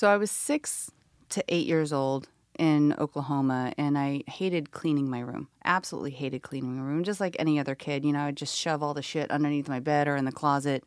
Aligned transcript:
So 0.00 0.08
I 0.08 0.16
was 0.16 0.30
six 0.30 0.90
to 1.28 1.44
eight 1.46 1.66
years 1.66 1.92
old 1.92 2.30
in 2.58 2.94
Oklahoma, 2.94 3.74
and 3.76 3.98
I 3.98 4.22
hated 4.28 4.70
cleaning 4.70 5.10
my 5.10 5.20
room. 5.20 5.48
Absolutely 5.62 6.12
hated 6.12 6.40
cleaning 6.40 6.78
my 6.78 6.82
room, 6.82 7.04
just 7.04 7.20
like 7.20 7.36
any 7.38 7.60
other 7.60 7.74
kid. 7.74 8.02
You 8.02 8.14
know, 8.14 8.20
I'd 8.20 8.38
just 8.38 8.56
shove 8.56 8.82
all 8.82 8.94
the 8.94 9.02
shit 9.02 9.30
underneath 9.30 9.68
my 9.68 9.78
bed 9.78 10.08
or 10.08 10.16
in 10.16 10.24
the 10.24 10.32
closet. 10.32 10.84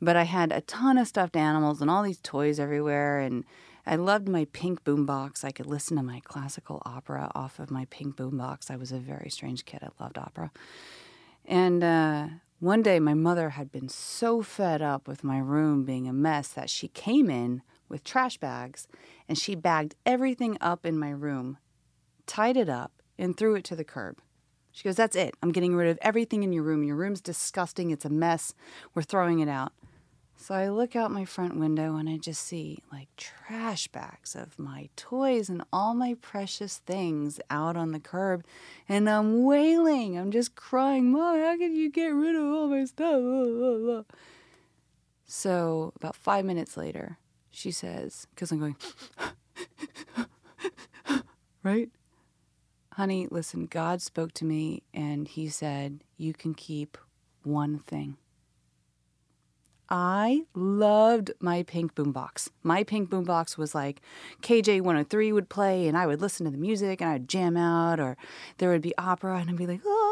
But 0.00 0.14
I 0.14 0.22
had 0.22 0.52
a 0.52 0.60
ton 0.60 0.96
of 0.96 1.08
stuffed 1.08 1.34
animals 1.34 1.80
and 1.80 1.90
all 1.90 2.04
these 2.04 2.20
toys 2.20 2.60
everywhere, 2.60 3.18
and 3.18 3.42
I 3.84 3.96
loved 3.96 4.28
my 4.28 4.46
pink 4.52 4.84
boombox. 4.84 5.42
I 5.42 5.50
could 5.50 5.66
listen 5.66 5.96
to 5.96 6.02
my 6.04 6.20
classical 6.22 6.80
opera 6.86 7.32
off 7.34 7.58
of 7.58 7.68
my 7.68 7.86
pink 7.90 8.14
boombox. 8.14 8.70
I 8.70 8.76
was 8.76 8.92
a 8.92 9.00
very 9.00 9.28
strange 9.28 9.64
kid. 9.64 9.80
I 9.82 9.88
loved 10.00 10.18
opera. 10.18 10.52
And 11.46 11.82
uh, 11.82 12.28
one 12.60 12.82
day, 12.82 13.00
my 13.00 13.14
mother 13.14 13.50
had 13.50 13.72
been 13.72 13.88
so 13.88 14.40
fed 14.40 14.80
up 14.80 15.08
with 15.08 15.24
my 15.24 15.40
room 15.40 15.82
being 15.84 16.06
a 16.06 16.12
mess 16.12 16.46
that 16.46 16.70
she 16.70 16.86
came 16.86 17.28
in 17.28 17.62
with 17.90 18.04
trash 18.04 18.38
bags 18.38 18.88
and 19.28 19.36
she 19.36 19.54
bagged 19.54 19.96
everything 20.06 20.56
up 20.60 20.86
in 20.86 20.98
my 20.98 21.10
room, 21.10 21.58
tied 22.26 22.56
it 22.56 22.68
up, 22.68 22.92
and 23.18 23.36
threw 23.36 23.54
it 23.54 23.64
to 23.64 23.76
the 23.76 23.84
curb. 23.84 24.18
She 24.72 24.84
goes, 24.84 24.96
That's 24.96 25.16
it. 25.16 25.34
I'm 25.42 25.52
getting 25.52 25.74
rid 25.74 25.90
of 25.90 25.98
everything 26.00 26.42
in 26.42 26.52
your 26.52 26.62
room. 26.62 26.84
Your 26.84 26.96
room's 26.96 27.20
disgusting. 27.20 27.90
It's 27.90 28.04
a 28.04 28.10
mess. 28.10 28.54
We're 28.94 29.02
throwing 29.02 29.40
it 29.40 29.48
out. 29.48 29.72
So 30.36 30.54
I 30.54 30.68
look 30.70 30.96
out 30.96 31.10
my 31.10 31.26
front 31.26 31.58
window 31.58 31.96
and 31.96 32.08
I 32.08 32.16
just 32.16 32.42
see 32.42 32.78
like 32.90 33.08
trash 33.18 33.88
bags 33.88 34.34
of 34.34 34.58
my 34.58 34.88
toys 34.96 35.50
and 35.50 35.62
all 35.70 35.92
my 35.92 36.14
precious 36.22 36.78
things 36.78 37.40
out 37.50 37.76
on 37.76 37.92
the 37.92 38.00
curb. 38.00 38.46
And 38.88 39.10
I'm 39.10 39.44
wailing. 39.44 40.16
I'm 40.16 40.30
just 40.30 40.54
crying, 40.54 41.12
Mom, 41.12 41.38
how 41.38 41.58
can 41.58 41.76
you 41.76 41.90
get 41.90 42.08
rid 42.08 42.36
of 42.36 42.42
all 42.42 42.68
my 42.68 42.84
stuff? 42.86 44.06
So 45.32 45.92
about 45.94 46.16
five 46.16 46.44
minutes 46.44 46.76
later, 46.76 47.16
she 47.50 47.70
says, 47.70 48.26
because 48.34 48.50
I'm 48.50 48.58
going, 48.58 48.76
right? 51.62 51.90
Honey, 52.94 53.28
listen, 53.30 53.66
God 53.66 54.02
spoke 54.02 54.32
to 54.34 54.44
me 54.44 54.82
and 54.92 55.28
he 55.28 55.48
said, 55.48 56.02
You 56.16 56.34
can 56.34 56.54
keep 56.54 56.98
one 57.42 57.78
thing. 57.78 58.16
I 59.90 60.44
loved 60.54 61.32
my 61.40 61.64
pink 61.64 61.96
boombox. 61.96 62.48
My 62.62 62.84
pink 62.84 63.10
boombox 63.10 63.58
was 63.58 63.74
like 63.74 64.00
KJ 64.40 64.82
103 64.82 65.32
would 65.32 65.48
play, 65.48 65.88
and 65.88 65.98
I 65.98 66.06
would 66.06 66.20
listen 66.20 66.44
to 66.44 66.52
the 66.52 66.58
music 66.58 67.00
and 67.00 67.10
I'd 67.10 67.28
jam 67.28 67.56
out, 67.56 67.98
or 67.98 68.16
there 68.58 68.70
would 68.70 68.82
be 68.82 68.96
opera, 68.96 69.38
and 69.38 69.50
I'd 69.50 69.56
be 69.56 69.66
like, 69.66 69.80
oh, 69.84 70.09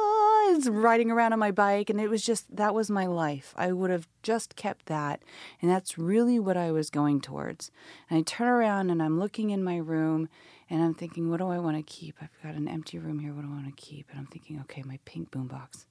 riding 0.68 1.10
around 1.10 1.32
on 1.32 1.38
my 1.38 1.50
bike. 1.50 1.90
And 1.90 2.00
it 2.00 2.08
was 2.08 2.24
just, 2.24 2.54
that 2.54 2.74
was 2.74 2.90
my 2.90 3.06
life. 3.06 3.54
I 3.56 3.72
would 3.72 3.90
have 3.90 4.08
just 4.22 4.56
kept 4.56 4.86
that. 4.86 5.22
And 5.60 5.70
that's 5.70 5.98
really 5.98 6.38
what 6.38 6.56
I 6.56 6.70
was 6.70 6.90
going 6.90 7.20
towards. 7.20 7.70
And 8.08 8.18
I 8.18 8.22
turn 8.22 8.48
around 8.48 8.90
and 8.90 9.02
I'm 9.02 9.18
looking 9.18 9.50
in 9.50 9.62
my 9.62 9.76
room 9.76 10.28
and 10.70 10.82
I'm 10.82 10.94
thinking, 10.94 11.30
what 11.30 11.38
do 11.38 11.48
I 11.48 11.58
want 11.58 11.76
to 11.76 11.82
keep? 11.82 12.16
I've 12.20 12.42
got 12.42 12.54
an 12.54 12.68
empty 12.68 12.98
room 12.98 13.18
here. 13.18 13.32
What 13.32 13.42
do 13.42 13.48
I 13.48 13.54
want 13.54 13.66
to 13.66 13.82
keep? 13.82 14.06
And 14.10 14.18
I'm 14.18 14.26
thinking, 14.26 14.60
okay, 14.62 14.82
my 14.82 14.98
pink 15.04 15.30
boombox. 15.30 15.86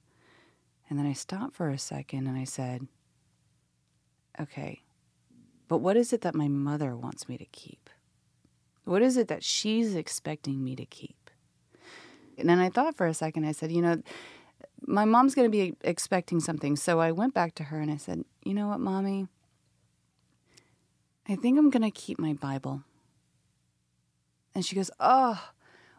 And 0.88 0.98
then 0.98 1.06
I 1.06 1.12
stopped 1.12 1.54
for 1.54 1.68
a 1.68 1.78
second 1.78 2.26
and 2.26 2.38
I 2.38 2.44
said, 2.44 2.86
okay, 4.40 4.82
but 5.68 5.78
what 5.78 5.96
is 5.96 6.12
it 6.12 6.22
that 6.22 6.34
my 6.34 6.48
mother 6.48 6.96
wants 6.96 7.28
me 7.28 7.36
to 7.36 7.44
keep? 7.46 7.90
What 8.84 9.02
is 9.02 9.18
it 9.18 9.28
that 9.28 9.44
she's 9.44 9.94
expecting 9.94 10.64
me 10.64 10.74
to 10.76 10.86
keep? 10.86 11.30
And 12.38 12.48
then 12.48 12.58
I 12.58 12.70
thought 12.70 12.96
for 12.96 13.06
a 13.06 13.12
second, 13.12 13.44
I 13.44 13.52
said, 13.52 13.72
you 13.72 13.82
know, 13.82 14.00
my 14.86 15.04
mom's 15.04 15.34
going 15.34 15.50
to 15.50 15.56
be 15.56 15.74
expecting 15.82 16.40
something. 16.40 16.76
So 16.76 17.00
I 17.00 17.12
went 17.12 17.34
back 17.34 17.54
to 17.56 17.64
her 17.64 17.80
and 17.80 17.90
I 17.90 17.96
said, 17.96 18.24
you 18.44 18.54
know 18.54 18.68
what, 18.68 18.80
mommy? 18.80 19.28
I 21.28 21.36
think 21.36 21.58
I'm 21.58 21.70
going 21.70 21.82
to 21.82 21.90
keep 21.90 22.18
my 22.18 22.32
Bible. 22.32 22.82
And 24.54 24.64
she 24.64 24.74
goes, 24.74 24.90
oh, 24.98 25.50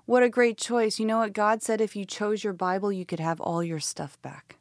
what 0.05 0.23
a 0.23 0.29
great 0.29 0.57
choice. 0.57 0.99
You 0.99 1.05
know 1.05 1.19
what? 1.19 1.33
God 1.33 1.61
said 1.61 1.81
if 1.81 1.95
you 1.95 2.03
chose 2.03 2.43
your 2.43 2.53
Bible, 2.53 2.91
you 2.91 3.05
could 3.05 3.19
have 3.19 3.39
all 3.39 3.63
your 3.63 3.79
stuff 3.79 4.19
back. 4.21 4.57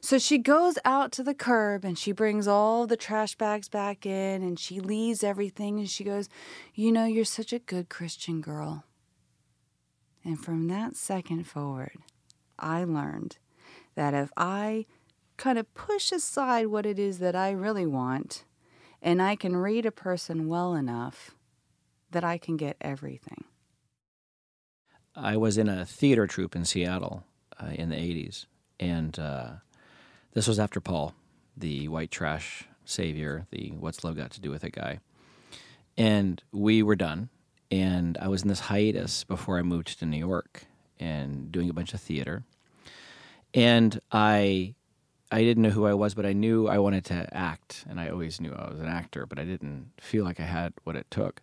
So 0.00 0.18
she 0.18 0.38
goes 0.38 0.78
out 0.84 1.12
to 1.12 1.22
the 1.22 1.34
curb 1.34 1.84
and 1.84 1.98
she 1.98 2.12
brings 2.12 2.46
all 2.46 2.86
the 2.86 2.96
trash 2.96 3.36
bags 3.36 3.68
back 3.68 4.04
in 4.04 4.42
and 4.42 4.58
she 4.58 4.78
leaves 4.78 5.24
everything 5.24 5.78
and 5.78 5.88
she 5.88 6.04
goes, 6.04 6.28
You 6.74 6.92
know, 6.92 7.04
you're 7.04 7.24
such 7.24 7.52
a 7.52 7.58
good 7.58 7.88
Christian 7.88 8.40
girl. 8.40 8.84
And 10.24 10.38
from 10.38 10.68
that 10.68 10.94
second 10.96 11.44
forward, 11.44 11.98
I 12.58 12.84
learned 12.84 13.38
that 13.94 14.14
if 14.14 14.30
I 14.36 14.86
kind 15.36 15.58
of 15.58 15.72
push 15.74 16.12
aside 16.12 16.68
what 16.68 16.86
it 16.86 16.98
is 16.98 17.18
that 17.18 17.34
I 17.34 17.50
really 17.50 17.86
want 17.86 18.44
and 19.02 19.20
I 19.20 19.36
can 19.36 19.56
read 19.56 19.84
a 19.84 19.92
person 19.92 20.48
well 20.48 20.74
enough, 20.74 21.34
that 22.10 22.24
I 22.24 22.38
can 22.38 22.56
get 22.56 22.76
everything. 22.80 23.44
I 25.14 25.36
was 25.36 25.58
in 25.58 25.68
a 25.68 25.84
theater 25.84 26.26
troupe 26.26 26.56
in 26.56 26.64
Seattle 26.64 27.24
uh, 27.60 27.72
in 27.72 27.90
the 27.90 27.96
80s. 27.96 28.46
And 28.80 29.18
uh, 29.18 29.46
this 30.32 30.48
was 30.48 30.58
after 30.58 30.80
Paul, 30.80 31.14
the 31.56 31.88
white 31.88 32.10
trash 32.10 32.64
savior, 32.84 33.46
the 33.50 33.72
what's 33.78 34.04
love 34.04 34.16
got 34.16 34.30
to 34.32 34.40
do 34.40 34.50
with 34.50 34.64
it 34.64 34.72
guy. 34.72 35.00
And 35.96 36.42
we 36.52 36.82
were 36.82 36.96
done. 36.96 37.28
And 37.70 38.16
I 38.18 38.28
was 38.28 38.42
in 38.42 38.48
this 38.48 38.60
hiatus 38.60 39.24
before 39.24 39.58
I 39.58 39.62
moved 39.62 39.98
to 39.98 40.06
New 40.06 40.18
York 40.18 40.64
and 41.00 41.50
doing 41.50 41.70
a 41.70 41.72
bunch 41.72 41.94
of 41.94 42.00
theater. 42.00 42.44
And 43.52 44.00
I 44.10 44.74
I 45.30 45.42
didn't 45.42 45.62
know 45.64 45.70
who 45.70 45.86
I 45.86 45.94
was, 45.94 46.14
but 46.14 46.26
I 46.26 46.32
knew 46.32 46.68
I 46.68 46.78
wanted 46.78 47.04
to 47.06 47.28
act, 47.32 47.84
and 47.88 47.98
I 47.98 48.08
always 48.08 48.40
knew 48.40 48.52
I 48.52 48.70
was 48.70 48.78
an 48.78 48.86
actor, 48.86 49.26
but 49.26 49.38
I 49.38 49.44
didn't 49.44 49.90
feel 49.98 50.24
like 50.24 50.38
I 50.38 50.44
had 50.44 50.72
what 50.84 50.96
it 50.96 51.06
took. 51.10 51.42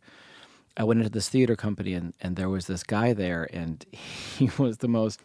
I 0.78 0.86
went 0.86 1.02
into 1.02 1.12
this 1.12 1.28
theater 1.28 1.56
company, 1.56 1.94
and, 1.94 2.14
and 2.22 2.38
there 2.38 2.48
was 2.48 2.68
this 2.68 2.84
guy 2.84 3.14
there, 3.14 3.50
and 3.52 3.86
he 3.92 4.50
was 4.58 4.78
the 4.78 4.88
most 4.88 5.22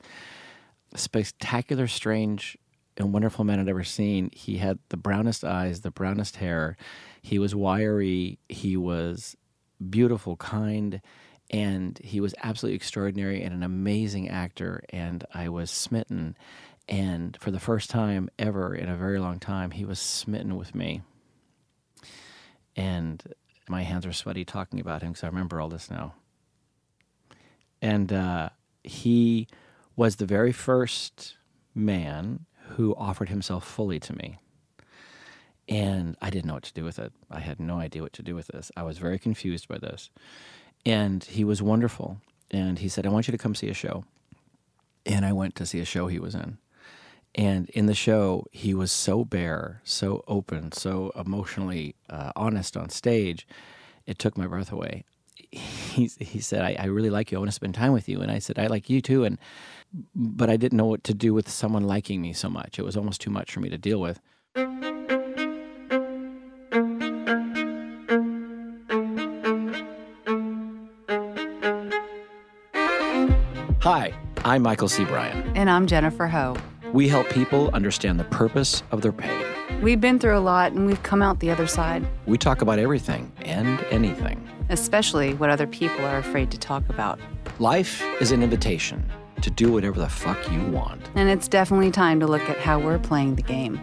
spectacular, 0.96 1.86
strange 1.86 2.58
and 2.96 3.12
wonderful 3.12 3.44
man 3.44 3.60
I'd 3.60 3.68
ever 3.68 3.84
seen. 3.84 4.30
He 4.32 4.58
had 4.58 4.78
the 4.88 4.96
brownest 4.96 5.44
eyes, 5.44 5.82
the 5.82 5.90
brownest 5.90 6.36
hair. 6.36 6.76
He 7.22 7.38
was 7.38 7.54
wiry. 7.54 8.38
He 8.48 8.76
was 8.76 9.36
beautiful, 9.90 10.36
kind, 10.36 11.00
and 11.50 11.98
he 11.98 12.20
was 12.20 12.34
absolutely 12.42 12.76
extraordinary 12.76 13.42
and 13.42 13.54
an 13.54 13.62
amazing 13.62 14.28
actor. 14.28 14.82
And 14.90 15.24
I 15.32 15.48
was 15.48 15.70
smitten. 15.70 16.36
And 16.88 17.36
for 17.40 17.50
the 17.50 17.60
first 17.60 17.90
time 17.90 18.28
ever 18.38 18.74
in 18.74 18.88
a 18.88 18.96
very 18.96 19.18
long 19.18 19.38
time, 19.38 19.70
he 19.70 19.84
was 19.84 19.98
smitten 19.98 20.56
with 20.56 20.74
me. 20.74 21.02
And 22.74 23.22
my 23.68 23.82
hands 23.82 24.06
are 24.06 24.12
sweaty 24.12 24.44
talking 24.44 24.80
about 24.80 25.02
him 25.02 25.12
because 25.12 25.24
I 25.24 25.28
remember 25.28 25.60
all 25.60 25.68
this 25.68 25.90
now. 25.90 26.14
And 27.80 28.12
uh, 28.12 28.50
he 28.82 29.48
was 29.94 30.16
the 30.16 30.26
very 30.26 30.52
first 30.52 31.36
man 31.74 32.46
who 32.70 32.94
offered 32.96 33.28
himself 33.28 33.66
fully 33.66 34.00
to 34.00 34.12
me. 34.14 34.38
And 35.68 36.16
I 36.20 36.30
didn't 36.30 36.46
know 36.46 36.54
what 36.54 36.62
to 36.64 36.74
do 36.74 36.84
with 36.84 36.98
it. 36.98 37.12
I 37.30 37.40
had 37.40 37.58
no 37.58 37.78
idea 37.78 38.02
what 38.02 38.12
to 38.14 38.22
do 38.22 38.34
with 38.34 38.48
this. 38.48 38.70
I 38.76 38.82
was 38.82 38.98
very 38.98 39.18
confused 39.18 39.66
by 39.66 39.78
this. 39.78 40.10
And 40.86 41.24
he 41.24 41.44
was 41.44 41.60
wonderful. 41.60 42.18
And 42.50 42.78
he 42.78 42.88
said, 42.88 43.04
I 43.04 43.10
want 43.10 43.26
you 43.26 43.32
to 43.32 43.38
come 43.38 43.54
see 43.54 43.68
a 43.68 43.74
show. 43.74 44.04
And 45.04 45.26
I 45.26 45.32
went 45.32 45.56
to 45.56 45.66
see 45.66 45.80
a 45.80 45.84
show 45.84 46.06
he 46.06 46.20
was 46.20 46.34
in. 46.34 46.58
And 47.34 47.68
in 47.70 47.86
the 47.86 47.94
show, 47.94 48.46
he 48.50 48.72
was 48.72 48.90
so 48.90 49.24
bare, 49.24 49.82
so 49.84 50.24
open, 50.26 50.72
so 50.72 51.12
emotionally 51.16 51.96
uh, 52.08 52.32
honest 52.34 52.76
on 52.76 52.88
stage. 52.88 53.46
It 54.06 54.18
took 54.18 54.38
my 54.38 54.46
breath 54.46 54.72
away. 54.72 55.04
He, 55.50 56.10
he 56.18 56.40
said, 56.40 56.62
I, 56.62 56.76
I 56.78 56.86
really 56.86 57.10
like 57.10 57.30
you. 57.30 57.38
I 57.38 57.40
want 57.40 57.50
to 57.50 57.54
spend 57.54 57.74
time 57.74 57.92
with 57.92 58.08
you. 58.08 58.20
And 58.20 58.30
I 58.30 58.38
said, 58.38 58.58
I 58.58 58.68
like 58.68 58.88
you 58.88 59.02
too. 59.02 59.24
And 59.24 59.38
but 60.14 60.50
I 60.50 60.56
didn't 60.56 60.76
know 60.76 60.86
what 60.86 61.04
to 61.04 61.14
do 61.14 61.34
with 61.34 61.48
someone 61.48 61.84
liking 61.84 62.20
me 62.20 62.32
so 62.32 62.48
much. 62.48 62.78
It 62.78 62.84
was 62.84 62.96
almost 62.96 63.20
too 63.20 63.30
much 63.30 63.52
for 63.52 63.60
me 63.60 63.70
to 63.70 63.78
deal 63.78 64.00
with. 64.00 64.20
Hi, 73.86 74.12
I'm 74.44 74.62
Michael 74.62 74.88
C. 74.88 75.04
Bryan. 75.04 75.56
And 75.56 75.70
I'm 75.70 75.86
Jennifer 75.86 76.26
Ho. 76.26 76.56
We 76.92 77.06
help 77.06 77.30
people 77.30 77.70
understand 77.72 78.18
the 78.18 78.24
purpose 78.24 78.82
of 78.90 79.00
their 79.00 79.12
pain. 79.12 79.46
We've 79.80 80.00
been 80.00 80.18
through 80.18 80.36
a 80.36 80.40
lot 80.40 80.72
and 80.72 80.86
we've 80.86 81.00
come 81.04 81.22
out 81.22 81.38
the 81.38 81.52
other 81.52 81.68
side. 81.68 82.04
We 82.26 82.36
talk 82.36 82.62
about 82.62 82.80
everything 82.80 83.30
and 83.42 83.80
anything, 83.92 84.44
especially 84.70 85.34
what 85.34 85.50
other 85.50 85.68
people 85.68 86.04
are 86.04 86.18
afraid 86.18 86.50
to 86.50 86.58
talk 86.58 86.82
about. 86.88 87.20
Life 87.60 88.02
is 88.20 88.32
an 88.32 88.42
invitation 88.42 89.08
to 89.40 89.52
do 89.52 89.70
whatever 89.70 90.00
the 90.00 90.08
fuck 90.08 90.50
you 90.50 90.64
want. 90.64 91.08
And 91.14 91.28
it's 91.28 91.46
definitely 91.46 91.92
time 91.92 92.18
to 92.18 92.26
look 92.26 92.42
at 92.50 92.58
how 92.58 92.80
we're 92.80 92.98
playing 92.98 93.36
the 93.36 93.42
game. 93.42 93.80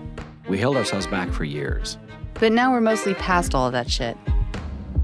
We 0.50 0.58
held 0.58 0.76
ourselves 0.76 1.08
back 1.08 1.32
for 1.32 1.46
years. 1.46 1.98
But 2.34 2.52
now 2.52 2.74
we're 2.74 2.82
mostly 2.82 3.14
past 3.14 3.56
all 3.56 3.68
of 3.68 3.72
that 3.72 3.90
shit. 3.90 4.18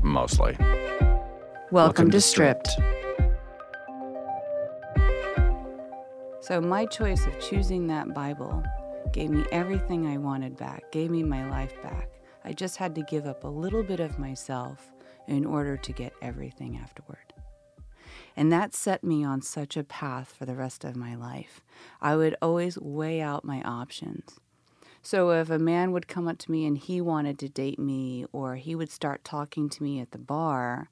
Mostly. 0.01 0.57
Welcome, 0.59 1.69
Welcome 1.71 2.11
to, 2.11 2.19
Stripped. 2.19 2.67
Stripped. 2.67 2.98
So, 6.49 6.59
my 6.59 6.87
choice 6.87 7.27
of 7.27 7.39
choosing 7.39 7.85
that 7.87 8.15
Bible 8.15 8.63
gave 9.13 9.29
me 9.29 9.45
everything 9.51 10.07
I 10.07 10.17
wanted 10.17 10.57
back, 10.57 10.91
gave 10.91 11.11
me 11.11 11.21
my 11.21 11.47
life 11.47 11.79
back. 11.83 12.09
I 12.43 12.53
just 12.53 12.77
had 12.77 12.95
to 12.95 13.03
give 13.03 13.27
up 13.27 13.43
a 13.43 13.47
little 13.47 13.83
bit 13.83 13.99
of 13.99 14.17
myself 14.17 14.91
in 15.27 15.45
order 15.45 15.77
to 15.77 15.93
get 15.93 16.11
everything 16.23 16.79
afterward. 16.81 17.35
And 18.35 18.51
that 18.51 18.73
set 18.73 19.03
me 19.03 19.23
on 19.23 19.43
such 19.43 19.77
a 19.77 19.83
path 19.83 20.33
for 20.35 20.47
the 20.47 20.55
rest 20.55 20.83
of 20.83 20.95
my 20.95 21.13
life. 21.13 21.63
I 22.01 22.15
would 22.15 22.35
always 22.41 22.79
weigh 22.79 23.21
out 23.21 23.45
my 23.45 23.61
options. 23.61 24.39
So 25.03 25.29
if 25.29 25.51
a 25.51 25.59
man 25.59 25.91
would 25.91 26.07
come 26.07 26.27
up 26.27 26.39
to 26.39 26.51
me 26.51 26.65
and 26.65 26.79
he 26.79 26.99
wanted 26.99 27.37
to 27.39 27.49
date 27.49 27.77
me, 27.77 28.25
or 28.31 28.55
he 28.55 28.73
would 28.73 28.91
start 28.91 29.23
talking 29.23 29.69
to 29.69 29.83
me 29.83 29.99
at 29.99 30.09
the 30.09 30.17
bar, 30.17 30.89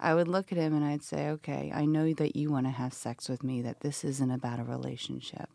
I 0.00 0.14
would 0.14 0.28
look 0.28 0.50
at 0.50 0.58
him 0.58 0.74
and 0.74 0.84
I'd 0.84 1.02
say, 1.02 1.28
okay, 1.28 1.70
I 1.74 1.84
know 1.84 2.12
that 2.14 2.34
you 2.34 2.50
want 2.50 2.66
to 2.66 2.70
have 2.70 2.94
sex 2.94 3.28
with 3.28 3.44
me, 3.44 3.60
that 3.62 3.80
this 3.80 4.02
isn't 4.02 4.30
about 4.30 4.58
a 4.58 4.64
relationship. 4.64 5.50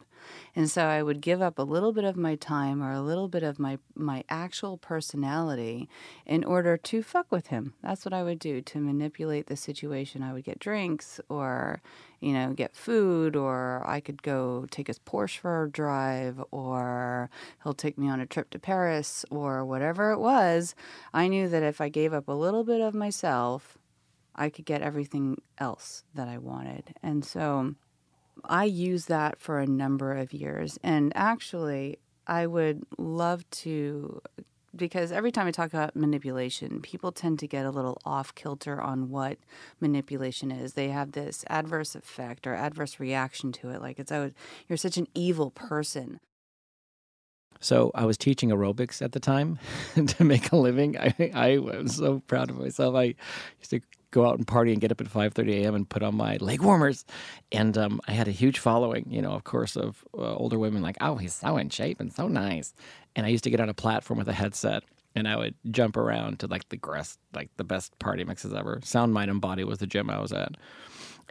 And 0.56 0.70
so 0.70 0.86
I 0.86 1.04
would 1.04 1.22
give 1.22 1.42
up 1.42 1.60
a 1.60 1.64
little 1.64 1.92
bit 1.92 2.04
of 2.04 2.16
my 2.16 2.36
time 2.36 2.82
or 2.82 2.92
a 2.92 3.02
little 3.02 3.28
bit 3.28 3.44
of 3.44 3.60
my, 3.60 3.78
my 3.96 4.24
actual 4.30 4.78
personality 4.78 5.90
in 6.26 6.44
order 6.44 6.78
to 6.78 7.04
fuck 7.04 7.32
with 7.32 7.48
him. 7.48 7.74
That's 7.84 8.06
what 8.06 8.14
I 8.14 8.24
would 8.24 8.40
do 8.40 8.62
to 8.62 8.80
manipulate 8.80 9.48
the 9.48 9.56
situation. 9.56 10.24
I 10.24 10.34
would 10.34 10.44
get 10.44 10.60
drinks 10.60 11.20
or, 11.30 11.82
you 12.20 12.34
know, 12.34 12.54
get 12.54 12.76
food, 12.76 13.36
or 13.36 13.84
I 13.86 14.00
could 14.00 14.24
go 14.24 14.66
take 14.72 14.88
his 14.88 15.00
Porsche 15.00 15.40
for 15.40 15.64
a 15.64 15.70
drive, 15.70 16.44
or 16.52 17.30
he'll 17.64 17.74
take 17.74 17.98
me 17.98 18.10
on 18.10 18.20
a 18.20 18.26
trip 18.26 18.50
to 18.52 18.60
Paris, 18.60 19.26
or 19.30 19.64
whatever 19.64 20.12
it 20.12 20.20
was. 20.20 20.74
I 21.14 21.28
knew 21.28 21.48
that 21.50 21.64
if 21.64 21.82
I 21.82 21.90
gave 21.90 22.14
up 22.14 22.28
a 22.28 22.34
little 22.34 22.64
bit 22.64 22.82
of 22.82 22.96
myself, 22.96 23.78
I 24.36 24.50
could 24.50 24.66
get 24.66 24.82
everything 24.82 25.42
else 25.58 26.04
that 26.14 26.28
I 26.28 26.38
wanted. 26.38 26.94
And 27.02 27.24
so 27.24 27.76
I 28.44 28.66
used 28.66 29.08
that 29.08 29.40
for 29.40 29.60
a 29.60 29.68
number 29.68 30.14
of 30.14 30.34
years. 30.34 30.78
And 30.84 31.12
actually, 31.16 32.00
I 32.28 32.48
would 32.48 32.84
love 32.98 33.50
to, 33.52 34.22
because 34.76 35.12
every 35.12 35.32
time 35.32 35.48
I 35.48 35.52
talk 35.52 35.74
about 35.74 35.96
manipulation, 35.96 36.82
people 36.82 37.12
tend 37.12 37.40
to 37.40 37.48
get 37.48 37.66
a 37.66 37.72
little 37.72 38.02
off 38.06 38.36
kilter 38.36 38.82
on 38.82 39.10
what 39.10 39.38
manipulation 39.80 40.52
is. 40.52 40.74
They 40.74 40.90
have 40.90 41.14
this 41.14 41.46
adverse 41.50 41.96
effect 41.96 42.46
or 42.46 42.56
adverse 42.56 43.00
reaction 43.00 43.52
to 43.54 43.70
it. 43.70 43.82
Like 43.82 44.00
it's, 44.00 44.12
oh, 44.12 44.32
you're 44.68 44.78
such 44.78 44.98
an 44.98 45.08
evil 45.14 45.52
person. 45.52 46.20
So 47.62 47.92
I 47.96 48.06
was 48.06 48.18
teaching 48.18 48.50
aerobics 48.50 49.02
at 49.02 49.14
the 49.14 49.20
time 49.20 49.60
to 50.08 50.24
make 50.24 50.52
a 50.52 50.58
living. 50.58 50.98
I, 50.98 51.32
I 51.34 51.58
was 51.58 51.96
so 51.96 52.20
proud 52.28 52.50
of 52.50 52.58
myself. 52.58 52.96
I 52.96 53.16
used 53.60 53.72
to 53.72 53.80
go 54.16 54.26
out 54.26 54.38
and 54.38 54.48
party 54.48 54.72
and 54.72 54.82
get 54.82 54.92
up 54.92 55.02
at 55.02 55.08
5:30 55.08 55.64
a.m. 55.64 55.76
and 55.76 55.88
put 55.88 56.02
on 56.02 56.16
my 56.16 56.38
leg 56.38 56.62
warmers, 56.62 57.06
and 57.52 57.78
um, 57.78 58.00
I 58.08 58.14
had 58.14 58.28
a 58.28 58.32
huge 58.32 58.60
following. 58.60 59.06
You 59.10 59.22
know, 59.22 59.34
of 59.34 59.44
course, 59.44 59.76
of 59.76 60.04
uh, 60.18 60.36
older 60.36 60.58
women 60.58 60.82
like, 60.82 60.98
"Oh, 61.02 61.18
he's 61.18 61.34
so 61.34 61.58
in 61.58 61.70
shape 61.70 62.00
and 62.00 62.12
so 62.12 62.28
nice." 62.28 62.74
And 63.16 63.26
I 63.26 63.30
used 63.30 63.44
to 63.44 63.50
get 63.50 63.60
on 63.60 63.70
a 63.70 63.74
platform 63.74 64.20
with 64.20 64.28
a 64.28 64.34
headset 64.34 64.84
and 65.16 65.28
I 65.28 65.38
would 65.38 65.56
jump 65.72 65.96
around 65.96 66.40
to 66.40 66.48
like 66.48 66.68
the 66.70 66.78
best, 66.78 67.18
like 67.34 67.50
the 67.56 67.64
best 67.64 67.98
party 68.00 68.26
mixes 68.26 68.54
ever. 68.54 68.82
Sound, 68.84 69.14
Mind, 69.14 69.32
and 69.32 69.40
Body 69.40 69.64
was 69.64 69.80
the 69.80 69.88
gym 69.88 70.10
I 70.10 70.20
was 70.20 70.34
at 70.34 70.56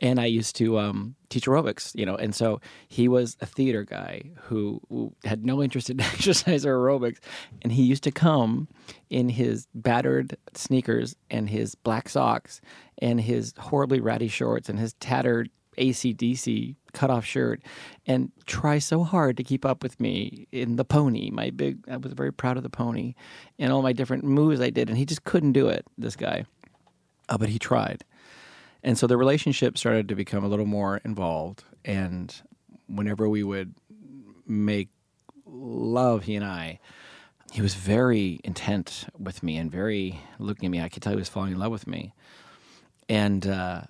and 0.00 0.20
I 0.20 0.26
used 0.26 0.56
to 0.56 0.78
um, 0.78 1.14
teach 1.28 1.46
aerobics, 1.46 1.94
you 1.94 2.04
know, 2.04 2.16
and 2.16 2.34
so 2.34 2.60
he 2.88 3.08
was 3.08 3.36
a 3.40 3.46
theater 3.46 3.84
guy 3.84 4.30
who, 4.42 4.80
who, 4.88 5.14
had 5.24 5.44
no 5.44 5.62
interest 5.62 5.90
in 5.90 6.00
exercise 6.00 6.66
or 6.66 6.76
aerobics, 6.76 7.18
and 7.62 7.72
he 7.72 7.82
used 7.82 8.02
to 8.04 8.10
come 8.10 8.68
in 9.10 9.28
his 9.28 9.66
battered 9.74 10.36
sneakers 10.54 11.16
and 11.30 11.48
his 11.48 11.74
black 11.74 12.08
socks 12.08 12.60
and 12.98 13.20
his 13.20 13.54
horribly 13.58 14.00
ratty 14.00 14.28
shorts 14.28 14.68
and 14.68 14.78
his 14.78 14.94
tattered 14.94 15.50
ACDC 15.78 16.76
cutoff 16.92 17.24
shirt 17.24 17.60
and 18.06 18.30
try 18.46 18.78
so 18.78 19.02
hard 19.02 19.36
to 19.36 19.42
keep 19.42 19.64
up 19.64 19.82
with 19.82 19.98
me 20.00 20.46
in 20.52 20.76
the 20.76 20.84
pony. 20.84 21.30
My 21.30 21.50
big, 21.50 21.78
I 21.90 21.96
was 21.96 22.12
very 22.12 22.32
proud 22.32 22.56
of 22.56 22.62
the 22.62 22.70
pony 22.70 23.14
and 23.58 23.72
all 23.72 23.82
my 23.82 23.92
different 23.92 24.24
moves 24.24 24.60
I 24.60 24.70
did, 24.70 24.88
and 24.88 24.96
he 24.96 25.04
just 25.04 25.24
couldn't 25.24 25.52
do 25.52 25.68
it. 25.68 25.84
This 25.98 26.16
guy, 26.16 26.44
uh, 27.28 27.38
but 27.38 27.48
he 27.48 27.58
tried. 27.58 28.04
And 28.84 28.98
so 28.98 29.06
the 29.06 29.16
relationship 29.16 29.78
started 29.78 30.08
to 30.10 30.14
become 30.14 30.44
a 30.44 30.48
little 30.48 30.66
more 30.66 31.00
involved. 31.04 31.64
And 31.86 32.32
whenever 32.86 33.26
we 33.26 33.42
would 33.42 33.74
make 34.46 34.90
love, 35.46 36.24
he 36.24 36.36
and 36.36 36.44
I, 36.44 36.80
he 37.50 37.62
was 37.62 37.74
very 37.74 38.40
intent 38.44 39.06
with 39.18 39.42
me 39.42 39.56
and 39.56 39.70
very 39.70 40.20
looking 40.38 40.66
at 40.66 40.70
me. 40.70 40.82
I 40.82 40.90
could 40.90 41.02
tell 41.02 41.14
he 41.14 41.18
was 41.18 41.30
falling 41.30 41.52
in 41.52 41.58
love 41.58 41.72
with 41.72 41.86
me. 41.86 42.12
And 43.08 43.46
uh, 43.46 43.82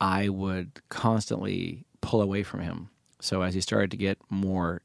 I 0.00 0.28
would 0.28 0.82
constantly 0.88 1.84
pull 2.00 2.22
away 2.22 2.44
from 2.44 2.60
him. 2.60 2.90
So 3.20 3.42
as 3.42 3.54
he 3.54 3.60
started 3.60 3.90
to 3.90 3.96
get 3.96 4.18
more 4.30 4.82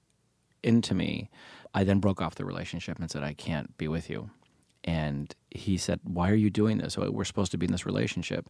into 0.63 0.95
me, 0.95 1.29
I 1.75 1.83
then 1.83 1.99
broke 1.99 2.23
off 2.23 2.35
the 2.35 2.45
relationship 2.45 2.97
and 2.97 3.11
said, 3.11 3.21
I 3.23 3.33
can't 3.33 3.77
be 3.77 3.87
with 3.87 4.09
you 4.09 4.31
and 4.83 5.35
he 5.51 5.77
said 5.77 5.99
why 6.03 6.29
are 6.29 6.35
you 6.35 6.49
doing 6.49 6.77
this? 6.77 6.97
Oh, 6.97 7.09
we're 7.11 7.23
supposed 7.23 7.51
to 7.51 7.57
be 7.57 7.65
in 7.65 7.71
this 7.71 7.85
relationship. 7.85 8.49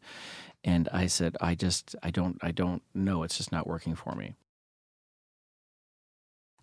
And 0.63 0.89
i 0.93 1.07
said 1.07 1.35
i 1.41 1.55
just 1.55 1.95
i 2.03 2.09
don't 2.09 2.37
i 2.41 2.51
don't 2.51 2.81
know. 2.93 3.23
It's 3.23 3.37
just 3.37 3.51
not 3.51 3.67
working 3.67 3.95
for 3.95 4.15
me. 4.15 4.35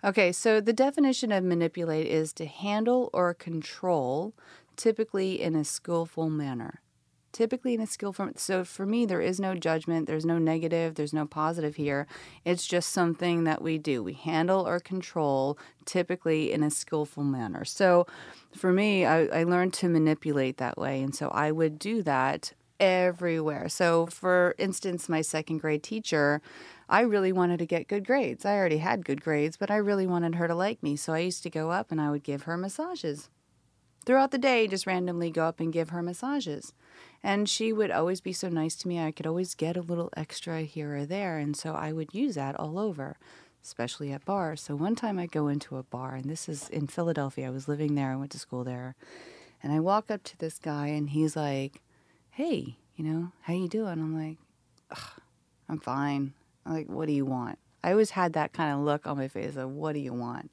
Okay 0.02 0.32
so 0.32 0.60
the 0.60 0.72
definition 0.72 1.32
of 1.32 1.44
manipulate 1.44 2.06
is 2.06 2.32
to 2.34 2.46
handle 2.46 3.10
or 3.12 3.34
control 3.34 4.34
typically 4.76 5.40
in 5.40 5.54
a 5.54 5.64
skillful 5.64 6.30
manner 6.30 6.80
typically 7.32 7.74
in 7.74 7.80
a 7.80 7.86
skill 7.86 8.12
form. 8.12 8.32
So 8.36 8.64
for 8.64 8.86
me, 8.86 9.06
there 9.06 9.20
is 9.20 9.38
no 9.38 9.54
judgment, 9.54 10.06
there's 10.06 10.24
no 10.24 10.38
negative, 10.38 10.94
there's 10.94 11.12
no 11.12 11.26
positive 11.26 11.76
here. 11.76 12.06
It's 12.44 12.66
just 12.66 12.90
something 12.90 13.44
that 13.44 13.62
we 13.62 13.78
do. 13.78 14.02
We 14.02 14.14
handle 14.14 14.66
or 14.66 14.80
control 14.80 15.58
typically 15.84 16.52
in 16.52 16.62
a 16.62 16.70
skillful 16.70 17.24
manner. 17.24 17.64
So 17.64 18.06
for 18.54 18.72
me, 18.72 19.04
I, 19.04 19.26
I 19.26 19.42
learned 19.44 19.74
to 19.74 19.88
manipulate 19.88 20.56
that 20.58 20.78
way. 20.78 21.02
And 21.02 21.14
so 21.14 21.28
I 21.28 21.50
would 21.52 21.78
do 21.78 22.02
that 22.02 22.52
everywhere. 22.78 23.68
So 23.68 24.06
for 24.06 24.54
instance, 24.58 25.08
my 25.08 25.20
second 25.20 25.58
grade 25.58 25.82
teacher, 25.82 26.40
I 26.88 27.02
really 27.02 27.30
wanted 27.30 27.58
to 27.58 27.66
get 27.66 27.88
good 27.88 28.06
grades. 28.06 28.44
I 28.44 28.56
already 28.56 28.78
had 28.78 29.04
good 29.04 29.22
grades, 29.22 29.56
but 29.56 29.70
I 29.70 29.76
really 29.76 30.06
wanted 30.06 30.34
her 30.36 30.48
to 30.48 30.54
like 30.54 30.82
me. 30.82 30.96
So 30.96 31.12
I 31.12 31.18
used 31.18 31.42
to 31.44 31.50
go 31.50 31.70
up 31.70 31.92
and 31.92 32.00
I 32.00 32.10
would 32.10 32.24
give 32.24 32.44
her 32.44 32.56
massages. 32.56 33.28
Throughout 34.06 34.30
the 34.30 34.38
day, 34.38 34.66
just 34.66 34.86
randomly 34.86 35.30
go 35.30 35.44
up 35.44 35.60
and 35.60 35.72
give 35.72 35.90
her 35.90 36.02
massages. 36.02 36.72
And 37.22 37.48
she 37.48 37.72
would 37.72 37.90
always 37.90 38.20
be 38.20 38.32
so 38.32 38.48
nice 38.48 38.74
to 38.76 38.88
me. 38.88 39.00
I 39.00 39.12
could 39.12 39.26
always 39.26 39.54
get 39.54 39.76
a 39.76 39.82
little 39.82 40.10
extra 40.16 40.62
here 40.62 40.96
or 40.96 41.04
there. 41.04 41.38
And 41.38 41.56
so 41.56 41.74
I 41.74 41.92
would 41.92 42.14
use 42.14 42.34
that 42.36 42.58
all 42.58 42.78
over, 42.78 43.18
especially 43.62 44.12
at 44.12 44.24
bars. 44.24 44.62
So 44.62 44.74
one 44.74 44.96
time 44.96 45.18
I 45.18 45.26
go 45.26 45.48
into 45.48 45.76
a 45.76 45.82
bar, 45.82 46.14
and 46.14 46.24
this 46.24 46.48
is 46.48 46.68
in 46.70 46.86
Philadelphia. 46.86 47.46
I 47.46 47.50
was 47.50 47.68
living 47.68 47.94
there, 47.94 48.12
I 48.12 48.16
went 48.16 48.30
to 48.32 48.38
school 48.38 48.64
there. 48.64 48.94
And 49.62 49.72
I 49.72 49.80
walk 49.80 50.10
up 50.10 50.22
to 50.24 50.38
this 50.38 50.58
guy, 50.58 50.86
and 50.86 51.10
he's 51.10 51.36
like, 51.36 51.82
Hey, 52.30 52.76
you 52.96 53.04
know, 53.04 53.32
how 53.42 53.54
you 53.54 53.68
doing? 53.68 53.92
I'm 53.92 54.14
like, 54.14 54.38
I'm 55.68 55.78
fine. 55.78 56.34
I'm 56.66 56.72
like, 56.72 56.88
what 56.88 57.06
do 57.06 57.12
you 57.12 57.24
want? 57.24 57.58
I 57.82 57.92
always 57.92 58.10
had 58.10 58.34
that 58.34 58.52
kind 58.52 58.74
of 58.74 58.80
look 58.80 59.06
on 59.06 59.16
my 59.16 59.28
face 59.28 59.56
of, 59.56 59.70
what 59.70 59.94
do 59.94 60.00
you 60.00 60.12
want? 60.12 60.50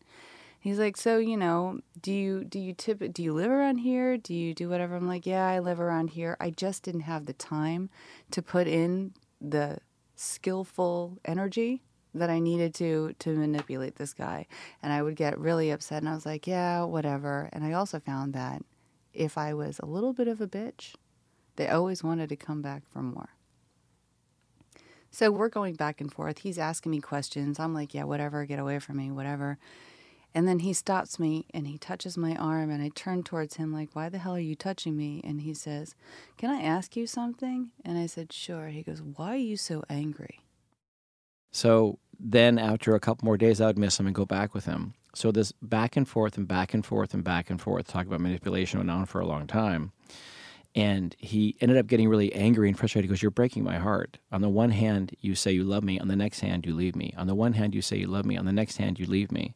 He's 0.59 0.79
like, 0.79 0.97
so 0.97 1.17
you 1.17 1.37
know, 1.37 1.79
do 2.01 2.11
you 2.11 2.43
do 2.43 2.59
you 2.59 2.73
tip 2.73 3.13
do 3.13 3.23
you 3.23 3.33
live 3.33 3.51
around 3.51 3.77
here? 3.77 4.17
Do 4.17 4.33
you 4.33 4.53
do 4.53 4.69
whatever? 4.69 4.95
I'm 4.95 5.07
like, 5.07 5.25
yeah, 5.25 5.47
I 5.47 5.59
live 5.59 5.79
around 5.79 6.11
here. 6.11 6.35
I 6.39 6.49
just 6.49 6.83
didn't 6.83 7.01
have 7.01 7.25
the 7.25 7.33
time 7.33 7.89
to 8.31 8.41
put 8.41 8.67
in 8.67 9.13
the 9.39 9.79
skillful 10.15 11.19
energy 11.25 11.83
that 12.13 12.29
I 12.29 12.39
needed 12.39 12.73
to 12.75 13.13
to 13.19 13.35
manipulate 13.35 13.95
this 13.95 14.13
guy. 14.13 14.47
And 14.81 14.91
I 14.91 15.01
would 15.01 15.15
get 15.15 15.37
really 15.39 15.71
upset 15.71 16.01
and 16.01 16.09
I 16.09 16.15
was 16.15 16.25
like, 16.25 16.47
yeah, 16.47 16.83
whatever. 16.83 17.49
And 17.53 17.63
I 17.63 17.73
also 17.73 17.99
found 17.99 18.33
that 18.33 18.61
if 19.13 19.37
I 19.37 19.53
was 19.53 19.79
a 19.79 19.85
little 19.85 20.13
bit 20.13 20.27
of 20.27 20.41
a 20.41 20.47
bitch, 20.47 20.95
they 21.55 21.67
always 21.67 22.03
wanted 22.03 22.29
to 22.29 22.35
come 22.35 22.61
back 22.61 22.83
for 22.91 23.01
more. 23.01 23.29
So 25.09 25.31
we're 25.31 25.49
going 25.49 25.75
back 25.75 26.01
and 26.01 26.11
forth. 26.11 26.39
He's 26.39 26.59
asking 26.59 26.91
me 26.91 27.01
questions. 27.01 27.59
I'm 27.59 27.73
like, 27.73 27.93
yeah, 27.93 28.03
whatever, 28.03 28.45
get 28.45 28.59
away 28.59 28.79
from 28.79 28.97
me, 28.97 29.09
whatever. 29.11 29.57
And 30.33 30.47
then 30.47 30.59
he 30.59 30.73
stops 30.73 31.19
me 31.19 31.47
and 31.53 31.67
he 31.67 31.77
touches 31.77 32.17
my 32.17 32.35
arm, 32.35 32.69
and 32.69 32.83
I 32.83 32.89
turn 32.89 33.23
towards 33.23 33.55
him, 33.55 33.73
like, 33.73 33.89
Why 33.93 34.09
the 34.09 34.19
hell 34.19 34.35
are 34.35 34.39
you 34.39 34.55
touching 34.55 34.95
me? 34.95 35.21
And 35.23 35.41
he 35.41 35.53
says, 35.53 35.95
Can 36.37 36.49
I 36.49 36.61
ask 36.61 36.95
you 36.95 37.07
something? 37.07 37.71
And 37.83 37.97
I 37.97 38.05
said, 38.05 38.31
Sure. 38.31 38.67
He 38.67 38.83
goes, 38.83 39.01
Why 39.01 39.33
are 39.33 39.37
you 39.37 39.57
so 39.57 39.83
angry? 39.89 40.41
So 41.51 41.99
then, 42.19 42.59
after 42.59 42.93
a 42.93 42.99
couple 42.99 43.25
more 43.25 43.37
days, 43.37 43.61
I 43.61 43.67
would 43.67 43.77
miss 43.77 43.99
him 43.99 44.05
and 44.05 44.15
go 44.15 44.25
back 44.25 44.53
with 44.53 44.65
him. 44.65 44.93
So 45.15 45.31
this 45.31 45.51
back 45.63 45.97
and 45.97 46.07
forth 46.07 46.37
and 46.37 46.47
back 46.47 46.75
and 46.75 46.85
forth 46.85 47.15
and 47.15 47.23
back 47.23 47.49
and 47.49 47.59
forth, 47.59 47.87
talk 47.87 48.05
about 48.05 48.21
manipulation 48.21 48.79
went 48.79 48.91
on 48.91 49.05
for 49.07 49.19
a 49.19 49.25
long 49.25 49.47
time. 49.47 49.91
And 50.75 51.15
he 51.17 51.55
ended 51.59 51.77
up 51.77 51.87
getting 51.87 52.07
really 52.07 52.31
angry 52.35 52.67
and 52.67 52.77
frustrated. 52.77 53.09
Goes, 53.09 53.23
You're 53.23 53.31
breaking 53.31 53.63
my 53.63 53.79
heart. 53.79 54.19
On 54.31 54.41
the 54.41 54.49
one 54.49 54.69
hand, 54.69 55.15
you 55.19 55.33
say 55.33 55.51
you 55.51 55.63
love 55.63 55.83
me. 55.83 55.99
On 55.99 56.07
the 56.07 56.15
next 56.15 56.41
hand, 56.41 56.67
you 56.67 56.75
leave 56.75 56.95
me. 56.95 57.15
On 57.17 57.25
the 57.25 57.33
one 57.33 57.53
hand, 57.53 57.73
you 57.73 57.81
say 57.81 57.97
you 57.97 58.05
love 58.05 58.27
me. 58.27 58.37
On 58.37 58.45
the 58.45 58.51
next 58.51 58.77
hand, 58.77 58.99
you 58.99 59.07
leave 59.07 59.31
me. 59.31 59.55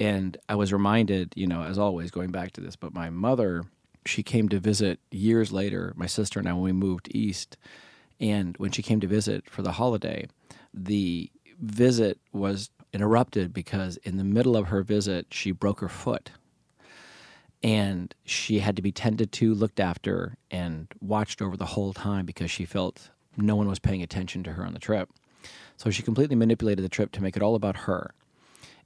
And 0.00 0.36
I 0.48 0.54
was 0.56 0.72
reminded, 0.72 1.32
you 1.36 1.46
know, 1.46 1.62
as 1.62 1.78
always, 1.78 2.10
going 2.10 2.30
back 2.32 2.52
to 2.52 2.60
this, 2.60 2.76
but 2.76 2.92
my 2.94 3.10
mother, 3.10 3.64
she 4.06 4.22
came 4.22 4.48
to 4.48 4.58
visit 4.58 4.98
years 5.10 5.52
later, 5.52 5.92
my 5.96 6.06
sister 6.06 6.40
and 6.40 6.48
I, 6.48 6.52
when 6.54 6.62
we 6.62 6.72
moved 6.72 7.08
east. 7.14 7.56
And 8.20 8.56
when 8.58 8.72
she 8.72 8.82
came 8.82 9.00
to 9.00 9.06
visit 9.06 9.48
for 9.50 9.62
the 9.62 9.72
holiday, 9.72 10.28
the 10.74 11.30
visit 11.60 12.18
was 12.32 12.70
interrupted 12.92 13.52
because 13.52 13.96
in 13.98 14.16
the 14.16 14.24
middle 14.24 14.56
of 14.56 14.68
her 14.68 14.82
visit, 14.82 15.26
she 15.30 15.52
broke 15.52 15.80
her 15.80 15.88
foot. 15.88 16.30
and 17.62 18.14
she 18.24 18.58
had 18.58 18.76
to 18.76 18.82
be 18.82 18.92
tended 18.92 19.30
to, 19.32 19.54
looked 19.54 19.78
after, 19.80 20.36
and 20.50 20.88
watched 21.00 21.40
over 21.40 21.56
the 21.56 21.66
whole 21.66 21.92
time 21.92 22.26
because 22.26 22.50
she 22.50 22.64
felt 22.64 23.10
no 23.36 23.54
one 23.56 23.68
was 23.68 23.78
paying 23.78 24.02
attention 24.02 24.42
to 24.42 24.52
her 24.52 24.66
on 24.66 24.72
the 24.72 24.78
trip. 24.80 25.08
So 25.76 25.90
she 25.90 26.02
completely 26.02 26.36
manipulated 26.36 26.84
the 26.84 26.88
trip 26.88 27.12
to 27.12 27.22
make 27.22 27.36
it 27.36 27.42
all 27.42 27.54
about 27.54 27.76
her. 27.78 28.14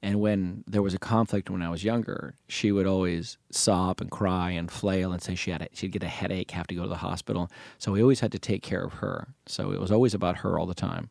And 0.03 0.21
when 0.21 0.63
there 0.67 0.83
was 0.83 0.95
a 0.95 0.99
conflict 0.99 1.51
when 1.51 1.63
I 1.63 1.71
was 1.71 1.83
younger, 1.83 2.35
she 2.49 2.71
would 2.71 2.87
always 2.87 3.39
sob 3.51 4.01
and 4.01 4.11
cry 4.11 4.51
and 4.51 4.71
flail 4.71 5.13
and 5.13 5.23
say 5.23 5.35
she 5.35 5.51
had 5.51 5.63
a, 5.63 5.69
she'd 5.73 5.93
get 5.93 6.03
a 6.03 6.09
headache, 6.09 6.51
have 6.53 6.67
to 6.69 6.75
go 6.75 6.83
to 6.83 6.89
the 6.89 6.97
hospital. 6.97 7.51
So 7.79 7.93
we 7.93 8.03
always 8.03 8.21
had 8.21 8.33
to 8.33 8.39
take 8.39 8.63
care 8.63 8.85
of 8.85 8.95
her. 8.95 9.29
So 9.47 9.73
it 9.73 9.81
was 9.81 9.91
always 9.91 10.15
about 10.15 10.39
her 10.39 10.59
all 10.59 10.67
the 10.67 10.75
time. 10.75 11.11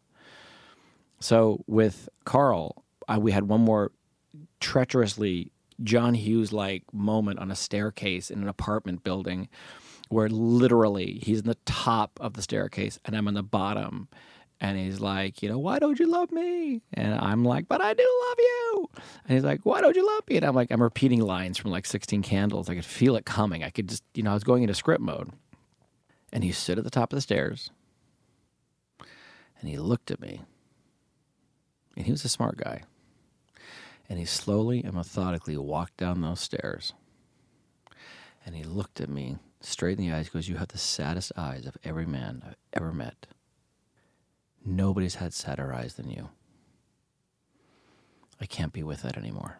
So 1.19 1.63
with 1.67 2.09
Carl, 2.25 2.83
I, 3.07 3.17
we 3.17 3.31
had 3.31 3.47
one 3.47 3.61
more 3.61 3.91
treacherously 4.59 5.51
John 5.83 6.13
Hughes 6.13 6.53
like 6.53 6.83
moment 6.93 7.39
on 7.39 7.51
a 7.51 7.55
staircase 7.55 8.29
in 8.29 8.41
an 8.41 8.47
apartment 8.47 9.03
building 9.03 9.49
where 10.09 10.29
literally 10.29 11.19
he's 11.23 11.39
in 11.39 11.47
the 11.47 11.57
top 11.65 12.17
of 12.21 12.33
the 12.33 12.41
staircase 12.41 12.99
and 13.05 13.15
I'm 13.15 13.27
on 13.27 13.33
the 13.33 13.43
bottom. 13.43 14.07
And 14.61 14.77
he's 14.77 14.99
like, 14.99 15.43
you 15.43 15.49
know, 15.49 15.59
why 15.59 15.79
don't 15.79 15.99
you 15.99 16.07
love 16.07 16.31
me? 16.31 16.81
And 16.93 17.13
I'm 17.13 17.43
like, 17.43 17.67
but 17.67 17.81
I 17.81 17.93
do 17.93 18.23
love 18.27 18.37
you. 18.39 18.89
And 19.27 19.35
he's 19.35 19.43
like, 19.43 19.61
why 19.63 19.81
don't 19.81 19.95
you 19.95 20.05
love 20.05 20.23
me? 20.29 20.37
And 20.37 20.45
I'm 20.45 20.55
like, 20.55 20.71
I'm 20.71 20.81
repeating 20.81 21.21
lines 21.21 21.57
from 21.57 21.71
like 21.71 21.85
16 21.85 22.21
Candles. 22.21 22.69
I 22.69 22.75
could 22.75 22.85
feel 22.85 23.15
it 23.15 23.25
coming. 23.25 23.63
I 23.63 23.69
could 23.69 23.89
just, 23.89 24.03
you 24.13 24.23
know, 24.23 24.31
I 24.31 24.33
was 24.33 24.43
going 24.45 24.63
into 24.63 24.73
script 24.73 25.01
mode. 25.01 25.31
And 26.31 26.43
he 26.43 26.51
stood 26.51 26.77
at 26.77 26.83
the 26.83 26.89
top 26.89 27.11
of 27.11 27.17
the 27.17 27.21
stairs 27.21 27.69
and 29.65 29.69
he 29.69 29.77
looked 29.77 30.11
at 30.11 30.21
me. 30.21 30.41
And 31.97 32.05
he 32.05 32.11
was 32.11 32.25
a 32.25 32.29
smart 32.29 32.57
guy. 32.57 32.83
And 34.07 34.19
he 34.19 34.25
slowly 34.25 34.83
and 34.83 34.93
methodically 34.93 35.57
walked 35.57 35.97
down 35.97 36.21
those 36.21 36.39
stairs. 36.39 36.93
And 38.45 38.55
he 38.55 38.63
looked 38.63 39.01
at 39.01 39.09
me 39.09 39.37
straight 39.61 39.97
in 39.97 40.05
the 40.05 40.13
eyes, 40.13 40.29
goes, 40.29 40.47
You 40.47 40.57
have 40.57 40.67
the 40.67 40.77
saddest 40.77 41.31
eyes 41.35 41.65
of 41.65 41.77
every 41.83 42.05
man 42.05 42.43
I've 42.45 42.55
ever 42.73 42.93
met. 42.93 43.27
Nobody's 44.65 45.15
had 45.15 45.33
sadder 45.33 45.73
eyes 45.73 45.93
than 45.93 46.09
you. 46.09 46.29
I 48.41 48.45
can't 48.47 48.73
be 48.73 48.83
with 48.83 49.03
that 49.03 49.17
anymore. 49.17 49.59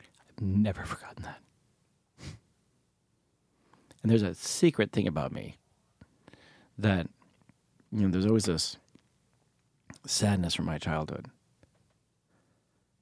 I've 0.00 0.42
never 0.42 0.84
forgotten 0.84 1.22
that. 1.22 1.38
And 4.02 4.10
there's 4.10 4.22
a 4.22 4.34
secret 4.34 4.90
thing 4.90 5.06
about 5.06 5.30
me 5.30 5.56
that, 6.76 7.06
you 7.92 8.02
know, 8.02 8.08
there's 8.08 8.26
always 8.26 8.46
this 8.46 8.76
sadness 10.06 10.54
from 10.54 10.64
my 10.64 10.78
childhood. 10.78 11.26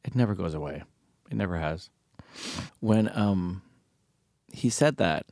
It 0.05 0.15
never 0.15 0.35
goes 0.35 0.53
away. 0.53 0.83
It 1.31 1.37
never 1.37 1.57
has. 1.57 1.89
When 2.81 3.11
um, 3.17 3.63
he 4.53 4.69
said 4.69 4.99
that, 4.99 5.25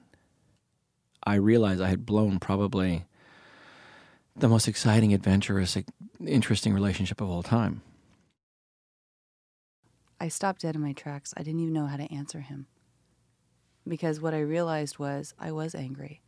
I 1.22 1.34
realized 1.34 1.82
I 1.82 1.88
had 1.88 2.06
blown 2.06 2.38
probably 2.38 3.04
the 4.40 4.48
most 4.48 4.68
exciting, 4.68 5.12
adventurous, 5.12 5.76
interesting 6.24 6.72
relationship 6.72 7.20
of 7.20 7.28
all 7.28 7.42
time. 7.42 7.82
I 10.20 10.28
stopped 10.28 10.62
dead 10.62 10.74
in 10.74 10.80
my 10.80 10.92
tracks. 10.92 11.32
I 11.36 11.42
didn't 11.42 11.60
even 11.60 11.72
know 11.72 11.86
how 11.86 11.96
to 11.96 12.12
answer 12.12 12.40
him. 12.40 12.66
Because 13.86 14.20
what 14.20 14.34
I 14.34 14.40
realized 14.40 14.98
was 14.98 15.34
I 15.38 15.52
was 15.52 15.74
angry. 15.74 16.22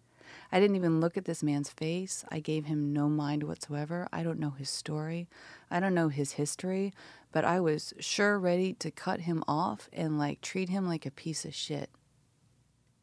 I 0.53 0.61
didn't 0.61 0.77
even 0.77 1.01
look 1.01 1.17
at 1.17 1.25
this 1.25 1.43
man's 1.43 1.71
face. 1.71 2.25
I 2.31 2.41
gave 2.41 2.67
him 2.67 2.93
no 2.93 3.09
mind 3.09 3.43
whatsoever. 3.45 4.09
I 4.13 4.23
don't 4.23 4.39
know 4.39 4.51
his 4.51 4.71
story. 4.71 5.29
I 5.71 5.81
don't 5.81 5.95
know 5.95 6.09
his 6.09 6.33
history, 6.33 6.93
but 7.33 7.45
I 7.45 7.61
was 7.61 7.93
sure 7.99 8.39
ready 8.39 8.73
to 8.75 8.91
cut 8.91 9.21
him 9.21 9.45
off 9.47 9.89
and 9.93 10.19
like 10.19 10.41
treat 10.41 10.69
him 10.69 10.87
like 10.87 11.07
a 11.07 11.11
piece 11.11 11.45
of 11.45 11.55
shit. 11.55 11.91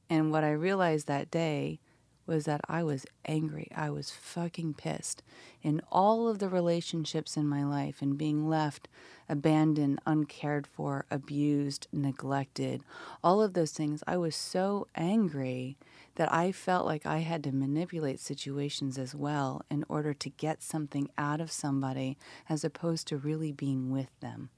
And 0.09 0.31
what 0.31 0.43
I 0.43 0.51
realized 0.51 1.07
that 1.07 1.29
day 1.29 1.79
was 2.27 2.45
that 2.45 2.61
I 2.67 2.83
was 2.83 3.05
angry. 3.25 3.69
I 3.75 3.89
was 3.89 4.11
fucking 4.11 4.75
pissed. 4.75 5.23
In 5.63 5.81
all 5.91 6.27
of 6.27 6.39
the 6.39 6.49
relationships 6.49 7.37
in 7.37 7.47
my 7.47 7.63
life 7.63 8.01
and 8.01 8.17
being 8.17 8.47
left 8.47 8.87
abandoned, 9.29 9.99
uncared 10.05 10.67
for, 10.67 11.05
abused, 11.09 11.87
neglected, 11.91 12.83
all 13.23 13.41
of 13.41 13.53
those 13.53 13.71
things, 13.71 14.03
I 14.05 14.17
was 14.17 14.35
so 14.35 14.87
angry 14.95 15.77
that 16.15 16.31
I 16.31 16.51
felt 16.51 16.85
like 16.85 17.05
I 17.05 17.19
had 17.19 17.43
to 17.45 17.51
manipulate 17.51 18.19
situations 18.19 18.97
as 18.97 19.15
well 19.15 19.61
in 19.71 19.85
order 19.87 20.13
to 20.13 20.29
get 20.29 20.61
something 20.61 21.09
out 21.17 21.41
of 21.41 21.51
somebody 21.51 22.17
as 22.49 22.63
opposed 22.63 23.07
to 23.07 23.17
really 23.17 23.51
being 23.51 23.91
with 23.91 24.09
them 24.19 24.49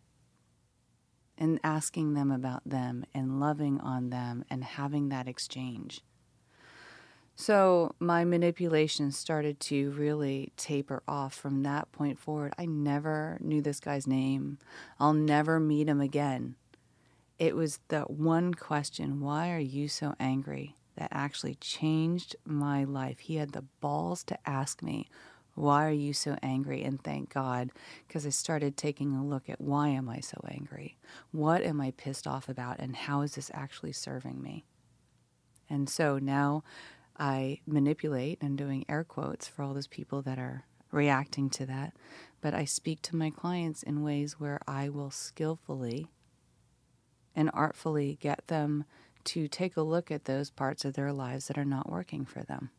and 1.38 1.60
asking 1.64 2.14
them 2.14 2.30
about 2.32 2.68
them 2.68 3.06
and 3.14 3.40
loving 3.40 3.80
on 3.80 4.10
them 4.10 4.44
and 4.50 4.64
having 4.64 5.10
that 5.10 5.28
exchange. 5.28 6.02
So 7.40 7.96
my 8.00 8.26
manipulation 8.26 9.14
started 9.14 9.62
to 9.62 9.92
really 9.92 10.52
taper 10.58 11.04
off 11.08 11.34
from 11.34 11.64
that 11.64 11.90
point 11.94 12.20
forward. 12.20 12.54
I 12.58 12.66
never 12.66 13.38
knew 13.40 13.62
this 13.62 13.80
guy's 13.80 14.06
name. 14.06 14.58
I'll 15.00 15.14
never 15.14 15.58
meet 15.58 15.88
him 15.88 16.02
again. 16.02 16.56
It 17.38 17.56
was 17.56 17.80
the 17.88 18.02
one 18.02 18.54
question 18.54 19.22
why 19.22 19.52
are 19.52 19.58
you 19.60 19.88
so 19.88 20.16
angry? 20.20 20.76
that 20.98 21.08
actually 21.14 21.56
changed 21.56 22.36
my 22.44 22.84
life. 22.84 23.20
He 23.20 23.38
had 23.38 23.54
the 23.54 23.64
balls 23.80 24.22
to 24.26 24.38
ask 24.46 24.84
me, 24.84 25.08
Why 25.56 25.86
are 25.86 25.92
you 25.92 26.12
so 26.12 26.36
angry? 26.44 26.84
And 26.84 27.02
thank 27.02 27.34
God, 27.34 27.70
because 28.06 28.26
I 28.26 28.32
started 28.32 28.76
taking 28.76 29.16
a 29.16 29.24
look 29.26 29.50
at 29.50 29.62
why 29.62 29.88
am 29.88 30.10
I 30.10 30.20
so 30.20 30.42
angry? 30.52 30.98
What 31.32 31.62
am 31.64 31.80
I 31.80 31.92
pissed 31.92 32.28
off 32.28 32.50
about? 32.50 32.80
And 32.80 32.98
how 32.98 33.22
is 33.22 33.36
this 33.36 33.50
actually 33.54 33.94
serving 33.94 34.42
me? 34.42 34.66
And 35.70 35.90
so 35.90 36.20
now 36.20 36.64
I 37.20 37.60
manipulate 37.68 38.42
and 38.42 38.58
doing 38.58 38.86
air 38.88 39.04
quotes 39.04 39.48
for 39.48 39.62
all 39.62 39.74
those 39.74 39.88
people 39.88 40.22
that 40.22 40.40
are 40.40 40.64
reacting 40.92 41.50
to 41.52 41.66
that. 41.66 41.94
But 42.42 42.54
I 42.54 42.64
speak 42.64 43.02
to 43.04 43.16
my 43.16 43.30
clients 43.30 43.84
in 43.84 44.04
ways 44.04 44.40
where 44.40 44.60
I 44.68 44.88
will 44.88 45.12
skillfully 45.12 46.08
and 47.36 47.52
artfully 47.54 48.18
get 48.22 48.48
them 48.48 48.86
to 49.26 49.48
take 49.48 49.76
a 49.76 49.82
look 49.82 50.10
at 50.10 50.26
those 50.26 50.50
parts 50.50 50.86
of 50.86 50.94
their 50.94 51.12
lives 51.12 51.48
that 51.48 51.58
are 51.58 51.66
not 51.66 51.92
working 51.92 52.26
for 52.26 52.42
them. 52.44 52.70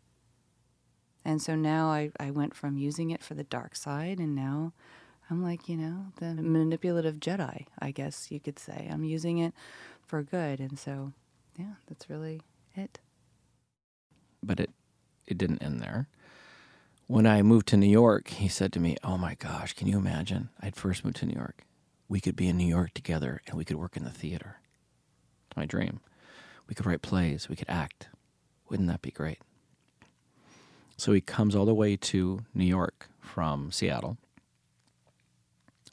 And 1.23 1.43
so 1.43 1.55
now 1.55 1.89
I, 1.89 2.11
I 2.19 2.31
went 2.31 2.55
from 2.55 2.79
using 2.79 3.11
it 3.11 3.23
for 3.23 3.35
the 3.35 3.45
dark 3.45 3.77
side, 3.77 4.19
and 4.19 4.35
now 4.35 4.73
I'm 5.29 5.43
like, 5.43 5.69
you 5.69 5.77
know, 5.77 6.07
the 6.17 6.35
manipulative 6.35 7.17
Jedi, 7.17 7.67
I 7.79 7.91
guess 7.91 8.31
you 8.31 8.41
could 8.41 8.59
say. 8.59 8.89
I'm 8.91 9.05
using 9.05 9.37
it 9.37 9.53
for 10.07 10.23
good. 10.23 10.61
And 10.61 10.79
so, 10.79 11.13
yeah, 11.59 11.75
that's 11.87 12.09
really 12.09 12.41
it 12.75 13.01
but 14.43 14.61
it 14.61 14.71
it 15.27 15.39
didn't 15.39 15.63
end 15.63 15.81
there. 15.81 16.09
When 17.07 17.27
I 17.27 17.43
moved 17.43 17.69
to 17.69 17.77
New 17.77 17.89
York, 17.91 18.29
he 18.29 18.49
said 18.49 18.73
to 18.73 18.81
me, 18.81 18.97
"Oh 19.05 19.19
my 19.19 19.35
gosh, 19.35 19.73
can 19.75 19.89
you 19.89 19.99
imagine? 19.99 20.51
I'd 20.61 20.77
first 20.77 21.05
moved 21.05 21.17
to 21.19 21.27
New 21.27 21.37
York. 21.37 21.65
We 22.09 22.21
could 22.21 22.37
be 22.37 22.49
in 22.49 22.57
New 22.57 22.67
York 22.67 22.95
together, 22.95 23.41
and 23.47 23.57
we 23.57 23.65
could 23.65 23.77
work 23.77 23.97
in 23.97 24.05
the 24.05 24.11
theater. 24.11 24.61
It's 25.49 25.57
my 25.57 25.67
dream. 25.67 26.01
We 26.69 26.75
could 26.75 26.87
write 26.87 27.03
plays. 27.03 27.49
We 27.49 27.57
could 27.57 27.71
act. 27.71 28.09
Wouldn't 28.69 28.89
that 28.89 29.03
be 29.03 29.11
great?" 29.11 29.41
So 30.97 31.13
he 31.13 31.21
comes 31.21 31.55
all 31.57 31.65
the 31.65 31.75
way 31.75 31.97
to 31.97 32.41
New 32.55 32.65
York 32.65 33.09
from 33.21 33.73
Seattle, 33.73 34.19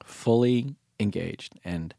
fully 0.04 0.76
engaged, 1.00 1.60
and 1.64 1.94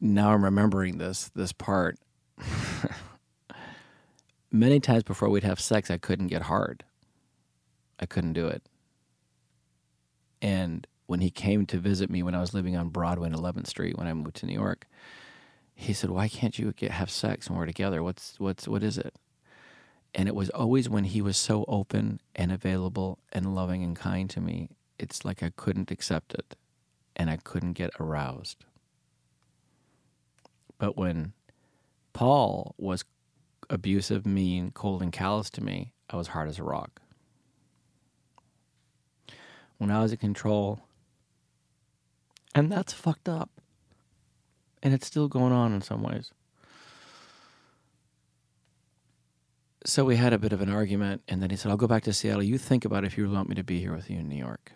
now 0.00 0.32
I'm 0.32 0.44
remembering 0.44 0.98
this 0.98 1.30
this 1.34 1.52
part. 1.52 1.98
many 4.54 4.78
times 4.78 5.02
before 5.02 5.28
we'd 5.28 5.42
have 5.42 5.60
sex, 5.60 5.90
I 5.90 5.98
couldn't 5.98 6.28
get 6.28 6.42
hard. 6.42 6.84
I 7.98 8.06
couldn't 8.06 8.34
do 8.34 8.46
it. 8.46 8.62
And 10.40 10.86
when 11.06 11.20
he 11.20 11.30
came 11.30 11.66
to 11.66 11.78
visit 11.78 12.08
me 12.08 12.22
when 12.22 12.34
I 12.34 12.40
was 12.40 12.54
living 12.54 12.76
on 12.76 12.88
Broadway 12.88 13.26
and 13.26 13.36
11th 13.36 13.66
Street 13.66 13.98
when 13.98 14.06
I 14.06 14.14
moved 14.14 14.36
to 14.36 14.46
New 14.46 14.54
York, 14.54 14.86
he 15.74 15.92
said, 15.92 16.10
"Why 16.10 16.28
can't 16.28 16.56
you 16.58 16.72
get 16.72 16.92
have 16.92 17.10
sex 17.10 17.50
when 17.50 17.58
we're 17.58 17.66
together? 17.66 18.02
What's 18.02 18.38
what's 18.38 18.68
what 18.68 18.84
is 18.84 18.96
it?" 18.96 19.16
And 20.14 20.28
it 20.28 20.36
was 20.36 20.50
always 20.50 20.88
when 20.88 21.04
he 21.04 21.20
was 21.20 21.36
so 21.36 21.64
open 21.66 22.20
and 22.36 22.52
available 22.52 23.18
and 23.32 23.54
loving 23.54 23.82
and 23.82 23.96
kind 23.96 24.30
to 24.30 24.40
me. 24.40 24.68
It's 24.98 25.24
like 25.24 25.42
I 25.42 25.50
couldn't 25.50 25.90
accept 25.90 26.32
it, 26.34 26.56
and 27.16 27.28
I 27.28 27.38
couldn't 27.38 27.72
get 27.72 27.90
aroused. 27.98 28.64
But 30.78 30.96
when 30.96 31.32
Paul 32.12 32.76
was 32.78 33.04
abusive, 33.70 34.26
mean, 34.26 34.70
cold, 34.72 35.02
and 35.02 35.12
callous 35.12 35.50
to 35.50 35.62
me, 35.62 35.92
I 36.10 36.16
was 36.16 36.28
hard 36.28 36.48
as 36.48 36.58
a 36.58 36.64
rock. 36.64 37.00
When 39.78 39.90
I 39.90 40.00
was 40.00 40.12
in 40.12 40.18
control, 40.18 40.80
and 42.54 42.70
that's 42.70 42.92
fucked 42.92 43.28
up. 43.28 43.50
And 44.82 44.94
it's 44.94 45.06
still 45.06 45.28
going 45.28 45.52
on 45.52 45.72
in 45.72 45.80
some 45.80 46.02
ways. 46.02 46.30
So 49.86 50.04
we 50.04 50.16
had 50.16 50.32
a 50.32 50.38
bit 50.38 50.52
of 50.52 50.62
an 50.62 50.70
argument, 50.70 51.22
and 51.28 51.42
then 51.42 51.50
he 51.50 51.56
said, 51.56 51.70
I'll 51.70 51.76
go 51.76 51.86
back 51.86 52.04
to 52.04 52.12
Seattle. 52.12 52.42
You 52.42 52.56
think 52.56 52.84
about 52.84 53.04
if 53.04 53.18
you 53.18 53.28
want 53.28 53.48
me 53.48 53.54
to 53.54 53.64
be 53.64 53.80
here 53.80 53.94
with 53.94 54.08
you 54.08 54.18
in 54.18 54.28
New 54.28 54.36
York. 54.36 54.72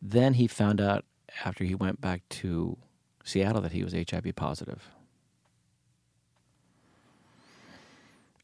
Then 0.00 0.34
he 0.34 0.46
found 0.46 0.80
out 0.80 1.04
after 1.44 1.64
he 1.64 1.74
went 1.74 2.00
back 2.00 2.22
to 2.28 2.76
Seattle 3.24 3.62
that 3.62 3.72
he 3.72 3.82
was 3.82 3.94
HIV 3.94 4.34
positive. 4.36 4.88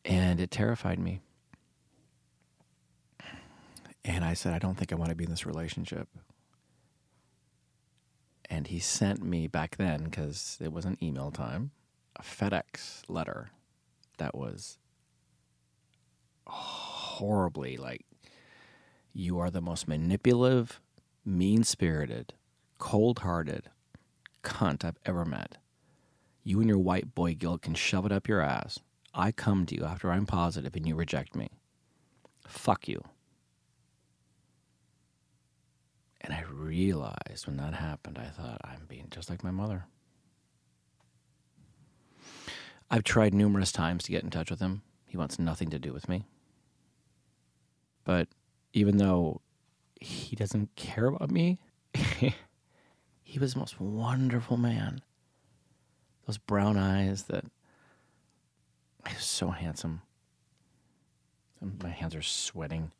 And 0.09 0.41
it 0.41 0.51
terrified 0.51 0.99
me. 0.99 1.21
And 4.05 4.25
I 4.25 4.33
said, 4.33 4.55
I 4.55 4.59
don't 4.59 4.75
think 4.75 4.91
I 4.91 4.97
want 4.97 5.11
to 5.11 5.15
be 5.15 5.25
in 5.25 5.31
this 5.31 5.45
relationship. 5.45 6.09
And 8.49 8.69
he 8.69 8.79
sent 8.79 9.23
me 9.23 9.47
back 9.49 9.77
then, 9.77 10.05
because 10.05 10.57
it 10.63 10.73
wasn't 10.73 11.03
email 11.03 11.31
time, 11.31 11.73
a 12.17 12.23
FedEx 12.23 13.03
letter 13.07 13.51
that 14.17 14.35
was 14.35 14.79
horribly 16.47 17.77
like, 17.77 18.07
you 19.13 19.39
are 19.39 19.51
the 19.51 19.61
most 19.61 19.87
manipulative, 19.87 20.81
mean 21.23 21.65
spirited, 21.65 22.33
cold 22.79 23.19
hearted 23.19 23.69
cunt 24.43 24.85
I've 24.85 24.99
ever 25.05 25.27
met. 25.27 25.59
You 26.45 26.61
and 26.61 26.69
your 26.69 26.79
white 26.79 27.15
boy 27.15 27.35
guilt 27.35 27.61
can 27.61 27.75
shove 27.75 28.07
it 28.07 28.13
up 28.13 28.27
your 28.27 28.41
ass. 28.41 28.79
I 29.19 29.33
come 29.33 29.67
to 29.67 29.75
you 29.75 29.85
after 29.85 30.13
I'm 30.13 30.27
positive 30.27 30.77
and 30.77 30.87
you 30.87 30.95
reject 30.95 31.35
me. 31.35 31.49
Fuck 32.47 32.87
you. 32.87 33.03
And 36.21 36.33
I 36.33 36.45
realized 36.49 37.47
when 37.47 37.57
that 37.57 37.75
happened, 37.75 38.17
I 38.17 38.29
thought, 38.29 38.61
I'm 38.63 38.87
being 38.89 39.09
just 39.11 39.29
like 39.29 39.43
my 39.43 39.51
mother. 39.51 39.87
I've 42.91 43.05
tried 43.05 43.35
numerous 43.35 43.73
times 43.73 44.05
to 44.05 44.13
get 44.13 44.23
in 44.23 44.31
touch 44.31 44.51
with 44.51 44.61
him. 44.61 44.83
He 45.07 45.17
wants 45.17 45.39
nothing 45.39 45.71
to 45.71 45.79
do 45.79 45.93
with 45.93 46.09
me. 46.09 46.25
But 48.05 48.29
even 48.73 48.99
though 48.99 49.41
he 50.01 50.37
doesn't 50.37 50.75
care 50.77 51.07
about 51.07 51.31
me, 51.31 51.59
he 53.23 53.39
was 53.39 53.55
the 53.55 53.59
most 53.59 53.81
wonderful 53.81 54.57
man. 54.57 55.03
Those 56.27 56.39
brown 56.39 56.77
eyes 56.77 57.25
that 57.25 57.45
he 59.07 59.15
was 59.15 59.25
so 59.25 59.49
handsome. 59.49 60.03
Um, 61.63 61.79
my 61.83 61.91
hands 61.91 62.15
are 62.15 62.23
sweating. 62.23 62.93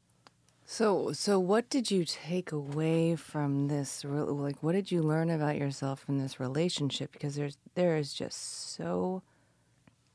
So, 0.71 1.13
so 1.13 1.39
what 1.39 1.71
did 1.71 1.91
you 1.91 2.05
take 2.05 2.53
away 2.53 3.17
from 3.17 3.69
this? 3.69 4.05
Like, 4.05 4.63
what 4.63 4.73
did 4.73 4.93
you 4.93 5.03
learn 5.03 5.31
about 5.31 5.57
yourself 5.57 6.01
from 6.01 6.19
this 6.19 6.39
relationship? 6.39 7.11
Because 7.13 7.37
there's 7.37 7.57
there 7.75 7.97
is 7.97 8.13
just 8.13 8.75
so. 8.75 9.23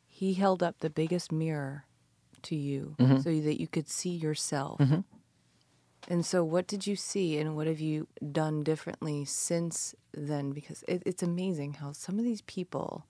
He 0.06 0.36
held 0.36 0.62
up 0.62 0.80
the 0.80 0.92
biggest 0.92 1.32
mirror 1.32 1.86
to 2.44 2.56
you 2.56 2.96
mm-hmm. 3.00 3.18
so 3.18 3.32
that 3.42 3.60
you 3.60 3.68
could 3.68 3.90
see 3.90 4.12
yourself. 4.12 4.80
Mm-hmm. 4.80 5.00
And 6.08 6.25
so, 6.25 6.44
what 6.44 6.68
did 6.68 6.86
you 6.86 6.96
see, 6.96 7.40
and 7.40 7.56
what 7.56 7.66
have 7.66 7.80
you 7.80 8.08
done 8.32 8.63
differently 8.63 9.25
since 9.25 9.96
then? 10.13 10.52
Because 10.52 10.84
it, 10.88 11.02
it's 11.06 11.24
amazing 11.24 11.75
how 11.75 11.94
some 11.94 12.20
of 12.20 12.25
these 12.25 12.42
people 12.42 13.06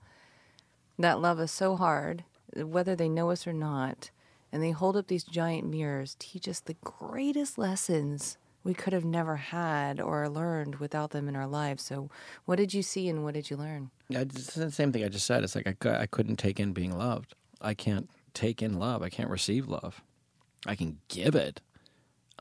that 0.98 1.20
love 1.20 1.38
us 1.38 1.52
so 1.52 1.76
hard, 1.76 2.24
whether 2.56 2.94
they 2.96 3.08
know 3.08 3.30
us 3.30 3.46
or 3.46 3.52
not, 3.52 4.10
and 4.52 4.62
they 4.62 4.70
hold 4.70 4.96
up 4.96 5.08
these 5.08 5.24
giant 5.24 5.68
mirrors, 5.68 6.16
teach 6.18 6.48
us 6.48 6.60
the 6.60 6.76
greatest 6.84 7.58
lessons 7.58 8.36
we 8.62 8.72
could 8.72 8.92
have 8.92 9.04
never 9.04 9.36
had 9.36 10.00
or 10.00 10.28
learned 10.28 10.76
without 10.76 11.10
them 11.10 11.28
in 11.28 11.36
our 11.36 11.46
lives. 11.46 11.82
So, 11.82 12.08
what 12.46 12.56
did 12.56 12.72
you 12.72 12.82
see 12.82 13.08
and 13.08 13.22
what 13.22 13.34
did 13.34 13.50
you 13.50 13.56
learn? 13.56 13.90
Yeah, 14.08 14.20
It's 14.20 14.54
the 14.54 14.70
same 14.70 14.90
thing 14.92 15.04
I 15.04 15.08
just 15.08 15.26
said. 15.26 15.44
It's 15.44 15.54
like 15.54 15.86
I, 15.86 16.02
I 16.02 16.06
couldn't 16.06 16.36
take 16.36 16.58
in 16.58 16.72
being 16.72 16.96
loved. 16.96 17.34
I 17.60 17.74
can't 17.74 18.08
take 18.32 18.62
in 18.62 18.78
love. 18.78 19.02
I 19.02 19.10
can't 19.10 19.28
receive 19.28 19.68
love. 19.68 20.02
I 20.66 20.74
can 20.74 20.98
give 21.08 21.34
it. 21.34 21.60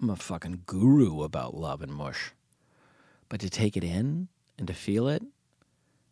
I'm 0.01 0.10
a 0.10 0.15
fucking 0.15 0.63
guru 0.65 1.24
about 1.24 1.55
love 1.55 1.82
and 1.82 1.93
mush. 1.93 2.32
But 3.29 3.41
to 3.41 3.50
take 3.50 3.75
it 3.75 3.84
in 3.84 4.29
and 4.58 4.67
to 4.67 4.74
feel 4.74 5.08
it, 5.08 5.24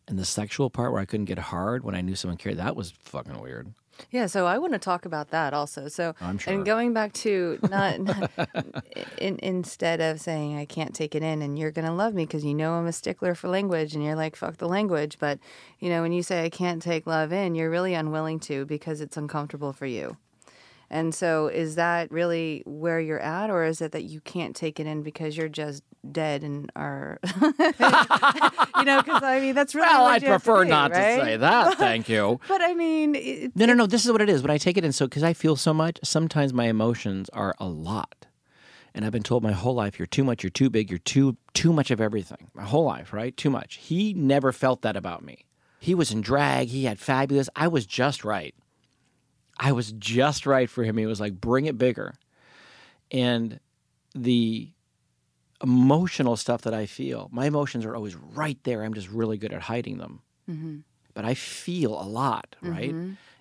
and 0.08 0.18
the 0.18 0.24
sexual 0.24 0.68
part 0.68 0.92
where 0.92 1.00
I 1.00 1.04
couldn't 1.04 1.26
get 1.26 1.38
hard 1.38 1.84
when 1.84 1.94
I 1.94 2.00
knew 2.00 2.16
someone 2.16 2.36
cared, 2.36 2.58
that 2.58 2.76
was 2.76 2.92
fucking 3.00 3.40
weird. 3.40 3.72
Yeah, 4.10 4.26
so 4.26 4.46
I 4.46 4.58
want 4.58 4.72
to 4.72 4.78
talk 4.78 5.04
about 5.04 5.30
that 5.30 5.54
also. 5.54 5.88
So, 5.88 6.14
I'm 6.20 6.38
sure. 6.38 6.52
and 6.52 6.64
going 6.64 6.92
back 6.92 7.12
to 7.14 7.58
not, 7.70 7.94
in, 9.18 9.38
instead 9.42 10.00
of 10.00 10.20
saying 10.20 10.58
I 10.58 10.64
can't 10.64 10.94
take 10.94 11.14
it 11.14 11.22
in 11.22 11.42
and 11.42 11.58
you're 11.58 11.70
going 11.70 11.86
to 11.86 11.92
love 11.92 12.14
me 12.14 12.26
because 12.26 12.44
you 12.44 12.54
know 12.54 12.72
I'm 12.72 12.86
a 12.86 12.92
stickler 12.92 13.34
for 13.34 13.48
language 13.48 13.94
and 13.94 14.04
you're 14.04 14.16
like 14.16 14.36
fuck 14.36 14.56
the 14.56 14.68
language, 14.68 15.18
but 15.18 15.38
you 15.78 15.88
know 15.88 16.02
when 16.02 16.12
you 16.12 16.22
say 16.22 16.44
I 16.44 16.50
can't 16.50 16.82
take 16.82 17.06
love 17.06 17.32
in, 17.32 17.54
you're 17.54 17.70
really 17.70 17.94
unwilling 17.94 18.40
to 18.40 18.64
because 18.66 19.00
it's 19.00 19.16
uncomfortable 19.16 19.72
for 19.72 19.86
you. 19.86 20.16
And 20.94 21.14
so, 21.14 21.46
is 21.46 21.76
that 21.76 22.10
really 22.12 22.62
where 22.66 23.00
you're 23.00 23.18
at, 23.18 23.48
or 23.48 23.64
is 23.64 23.80
it 23.80 23.92
that 23.92 24.02
you 24.04 24.20
can't 24.20 24.54
take 24.54 24.78
it 24.78 24.86
in 24.86 25.02
because 25.02 25.38
you're 25.38 25.48
just 25.48 25.82
dead 26.12 26.44
and 26.44 26.70
are, 26.76 27.18
you 27.40 28.84
know? 28.84 29.02
Because 29.02 29.22
I 29.22 29.38
mean, 29.40 29.54
that's 29.54 29.74
really 29.74 29.86
Well, 29.88 30.04
I'd 30.06 30.22
you 30.22 30.28
have 30.28 30.42
prefer 30.44 30.64
do, 30.64 30.70
not 30.70 30.90
right? 30.90 31.16
to 31.16 31.24
say 31.24 31.36
that. 31.38 31.78
Thank 31.78 32.10
you. 32.10 32.38
But 32.46 32.60
I 32.60 32.74
mean, 32.74 33.14
it, 33.14 33.56
No, 33.56 33.64
no, 33.64 33.72
no. 33.72 33.86
This 33.86 34.04
is 34.04 34.12
what 34.12 34.20
it 34.20 34.28
is. 34.28 34.42
When 34.42 34.50
I 34.50 34.58
take 34.58 34.76
it 34.76 34.84
in, 34.84 34.92
so 34.92 35.06
because 35.06 35.22
I 35.22 35.32
feel 35.32 35.56
so 35.56 35.72
much, 35.72 35.98
sometimes 36.04 36.52
my 36.52 36.66
emotions 36.66 37.30
are 37.30 37.54
a 37.58 37.66
lot. 37.66 38.26
And 38.94 39.06
I've 39.06 39.12
been 39.12 39.22
told 39.22 39.42
my 39.42 39.52
whole 39.52 39.74
life, 39.74 39.98
you're 39.98 40.04
too 40.04 40.24
much, 40.24 40.42
you're 40.42 40.50
too 40.50 40.68
big, 40.68 40.90
you're 40.90 40.98
too 40.98 41.38
too 41.54 41.72
much 41.72 41.90
of 41.90 42.02
everything. 42.02 42.50
My 42.52 42.64
whole 42.64 42.84
life, 42.84 43.14
right? 43.14 43.34
Too 43.34 43.48
much. 43.48 43.76
He 43.76 44.12
never 44.12 44.52
felt 44.52 44.82
that 44.82 44.94
about 44.96 45.24
me. 45.24 45.46
He 45.80 45.94
was 45.94 46.12
in 46.12 46.20
drag. 46.20 46.68
He 46.68 46.84
had 46.84 46.98
fabulous. 46.98 47.48
I 47.56 47.68
was 47.68 47.86
just 47.86 48.24
right. 48.24 48.54
I 49.62 49.72
was 49.72 49.92
just 49.92 50.44
right 50.44 50.68
for 50.68 50.82
him. 50.82 50.96
He 50.98 51.06
was 51.06 51.20
like, 51.20 51.40
bring 51.40 51.66
it 51.66 51.78
bigger. 51.78 52.14
And 53.10 53.60
the 54.14 54.70
emotional 55.62 56.36
stuff 56.36 56.62
that 56.62 56.74
I 56.74 56.86
feel, 56.86 57.28
my 57.32 57.46
emotions 57.46 57.84
are 57.84 57.94
always 57.94 58.16
right 58.16 58.58
there. 58.64 58.82
I'm 58.82 58.94
just 58.94 59.08
really 59.08 59.38
good 59.38 59.52
at 59.52 59.62
hiding 59.62 59.98
them 59.98 60.20
but 61.14 61.24
I 61.24 61.34
feel 61.34 62.00
a 62.00 62.04
lot, 62.04 62.56
right? 62.60 62.94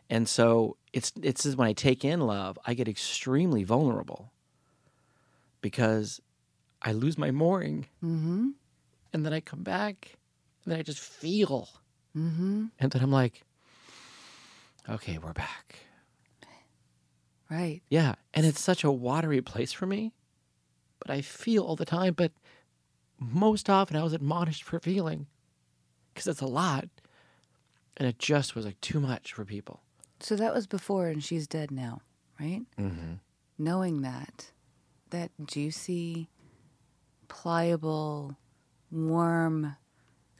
And 0.09 0.27
so 0.27 0.77
it's 0.93 1.11
it's 1.21 1.45
when 1.55 1.67
I 1.67 1.73
take 1.73 2.03
in 2.03 2.21
love, 2.21 2.59
I 2.65 2.73
get 2.73 2.87
extremely 2.87 3.63
vulnerable 3.63 4.31
because 5.61 6.19
I 6.81 6.91
lose 6.91 7.17
my 7.17 7.31
mooring, 7.31 7.87
mm-hmm. 8.03 8.49
and 9.13 9.25
then 9.25 9.33
I 9.33 9.39
come 9.39 9.63
back, 9.63 10.17
and 10.65 10.71
then 10.71 10.79
I 10.79 10.83
just 10.83 10.99
feel, 10.99 11.69
mm-hmm. 12.17 12.65
and 12.79 12.91
then 12.91 13.01
I'm 13.01 13.11
like, 13.11 13.43
okay, 14.89 15.17
we're 15.17 15.33
back, 15.33 15.77
right. 17.51 17.81
yeah. 17.89 18.15
And 18.33 18.45
it's 18.45 18.61
such 18.61 18.83
a 18.83 18.91
watery 18.91 19.41
place 19.41 19.73
for 19.73 19.85
me, 19.85 20.13
but 20.99 21.11
I 21.11 21.21
feel 21.21 21.63
all 21.63 21.75
the 21.75 21.85
time. 21.85 22.13
But 22.13 22.31
most 23.19 23.69
often, 23.69 23.97
I 23.97 24.03
was 24.03 24.13
admonished 24.13 24.63
for 24.63 24.79
feeling 24.79 25.27
because 26.13 26.27
it's 26.27 26.41
a 26.41 26.47
lot, 26.47 26.87
and 27.97 28.07
it 28.07 28.17
just 28.19 28.55
was 28.55 28.65
like 28.65 28.79
too 28.81 28.99
much 28.99 29.33
for 29.33 29.45
people. 29.45 29.81
So 30.19 30.35
that 30.35 30.53
was 30.53 30.67
before, 30.67 31.07
and 31.07 31.23
she's 31.23 31.47
dead 31.47 31.71
now, 31.71 32.01
right? 32.39 32.61
Mm-hmm. 32.79 33.13
Knowing 33.57 34.01
that, 34.01 34.51
that 35.09 35.31
juicy, 35.45 36.29
pliable, 37.27 38.37
warm. 38.91 39.75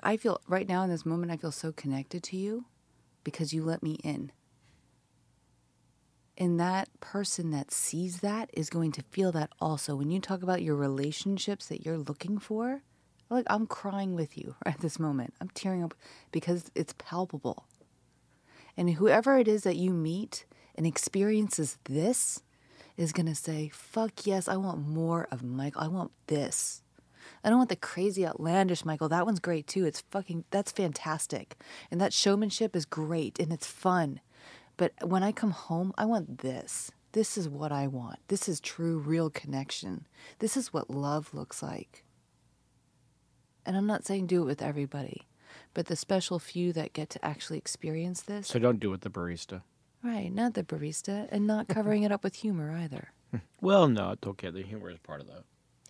I 0.03 0.17
feel 0.17 0.41
right 0.47 0.67
now 0.67 0.83
in 0.83 0.89
this 0.89 1.05
moment, 1.05 1.31
I 1.31 1.37
feel 1.37 1.51
so 1.51 1.71
connected 1.71 2.23
to 2.23 2.37
you 2.37 2.65
because 3.23 3.53
you 3.53 3.63
let 3.63 3.83
me 3.83 3.99
in. 4.03 4.31
And 6.41 6.59
that 6.59 6.89
person 7.01 7.51
that 7.51 7.69
sees 7.69 8.21
that 8.21 8.49
is 8.51 8.71
going 8.71 8.91
to 8.93 9.03
feel 9.03 9.31
that 9.33 9.51
also. 9.61 9.95
When 9.95 10.09
you 10.09 10.19
talk 10.19 10.41
about 10.41 10.63
your 10.63 10.75
relationships 10.75 11.67
that 11.67 11.85
you're 11.85 11.99
looking 11.99 12.39
for, 12.39 12.81
like 13.29 13.45
I'm 13.47 13.67
crying 13.67 14.15
with 14.15 14.35
you 14.35 14.55
at 14.65 14.79
this 14.79 14.97
moment. 14.97 15.35
I'm 15.39 15.49
tearing 15.49 15.83
up 15.83 15.93
because 16.31 16.71
it's 16.73 16.95
palpable. 16.97 17.67
And 18.75 18.89
whoever 18.89 19.37
it 19.37 19.47
is 19.47 19.61
that 19.65 19.75
you 19.75 19.91
meet 19.91 20.45
and 20.73 20.87
experiences 20.87 21.77
this 21.83 22.41
is 22.97 23.11
going 23.11 23.27
to 23.27 23.35
say, 23.35 23.69
fuck 23.71 24.25
yes, 24.25 24.47
I 24.47 24.57
want 24.57 24.79
more 24.79 25.27
of 25.29 25.43
Michael. 25.43 25.83
I 25.83 25.89
want 25.89 26.09
this. 26.25 26.81
I 27.43 27.49
don't 27.49 27.59
want 27.59 27.69
the 27.69 27.75
crazy 27.75 28.25
outlandish 28.25 28.83
Michael. 28.83 29.09
That 29.09 29.27
one's 29.27 29.39
great 29.39 29.67
too. 29.67 29.85
It's 29.85 30.01
fucking, 30.09 30.45
that's 30.49 30.71
fantastic. 30.71 31.55
And 31.91 32.01
that 32.01 32.13
showmanship 32.13 32.75
is 32.75 32.85
great 32.85 33.39
and 33.39 33.53
it's 33.53 33.67
fun. 33.67 34.21
But 34.77 34.93
when 35.03 35.23
I 35.23 35.31
come 35.31 35.51
home, 35.51 35.93
I 35.97 36.05
want 36.05 36.39
this. 36.39 36.91
This 37.13 37.37
is 37.37 37.49
what 37.49 37.71
I 37.71 37.87
want. 37.87 38.19
This 38.29 38.47
is 38.47 38.59
true, 38.59 38.97
real 38.97 39.29
connection. 39.29 40.07
This 40.39 40.55
is 40.55 40.71
what 40.71 40.89
love 40.89 41.33
looks 41.33 41.61
like. 41.61 42.03
And 43.65 43.75
I'm 43.75 43.87
not 43.87 44.05
saying 44.05 44.27
do 44.27 44.41
it 44.41 44.45
with 44.45 44.61
everybody, 44.61 45.27
but 45.73 45.87
the 45.87 45.95
special 45.95 46.39
few 46.39 46.73
that 46.73 46.93
get 46.93 47.09
to 47.11 47.25
actually 47.25 47.57
experience 47.57 48.21
this. 48.21 48.47
So 48.47 48.59
don't 48.59 48.79
do 48.79 48.89
it 48.89 48.91
with 48.91 49.01
the 49.01 49.09
barista. 49.09 49.61
Right, 50.03 50.33
not 50.33 50.55
the 50.55 50.63
barista, 50.63 51.27
and 51.31 51.45
not 51.45 51.67
covering 51.69 52.03
it 52.03 52.11
up 52.11 52.23
with 52.23 52.35
humor 52.35 52.71
either. 52.71 53.09
Well, 53.61 53.87
no, 53.87 54.11
it's 54.11 54.27
okay. 54.27 54.49
The 54.49 54.63
humor 54.63 54.89
is 54.89 54.97
part 54.97 55.21
of 55.21 55.27
that. 55.27 55.43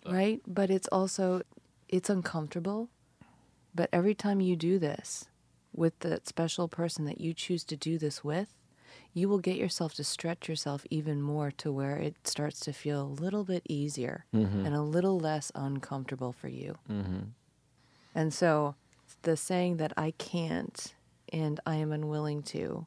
Right? 0.06 0.40
But 0.46 0.70
it's 0.70 0.86
also 0.92 1.42
it's 1.88 2.10
uncomfortable. 2.10 2.88
But 3.74 3.88
every 3.92 4.14
time 4.14 4.40
you 4.40 4.54
do 4.56 4.78
this 4.78 5.24
with 5.72 5.98
that 6.00 6.28
special 6.28 6.68
person 6.68 7.04
that 7.06 7.20
you 7.20 7.32
choose 7.32 7.64
to 7.64 7.76
do 7.76 7.98
this 7.98 8.22
with, 8.22 8.54
you 9.14 9.28
will 9.28 9.38
get 9.38 9.56
yourself 9.56 9.94
to 9.94 10.04
stretch 10.04 10.48
yourself 10.48 10.86
even 10.90 11.20
more 11.20 11.50
to 11.50 11.70
where 11.70 11.96
it 11.96 12.16
starts 12.26 12.60
to 12.60 12.72
feel 12.72 13.02
a 13.02 13.04
little 13.22 13.44
bit 13.44 13.62
easier 13.68 14.24
mm-hmm. 14.34 14.64
and 14.64 14.74
a 14.74 14.82
little 14.82 15.18
less 15.18 15.52
uncomfortable 15.54 16.32
for 16.32 16.48
you. 16.48 16.78
Mm-hmm. 16.90 17.20
And 18.14 18.32
so 18.32 18.74
the 19.22 19.36
saying 19.36 19.76
that 19.76 19.92
I 19.96 20.12
can't 20.12 20.94
and 21.32 21.60
I 21.66 21.76
am 21.76 21.92
unwilling 21.92 22.42
to 22.44 22.86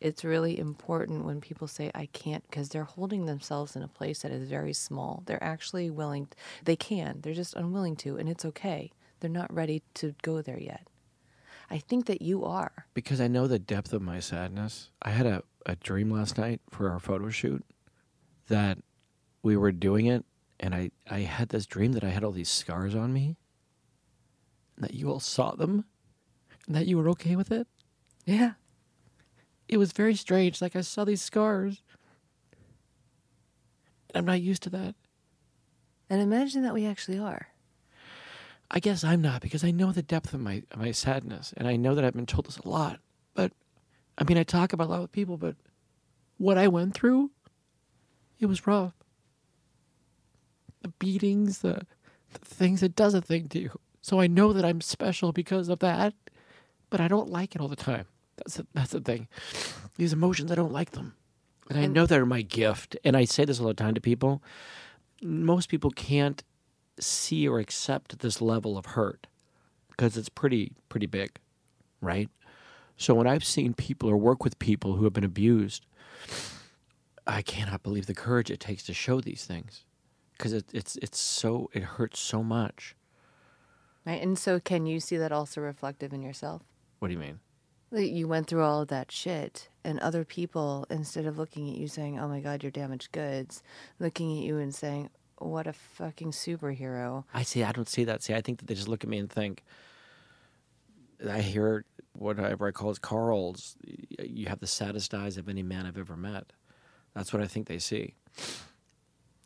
it's 0.00 0.24
really 0.24 0.58
important 0.58 1.24
when 1.24 1.40
people 1.40 1.66
say 1.66 1.90
I 1.94 2.06
can't 2.06 2.44
because 2.48 2.68
they're 2.68 2.84
holding 2.84 3.26
themselves 3.26 3.76
in 3.76 3.82
a 3.82 3.88
place 3.88 4.20
that 4.20 4.30
is 4.30 4.48
very 4.48 4.72
small. 4.72 5.22
They're 5.26 5.42
actually 5.42 5.90
willing, 5.90 6.28
they 6.64 6.76
can, 6.76 7.20
they're 7.22 7.34
just 7.34 7.54
unwilling 7.56 7.96
to, 7.96 8.16
and 8.16 8.28
it's 8.28 8.44
okay. 8.44 8.92
They're 9.20 9.30
not 9.30 9.52
ready 9.52 9.82
to 9.94 10.14
go 10.22 10.42
there 10.42 10.60
yet. 10.60 10.86
I 11.70 11.78
think 11.78 12.06
that 12.06 12.22
you 12.22 12.44
are. 12.44 12.86
Because 12.94 13.20
I 13.20 13.28
know 13.28 13.46
the 13.46 13.58
depth 13.58 13.92
of 13.92 14.02
my 14.02 14.20
sadness. 14.20 14.90
I 15.02 15.10
had 15.10 15.26
a, 15.26 15.42
a 15.64 15.76
dream 15.76 16.10
last 16.10 16.38
night 16.38 16.60
for 16.70 16.90
our 16.90 17.00
photo 17.00 17.28
shoot 17.28 17.64
that 18.48 18.78
we 19.42 19.56
were 19.56 19.72
doing 19.72 20.06
it, 20.06 20.24
and 20.60 20.74
I, 20.74 20.90
I 21.10 21.20
had 21.20 21.48
this 21.48 21.66
dream 21.66 21.92
that 21.92 22.04
I 22.04 22.10
had 22.10 22.22
all 22.22 22.32
these 22.32 22.48
scars 22.48 22.94
on 22.94 23.12
me, 23.12 23.36
and 24.76 24.84
that 24.84 24.94
you 24.94 25.10
all 25.10 25.20
saw 25.20 25.54
them, 25.54 25.84
and 26.66 26.76
that 26.76 26.86
you 26.86 26.98
were 26.98 27.08
okay 27.10 27.36
with 27.36 27.50
it. 27.50 27.66
Yeah. 28.24 28.52
It 29.68 29.78
was 29.78 29.92
very 29.92 30.14
strange. 30.14 30.62
Like 30.62 30.76
I 30.76 30.80
saw 30.80 31.04
these 31.04 31.22
scars. 31.22 31.82
I'm 34.14 34.24
not 34.24 34.40
used 34.40 34.62
to 34.62 34.70
that. 34.70 34.94
And 36.08 36.22
imagine 36.22 36.62
that 36.62 36.74
we 36.74 36.86
actually 36.86 37.18
are. 37.18 37.48
I 38.70 38.80
guess 38.80 39.04
I'm 39.04 39.20
not 39.20 39.42
because 39.42 39.64
I 39.64 39.70
know 39.70 39.92
the 39.92 40.02
depth 40.02 40.34
of 40.34 40.40
my 40.40 40.62
of 40.70 40.78
my 40.78 40.90
sadness, 40.90 41.54
and 41.56 41.68
I 41.68 41.76
know 41.76 41.94
that 41.94 42.04
I've 42.04 42.14
been 42.14 42.26
told 42.26 42.46
this 42.46 42.58
a 42.58 42.68
lot. 42.68 43.00
But 43.34 43.52
I 44.18 44.24
mean, 44.24 44.38
I 44.38 44.42
talk 44.42 44.72
about 44.72 44.88
a 44.88 44.90
lot 44.90 45.00
with 45.02 45.12
people, 45.12 45.36
but 45.36 45.56
what 46.38 46.58
I 46.58 46.68
went 46.68 46.94
through, 46.94 47.30
it 48.38 48.46
was 48.46 48.66
rough. 48.66 48.92
The 50.82 50.88
beatings, 50.88 51.58
the 51.60 51.86
the 52.32 52.38
things 52.44 52.82
it 52.82 52.96
does 52.96 53.14
a 53.14 53.20
thing 53.20 53.48
to 53.48 53.60
you. 53.60 53.78
So 54.02 54.20
I 54.20 54.26
know 54.26 54.52
that 54.52 54.64
I'm 54.64 54.80
special 54.80 55.32
because 55.32 55.68
of 55.68 55.78
that, 55.80 56.14
but 56.90 57.00
I 57.00 57.08
don't 57.08 57.30
like 57.30 57.54
it 57.54 57.60
all 57.60 57.68
the 57.68 57.76
time. 57.76 58.06
That's 58.36 58.56
the, 58.56 58.66
that's 58.74 58.92
the 58.92 59.00
thing. 59.00 59.28
These 59.96 60.12
emotions, 60.12 60.52
I 60.52 60.56
don't 60.56 60.72
like 60.72 60.90
them, 60.90 61.14
and 61.70 61.78
I 61.78 61.86
know 61.86 62.04
they're 62.04 62.26
my 62.26 62.42
gift. 62.42 62.96
And 63.04 63.16
I 63.16 63.24
say 63.24 63.44
this 63.44 63.60
all 63.60 63.68
the 63.68 63.74
time 63.74 63.94
to 63.94 64.00
people. 64.00 64.42
Most 65.22 65.68
people 65.68 65.90
can't 65.90 66.42
see 66.98 67.46
or 67.46 67.58
accept 67.58 68.18
this 68.20 68.40
level 68.40 68.78
of 68.78 68.86
hurt 68.86 69.26
because 69.90 70.16
it's 70.16 70.28
pretty 70.28 70.72
pretty 70.88 71.06
big, 71.06 71.38
right? 72.00 72.28
So 72.96 73.14
when 73.14 73.26
I've 73.26 73.44
seen 73.44 73.74
people 73.74 74.08
or 74.08 74.16
work 74.16 74.42
with 74.42 74.58
people 74.58 74.96
who 74.96 75.04
have 75.04 75.12
been 75.12 75.24
abused, 75.24 75.86
I 77.26 77.42
cannot 77.42 77.82
believe 77.82 78.06
the 78.06 78.14
courage 78.14 78.50
it 78.50 78.60
takes 78.60 78.82
to 78.84 78.94
show 78.94 79.20
these 79.20 79.44
things 79.44 79.84
because 80.36 80.52
it, 80.52 80.66
it's 80.72 80.96
it's 80.96 81.18
so 81.18 81.70
it 81.72 81.82
hurts 81.82 82.20
so 82.20 82.42
much. 82.42 82.94
Right. 84.06 84.22
And 84.22 84.38
so 84.38 84.60
can 84.60 84.86
you 84.86 85.00
see 85.00 85.16
that 85.16 85.32
also 85.32 85.60
reflective 85.60 86.12
in 86.12 86.22
yourself? 86.22 86.62
What 87.00 87.08
do 87.08 87.14
you 87.14 87.20
mean? 87.20 87.40
That 87.90 88.08
you 88.08 88.28
went 88.28 88.46
through 88.46 88.62
all 88.62 88.82
of 88.82 88.88
that 88.88 89.10
shit 89.10 89.68
and 89.84 89.98
other 90.00 90.24
people 90.24 90.86
instead 90.90 91.26
of 91.26 91.38
looking 91.38 91.68
at 91.68 91.76
you 91.76 91.88
saying, 91.88 92.18
"Oh 92.18 92.28
my 92.28 92.40
god, 92.40 92.62
you're 92.62 92.70
damaged 92.70 93.12
goods," 93.12 93.62
looking 93.98 94.38
at 94.38 94.44
you 94.44 94.58
and 94.58 94.74
saying, 94.74 95.10
"What 95.38 95.66
a 95.66 95.72
fucking 95.72 96.32
superhero." 96.32 97.24
I 97.32 97.42
see. 97.42 97.62
I 97.62 97.72
don't 97.72 97.88
see 97.88 98.04
that. 98.04 98.22
See, 98.22 98.34
I 98.34 98.40
think 98.40 98.58
that 98.58 98.66
they 98.66 98.74
just 98.74 98.88
look 98.88 99.04
at 99.04 99.10
me 99.10 99.18
and 99.18 99.30
think. 99.30 99.64
I 101.28 101.40
hear 101.40 101.84
whatever 102.12 102.68
I 102.68 102.72
call 102.72 102.90
it, 102.90 103.00
Carl's. 103.00 103.76
You 104.18 104.46
have 104.46 104.60
the 104.60 104.66
saddest 104.66 105.14
eyes 105.14 105.36
of 105.36 105.48
any 105.48 105.62
man 105.62 105.86
I've 105.86 105.98
ever 105.98 106.16
met. 106.16 106.52
That's 107.14 107.32
what 107.32 107.42
I 107.42 107.46
think 107.46 107.66
they 107.66 107.78
see. 107.78 108.14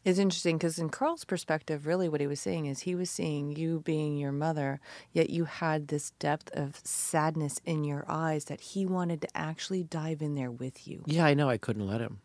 It's 0.03 0.18
interesting 0.18 0.57
because 0.57 0.79
in 0.79 0.88
Carl's 0.88 1.24
perspective, 1.26 1.87
really 1.87 2.09
what 2.09 2.22
he 2.22 2.26
was 2.26 2.40
saying 2.40 2.64
is 2.66 2.81
he 2.81 2.94
was 2.94 3.11
seeing 3.11 3.55
you 3.55 3.81
being 3.81 4.16
your 4.16 4.33
mother, 4.33 4.81
yet 5.12 5.29
you 5.29 5.44
had 5.44 5.88
this 5.88 6.12
depth 6.12 6.50
of 6.55 6.81
sadness 6.83 7.61
in 7.66 7.85
your 7.85 8.07
eyes 8.09 8.46
that 8.46 8.61
he 8.61 8.87
wanted 8.87 9.20
to 9.20 9.29
actually 9.37 9.83
dive 9.83 10.22
in 10.22 10.35
there 10.35 10.50
with 10.50 10.88
you. 10.88 11.03
Yeah, 11.07 11.26
I 11.26 11.35
know. 11.35 11.50
I 11.50 11.59
couldn't 11.59 11.87
let 11.87 12.00
him. 12.00 12.20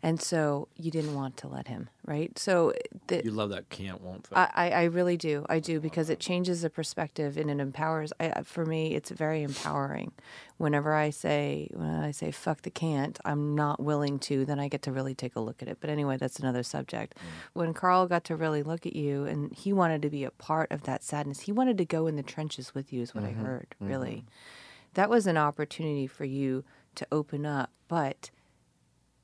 And 0.00 0.22
so 0.22 0.68
you 0.76 0.92
didn't 0.92 1.14
want 1.14 1.36
to 1.38 1.48
let 1.48 1.66
him, 1.66 1.90
right? 2.06 2.38
So 2.38 2.72
the, 3.08 3.20
You 3.24 3.32
love 3.32 3.50
that 3.50 3.68
can't 3.68 4.00
won't 4.00 4.28
thing. 4.28 4.38
I, 4.38 4.48
I 4.54 4.70
I 4.70 4.84
really 4.84 5.16
do. 5.16 5.44
I 5.48 5.58
do 5.58 5.80
because 5.80 6.08
it 6.08 6.20
changes 6.20 6.62
the 6.62 6.70
perspective 6.70 7.36
and 7.36 7.50
it 7.50 7.58
empowers. 7.58 8.12
I, 8.20 8.42
for 8.42 8.64
me, 8.64 8.94
it's 8.94 9.10
very 9.10 9.42
empowering. 9.42 10.12
Whenever 10.56 10.94
I 10.94 11.10
say 11.10 11.68
when 11.72 11.88
I 11.88 12.12
say 12.12 12.30
fuck 12.30 12.62
the 12.62 12.70
can't, 12.70 13.18
I'm 13.24 13.56
not 13.56 13.80
willing 13.80 14.20
to. 14.20 14.44
Then 14.44 14.60
I 14.60 14.68
get 14.68 14.82
to 14.82 14.92
really 14.92 15.16
take 15.16 15.34
a 15.34 15.40
look 15.40 15.62
at 15.62 15.68
it. 15.68 15.78
But 15.80 15.90
anyway, 15.90 16.16
that's 16.16 16.38
another 16.38 16.62
subject. 16.62 17.16
Mm. 17.16 17.20
When 17.54 17.74
Carl 17.74 18.06
got 18.06 18.22
to 18.24 18.36
really 18.36 18.62
look 18.62 18.86
at 18.86 18.94
you 18.94 19.24
and 19.24 19.52
he 19.52 19.72
wanted 19.72 20.02
to 20.02 20.10
be 20.10 20.22
a 20.22 20.30
part 20.30 20.70
of 20.70 20.84
that 20.84 21.02
sadness, 21.02 21.40
he 21.40 21.52
wanted 21.52 21.76
to 21.78 21.84
go 21.84 22.06
in 22.06 22.14
the 22.14 22.22
trenches 22.22 22.72
with 22.72 22.92
you. 22.92 23.02
Is 23.02 23.16
what 23.16 23.24
I 23.24 23.30
mm-hmm. 23.30 23.44
heard. 23.44 23.74
Really, 23.80 24.10
mm-hmm. 24.10 24.90
that 24.94 25.10
was 25.10 25.26
an 25.26 25.36
opportunity 25.36 26.06
for 26.06 26.24
you 26.24 26.62
to 26.94 27.06
open 27.10 27.44
up, 27.44 27.70
but 27.88 28.30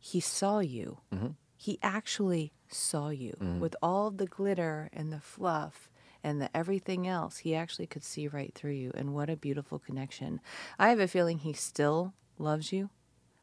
he 0.04 0.20
saw 0.20 0.58
you. 0.58 0.98
Mm-hmm. 1.14 1.28
He 1.56 1.78
actually 1.82 2.52
saw 2.68 3.08
you 3.08 3.32
mm-hmm. 3.40 3.58
with 3.58 3.74
all 3.80 4.10
the 4.10 4.26
glitter 4.26 4.90
and 4.92 5.10
the 5.10 5.18
fluff 5.18 5.88
and 6.22 6.42
the 6.42 6.54
everything 6.54 7.08
else. 7.08 7.38
He 7.38 7.54
actually 7.54 7.86
could 7.86 8.04
see 8.04 8.28
right 8.28 8.52
through 8.54 8.72
you. 8.72 8.92
And 8.94 9.14
what 9.14 9.30
a 9.30 9.36
beautiful 9.36 9.78
connection. 9.78 10.40
I 10.78 10.90
have 10.90 11.00
a 11.00 11.08
feeling 11.08 11.38
he 11.38 11.54
still 11.54 12.12
loves 12.36 12.70
you. 12.70 12.90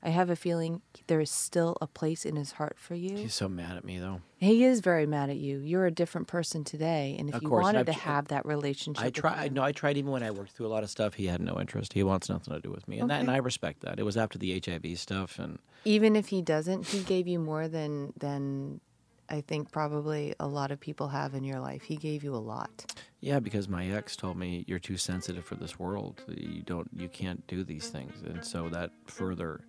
I 0.04 0.10
have 0.10 0.30
a 0.32 0.36
feeling 0.36 0.82
there 1.08 1.20
is 1.20 1.30
still 1.30 1.78
a 1.80 1.86
place 1.86 2.26
in 2.26 2.36
his 2.36 2.54
heart 2.54 2.78
for 2.80 2.96
you. 2.96 3.16
He's 3.18 3.36
so 3.36 3.48
mad 3.48 3.78
at 3.78 3.86
me 3.86 4.00
though. 4.00 4.22
He 4.38 4.64
is 4.64 4.80
very 4.80 5.06
mad 5.06 5.30
at 5.30 5.38
you. 5.38 5.60
You're 5.60 5.86
a 5.86 5.92
different 5.92 6.28
person 6.28 6.64
today. 6.64 7.16
And 7.20 7.30
if 7.30 7.36
Of 7.36 7.44
you 7.44 7.50
course, 7.50 7.68
and 7.68 7.76
wanted 7.76 7.86
to 7.86 7.92
I've 7.92 7.98
tr- 8.00 8.10
have 8.10 8.28
that 8.30 8.46
relationship, 8.48 9.04
I 9.04 9.08
with 9.08 9.14
try. 9.14 9.44
him- 9.46 9.54
No, 9.54 9.62
I 9.62 9.72
tried. 9.72 9.98
Even 9.98 10.12
when 10.12 10.24
I 10.24 10.32
worked 10.32 10.52
through 10.54 10.66
a 10.66 10.74
lot 10.74 10.82
of 10.84 10.90
stuff, 10.90 11.14
he 11.14 11.28
had 11.28 11.40
no 11.42 11.60
interest. 11.60 11.94
He 11.94 12.02
wants 12.02 12.30
nothing 12.30 12.52
to 12.54 12.60
do 12.60 12.72
with 12.72 12.88
me, 12.88 12.98
and 13.00 13.10
that, 13.12 13.20
and 13.20 13.30
I 13.30 13.38
respect 13.38 13.82
that. 13.82 14.00
It 14.00 14.04
was 14.04 14.18
after 14.18 14.40
the 14.40 14.60
HIV 14.66 14.98
stuff, 14.98 15.38
and 15.38 15.60
even 15.86 16.16
if 16.16 16.30
he 16.30 16.42
doesn't, 16.42 16.88
he 16.88 17.04
gave 17.04 17.28
you 17.28 17.38
more 17.38 17.68
than 17.68 18.14
than 18.18 18.82
I 19.30 19.42
think 19.42 19.72
probably 19.72 20.34
a 20.40 20.48
lot 20.48 20.72
of 20.72 20.80
people 20.80 21.10
have 21.10 21.36
in 21.36 21.44
your 21.44 21.60
life. 21.60 21.84
He 21.84 21.96
gave 21.96 22.24
you 22.24 22.36
a 22.36 22.42
lot. 22.42 22.92
yeah, 23.22 23.40
because 23.40 23.70
my 23.70 23.86
ex 23.86 24.16
told 24.16 24.36
me 24.36 24.66
you're 24.68 24.80
too 24.80 24.98
sensitive 24.98 25.46
for 25.46 25.54
this 25.56 25.78
world. 25.78 26.24
You 26.28 26.64
don't, 26.64 26.90
you 26.92 27.08
can't 27.08 27.46
do 27.46 27.64
these 27.64 27.88
things, 27.90 28.14
and 28.26 28.44
so 28.44 28.68
that 28.70 28.90
further 29.06 29.62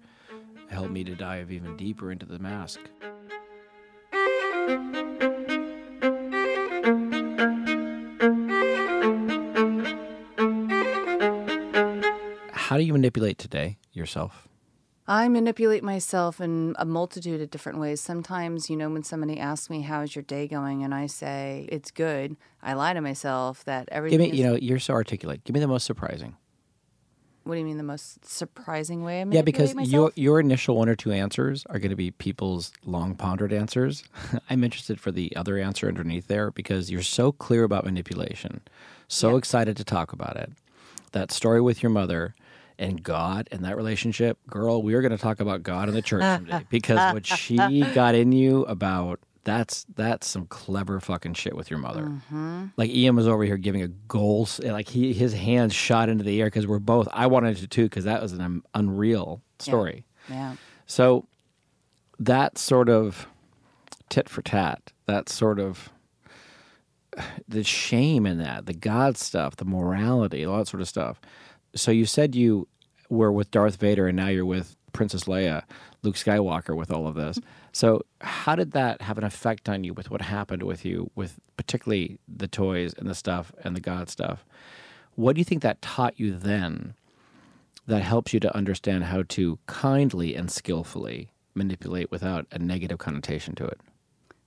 helped 0.72 0.90
me 0.90 1.04
to 1.04 1.14
dive 1.14 1.52
even 1.52 1.76
deeper 1.76 2.10
into 2.10 2.26
the 2.26 2.38
mask. 2.38 2.80
How 12.52 12.76
do 12.78 12.84
you 12.84 12.92
manipulate 12.92 13.38
today 13.38 13.76
yourself? 13.92 14.48
I 15.06 15.28
manipulate 15.28 15.82
myself 15.82 16.40
in 16.40 16.74
a 16.78 16.84
multitude 16.86 17.40
of 17.42 17.50
different 17.50 17.78
ways. 17.80 18.00
Sometimes, 18.00 18.70
you 18.70 18.76
know, 18.76 18.88
when 18.88 19.02
somebody 19.02 19.38
asks 19.38 19.68
me, 19.68 19.82
How's 19.82 20.14
your 20.14 20.22
day 20.22 20.46
going? 20.46 20.82
and 20.84 20.94
I 20.94 21.06
say, 21.06 21.68
It's 21.70 21.90
good, 21.90 22.36
I 22.62 22.72
lie 22.74 22.94
to 22.94 23.00
myself 23.00 23.64
that 23.64 23.88
everything 23.90 24.18
Give 24.20 24.26
me, 24.26 24.32
is. 24.32 24.38
you 24.38 24.46
know, 24.46 24.54
you're 24.56 24.78
so 24.78 24.94
articulate. 24.94 25.44
Give 25.44 25.54
me 25.54 25.60
the 25.60 25.66
most 25.66 25.84
surprising. 25.84 26.36
What 27.44 27.54
do 27.54 27.58
you 27.58 27.64
mean, 27.64 27.76
the 27.76 27.82
most 27.82 28.24
surprising 28.24 29.02
way 29.04 29.20
I 29.20 29.24
Yeah, 29.24 29.42
because 29.42 29.74
your 29.74 30.12
your 30.14 30.40
initial 30.40 30.76
one 30.76 30.88
or 30.88 30.94
two 30.94 31.12
answers 31.12 31.64
are 31.70 31.78
going 31.78 31.90
to 31.90 31.96
be 31.96 32.10
people's 32.10 32.72
long 32.84 33.14
pondered 33.14 33.52
answers. 33.52 34.04
I'm 34.50 34.62
interested 34.64 35.00
for 35.00 35.10
the 35.10 35.34
other 35.36 35.58
answer 35.58 35.88
underneath 35.88 36.28
there 36.28 36.50
because 36.50 36.90
you're 36.90 37.02
so 37.02 37.32
clear 37.32 37.64
about 37.64 37.84
manipulation, 37.84 38.60
so 39.08 39.30
Yeah. 39.32 39.38
excited 39.38 39.76
to 39.76 39.84
talk 39.84 40.12
about 40.12 40.36
it. 40.36 40.52
That 41.12 41.30
story 41.32 41.60
with 41.60 41.82
your 41.82 41.90
mother 41.90 42.34
and 42.78 43.02
God 43.02 43.48
and 43.52 43.64
that 43.64 43.76
relationship, 43.76 44.38
girl, 44.48 44.82
we 44.82 44.94
are 44.94 45.02
going 45.02 45.12
to 45.12 45.18
talk 45.18 45.40
about 45.40 45.62
God 45.62 45.88
and 45.88 45.96
the 45.96 46.02
church 46.02 46.22
someday 46.36 46.64
because 46.70 47.12
what 47.12 47.26
she 47.26 47.84
got 47.94 48.14
in 48.14 48.32
you 48.32 48.64
about 48.64 49.20
that's 49.44 49.84
that's 49.94 50.26
some 50.26 50.46
clever 50.46 51.00
fucking 51.00 51.34
shit 51.34 51.56
with 51.56 51.70
your 51.70 51.78
mother. 51.78 52.02
Mm-hmm. 52.02 52.66
Like 52.76 52.90
Ian 52.90 53.16
was 53.16 53.26
over 53.26 53.44
here 53.44 53.56
giving 53.56 53.82
a 53.82 53.88
goal, 53.88 54.48
like 54.62 54.88
he 54.88 55.12
his 55.12 55.32
hands 55.32 55.74
shot 55.74 56.08
into 56.08 56.24
the 56.24 56.40
air 56.40 56.46
because 56.46 56.66
we're 56.66 56.78
both. 56.78 57.08
I 57.12 57.26
wanted 57.26 57.56
to 57.56 57.66
too 57.66 57.84
because 57.84 58.04
that 58.04 58.22
was 58.22 58.32
an 58.32 58.62
unreal 58.74 59.42
story. 59.58 60.04
yeah. 60.28 60.56
So 60.86 61.26
that 62.18 62.58
sort 62.58 62.88
of 62.88 63.26
tit 64.08 64.28
for 64.28 64.42
tat, 64.42 64.92
that 65.06 65.28
sort 65.28 65.58
of 65.58 65.90
the 67.48 67.64
shame 67.64 68.26
in 68.26 68.38
that, 68.38 68.66
the 68.66 68.74
God 68.74 69.16
stuff, 69.16 69.56
the 69.56 69.64
morality, 69.64 70.44
all 70.44 70.58
that 70.58 70.68
sort 70.68 70.80
of 70.80 70.88
stuff. 70.88 71.20
So 71.74 71.90
you 71.90 72.06
said 72.06 72.34
you 72.34 72.68
were 73.08 73.32
with 73.32 73.50
Darth 73.50 73.76
Vader 73.76 74.06
and 74.06 74.16
now 74.16 74.28
you're 74.28 74.46
with 74.46 74.76
Princess 74.92 75.24
Leia, 75.24 75.64
Luke 76.02 76.16
Skywalker 76.16 76.76
with 76.76 76.90
all 76.90 77.06
of 77.06 77.14
this. 77.14 77.38
So 77.74 78.02
how 78.20 78.54
did 78.54 78.72
that 78.72 79.00
have 79.00 79.16
an 79.16 79.24
effect 79.24 79.66
on 79.66 79.82
you 79.82 79.94
with 79.94 80.10
what 80.10 80.20
happened 80.20 80.62
with 80.62 80.84
you 80.84 81.10
with 81.14 81.40
particularly 81.56 82.18
the 82.28 82.46
toys 82.46 82.92
and 82.98 83.08
the 83.08 83.14
stuff 83.14 83.50
and 83.64 83.74
the 83.74 83.80
God 83.80 84.10
stuff? 84.10 84.44
What 85.14 85.34
do 85.34 85.40
you 85.40 85.44
think 85.46 85.62
that 85.62 85.80
taught 85.80 86.20
you 86.20 86.36
then 86.36 86.92
that 87.86 88.02
helps 88.02 88.34
you 88.34 88.40
to 88.40 88.54
understand 88.54 89.04
how 89.04 89.24
to 89.28 89.58
kindly 89.66 90.34
and 90.34 90.50
skillfully 90.50 91.32
manipulate 91.54 92.10
without 92.10 92.46
a 92.52 92.58
negative 92.58 92.98
connotation 92.98 93.54
to 93.54 93.64
it? 93.64 93.80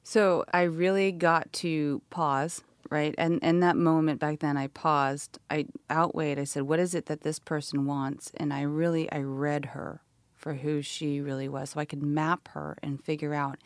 So 0.03 0.45
I 0.53 0.61
really 0.61 1.11
got 1.11 1.51
to 1.53 2.03
pause, 2.11 2.61
right? 2.91 3.15
And 3.17 3.39
in 3.41 3.59
that 3.61 3.75
moment 3.75 4.19
back 4.19 4.37
then, 4.37 4.55
I 4.55 4.67
paused. 4.67 5.39
I 5.49 5.65
outweighed. 5.89 6.37
I 6.37 6.43
said, 6.43 6.63
"What 6.63 6.79
is 6.79 6.93
it 6.93 7.07
that 7.07 7.21
this 7.21 7.39
person 7.39 7.87
wants?" 7.87 8.31
And 8.37 8.53
I 8.53 8.61
really, 8.61 9.11
I 9.11 9.21
read 9.21 9.65
her 9.73 10.01
for 10.45 10.53
who 10.53 10.79
she 10.83 11.19
really 11.19 11.49
was. 11.49 11.71
So 11.71 11.79
I 11.79 11.85
could 11.85 12.03
map 12.03 12.49
her 12.49 12.77
and 12.83 13.03
figure 13.03 13.33
out 13.33 13.57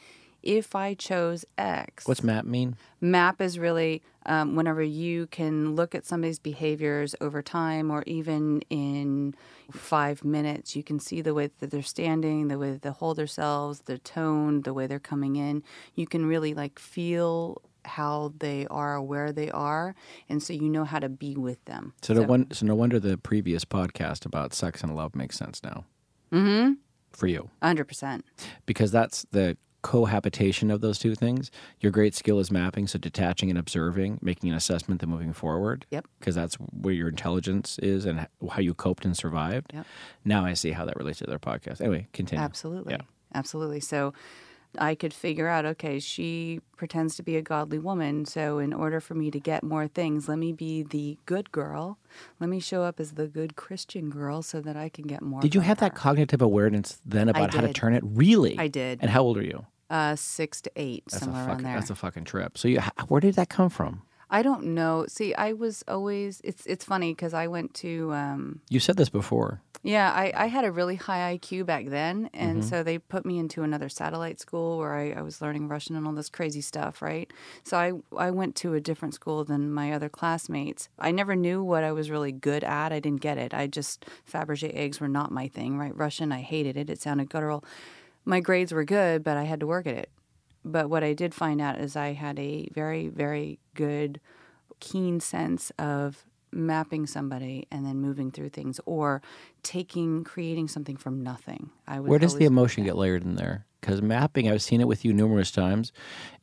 if 0.42 0.76
I 0.76 0.94
chose 0.94 1.44
X. 1.58 2.08
What's 2.08 2.24
map 2.24 2.46
mean? 2.46 2.78
Map 3.02 3.42
is 3.42 3.60
really 3.60 4.02
um, 4.26 4.56
whenever 4.56 4.82
you 4.82 5.28
can 5.28 5.76
look 5.76 5.94
at 5.94 6.06
somebody's 6.06 6.40
behaviors 6.40 7.16
over 7.20 7.42
time 7.42 7.92
or 7.92 8.04
even 8.08 8.62
in 8.70 9.36
five 9.74 10.24
minutes, 10.24 10.74
you 10.74 10.82
can 10.82 11.02
see 11.02 11.20
the 11.20 11.34
way 11.34 11.50
that 11.60 11.70
they're 11.70 11.84
standing, 11.84 12.48
the 12.48 12.58
way 12.58 12.72
that 12.72 12.82
they 12.82 12.92
hold 12.92 13.18
themselves, 13.18 13.82
the 13.82 13.98
tone, 13.98 14.62
the 14.62 14.74
way 14.74 14.88
they're 14.88 15.00
coming 15.00 15.36
in. 15.36 15.62
You 15.96 16.08
can 16.08 16.28
really 16.28 16.54
like 16.54 16.80
feel 16.80 17.62
how 17.84 18.32
they 18.40 18.68
are, 18.68 19.02
where 19.02 19.34
they 19.34 19.52
are, 19.52 19.96
and 20.30 20.42
so 20.42 20.54
you 20.54 20.70
know 20.70 20.86
how 20.86 21.00
to 21.00 21.10
be 21.10 21.36
with 21.36 21.64
them. 21.66 21.92
So, 22.02 22.14
no, 22.14 22.22
one, 22.22 22.50
so 22.54 22.66
no 22.66 22.76
wonder 22.76 23.02
the 23.02 23.18
previous 23.18 23.66
podcast 23.66 24.26
about 24.26 24.54
sex 24.54 24.82
and 24.82 24.96
love 24.96 25.14
makes 25.14 25.38
sense 25.38 25.62
now. 25.62 25.84
Mm-hmm. 26.32 26.74
For 27.12 27.28
you. 27.28 27.50
100%. 27.62 28.22
Because 28.66 28.92
that's 28.92 29.26
the 29.32 29.58
cohabitation 29.82 30.72
of 30.72 30.82
those 30.82 31.00
two 31.00 31.16
things. 31.16 31.52
Your 31.80 31.92
great 31.92 32.14
skill 32.14 32.40
is 32.40 32.52
mapping, 32.52 32.88
so 32.88 33.00
detaching 33.00 33.50
and 33.50 33.58
observing, 33.58 34.20
making 34.22 34.50
an 34.50 34.56
assessment, 34.56 35.02
then 35.02 35.10
moving 35.10 35.34
forward. 35.34 35.86
Yep. 35.90 36.08
Because 36.20 36.36
that's 36.36 36.56
where 36.56 36.94
your 36.94 37.08
intelligence 37.08 37.80
is 37.80 38.06
and 38.06 38.28
how 38.50 38.60
you 38.60 38.74
coped 38.74 39.06
and 39.06 39.16
survived. 39.16 39.72
Yep. 39.74 39.86
Now 40.26 40.46
I 40.46 40.54
see 40.54 40.72
how 40.72 40.86
that 40.86 40.98
relates 40.98 41.20
to 41.20 41.26
their 41.26 41.40
podcast. 41.40 41.82
Anyway, 41.82 42.08
continue. 42.14 42.44
Absolutely. 42.44 42.94
Yeah. 42.94 43.02
Absolutely. 43.34 43.80
So 43.80 44.14
I 44.78 44.96
could 44.96 45.14
figure 45.14 45.48
out 45.48 45.66
okay, 45.66 46.00
she 46.00 46.62
pretends 46.78 47.16
to 47.16 47.24
be 47.24 47.36
a 47.36 47.42
godly 47.42 47.80
woman. 47.80 48.26
So, 48.26 48.60
in 48.60 48.74
order 48.74 49.00
for 49.00 49.16
me 49.16 49.32
to 49.32 49.40
get 49.40 49.64
more 49.64 49.88
things, 49.88 50.28
let 50.30 50.38
me 50.38 50.52
be 50.54 50.84
the 50.84 51.18
good 51.26 51.52
girl. 51.52 51.98
Let 52.40 52.50
me 52.50 52.60
show 52.60 52.84
up 52.84 53.00
as 53.00 53.14
the 53.14 53.28
good 53.28 53.56
Christian 53.56 54.10
girl 54.10 54.42
so 54.42 54.62
that 54.62 54.78
I 54.78 54.90
can 54.90 55.06
get 55.08 55.22
more. 55.22 55.42
Did 55.42 55.56
you 55.56 55.62
have 55.62 55.80
that 55.80 55.96
cognitive 55.96 56.42
awareness 56.42 57.02
then 57.06 57.30
about 57.30 57.54
how 57.54 57.62
to 57.62 57.74
turn 57.74 57.94
it? 57.94 58.04
Really? 58.06 58.58
I 58.60 58.68
did. 58.68 59.00
And 59.02 59.10
how 59.10 59.24
old 59.24 59.38
are 59.38 59.44
you? 59.44 59.66
Uh, 59.90 60.16
six 60.16 60.62
to 60.62 60.72
eight, 60.76 61.04
That's 61.10 61.24
somewhere 61.24 61.42
a 61.42 61.46
around 61.46 61.56
fucking, 61.56 61.64
there. 61.66 61.74
That's 61.76 61.90
a 61.90 61.96
fucking 61.96 62.26
trip. 62.26 62.58
So, 62.58 62.68
you, 62.68 62.80
where 63.08 63.22
did 63.22 63.36
that 63.36 63.50
come 63.50 63.70
from? 63.70 64.04
I 64.30 64.44
don't 64.44 64.64
know. 64.76 65.06
See, 65.08 65.34
I 65.34 65.54
was 65.54 65.84
always. 65.88 66.42
It's 66.44 66.66
it's 66.68 66.86
funny 66.86 67.14
because 67.14 67.34
I 67.34 67.48
went 67.48 67.74
to. 67.76 68.14
Um, 68.14 68.62
You 68.70 68.80
said 68.80 68.98
this 68.98 69.10
before. 69.10 69.62
Yeah, 69.82 70.12
I, 70.12 70.34
I 70.36 70.48
had 70.48 70.66
a 70.66 70.72
really 70.72 70.96
high 70.96 71.38
IQ 71.38 71.66
back 71.66 71.86
then. 71.88 72.30
And 72.34 72.60
Mm-hmm. 72.60 72.68
so 72.70 72.84
they 72.84 72.98
put 72.98 73.26
me 73.26 73.40
into 73.40 73.64
another 73.64 73.88
satellite 73.88 74.40
school 74.40 74.78
where 74.78 74.94
I, 74.94 75.12
I 75.12 75.22
was 75.22 75.42
learning 75.42 75.70
Russian 75.70 75.96
and 75.96 76.06
all 76.06 76.14
this 76.14 76.30
crazy 76.30 76.62
stuff, 76.62 77.02
right? 77.02 77.32
So 77.64 77.78
I, 77.78 77.94
I 78.18 78.32
went 78.32 78.56
to 78.58 78.74
a 78.74 78.82
different 78.82 79.14
school 79.14 79.44
than 79.46 79.72
my 79.72 79.94
other 79.94 80.10
classmates. 80.10 80.90
I 81.00 81.12
never 81.12 81.36
knew 81.36 81.64
what 81.64 81.84
I 81.86 81.94
was 81.94 82.10
really 82.12 82.34
good 82.34 82.64
at. 82.66 82.92
I 82.92 83.00
didn't 83.00 83.22
get 83.22 83.38
it. 83.38 83.54
I 83.54 83.68
just, 83.68 84.06
Fabergé 84.30 84.74
eggs 84.76 85.00
were 85.00 85.08
not 85.08 85.32
my 85.32 85.48
thing, 85.48 85.78
right? 85.78 85.96
Russian, 85.96 86.32
I 86.34 86.42
hated 86.42 86.76
it. 86.76 86.90
It 86.90 87.02
sounded 87.02 87.30
guttural. 87.30 87.64
My 88.26 88.42
grades 88.42 88.74
were 88.74 88.84
good, 88.84 89.24
but 89.24 89.38
I 89.38 89.44
had 89.46 89.62
to 89.62 89.68
work 89.68 89.88
at 89.88 89.96
it. 89.96 90.10
But 90.66 90.90
what 90.90 91.06
I 91.06 91.14
did 91.14 91.34
find 91.34 91.62
out 91.62 91.80
is 91.80 91.96
I 91.96 92.12
had 92.14 92.38
a 92.38 92.68
very, 92.74 93.08
very 93.08 93.60
good, 93.76 94.20
keen 94.82 95.20
sense 95.22 95.72
of 95.80 96.26
mapping 96.52 97.06
somebody 97.08 97.68
and 97.72 97.86
then 97.86 97.98
moving 98.02 98.32
through 98.32 98.50
things 98.50 98.80
or 98.86 99.22
taking 99.64 100.24
creating 100.24 100.68
something 100.68 100.98
from 100.98 101.22
nothing 101.24 101.70
i 101.88 102.00
was 102.00 102.10
Where 102.10 102.20
does 102.20 102.36
the 102.38 102.46
emotion 102.46 102.84
get 102.84 102.96
layered 102.96 103.24
in 103.24 103.36
there? 103.36 103.66
Because 103.82 104.02
mapping, 104.02 104.50
I've 104.52 104.62
seen 104.62 104.82
it 104.82 104.90
with 104.90 105.06
you 105.06 105.14
numerous 105.14 105.52
times, 105.52 105.94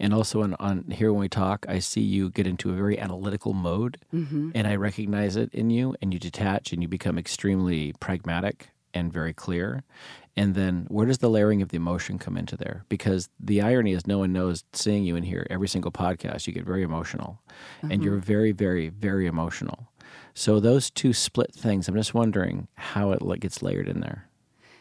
and 0.01 0.15
also 0.15 0.43
on, 0.43 0.55
on 0.59 0.85
here 0.91 1.13
when 1.13 1.21
we 1.21 1.29
talk, 1.29 1.67
I 1.69 1.81
see 1.81 2.01
you 2.01 2.31
get 2.31 2.47
into 2.47 2.71
a 2.71 2.73
very 2.73 2.99
analytical 2.99 3.53
mode, 3.53 3.99
Mm-hmm. 4.15 4.53
and 4.55 4.67
I 4.67 4.77
recognize 4.77 5.37
it 5.37 5.53
in 5.53 5.69
you, 5.69 5.95
and 6.01 6.15
you 6.15 6.19
detach, 6.19 6.73
and 6.73 6.81
you 6.81 6.89
become 6.89 7.19
extremely 7.19 7.93
pragmatic 8.01 8.71
and 8.95 9.13
very 9.13 9.35
clear. 9.35 9.85
And 10.35 10.55
then, 10.55 10.87
where 10.89 11.05
does 11.05 11.19
the 11.19 11.29
layering 11.29 11.61
of 11.61 11.69
the 11.69 11.77
emotion 11.77 12.19
come 12.19 12.39
into 12.39 12.57
there? 12.57 12.85
Because 12.89 13.29
the 13.39 13.61
irony 13.61 13.93
is, 13.93 14.07
no 14.07 14.17
one 14.19 14.33
knows 14.33 14.65
seeing 14.73 15.05
you 15.05 15.15
in 15.15 15.23
here 15.23 15.47
every 15.51 15.69
single 15.69 15.93
podcast, 15.93 16.47
you 16.47 16.55
get 16.55 16.65
very 16.65 16.83
emotional, 16.83 17.39
and 17.83 17.91
Mm-hmm. 17.93 18.03
you're 18.03 18.17
very, 18.17 18.53
very, 18.53 18.89
very 18.89 19.27
emotional. 19.27 19.89
So 20.39 20.61
those 20.61 20.91
two 20.91 21.15
split 21.15 21.55
things, 21.55 21.89
I'm 21.89 21.95
just 21.95 22.13
wondering 22.13 22.69
how 22.75 23.13
it 23.13 23.41
gets 23.41 23.63
layered 23.63 23.89
in 23.89 24.01
there. 24.01 24.29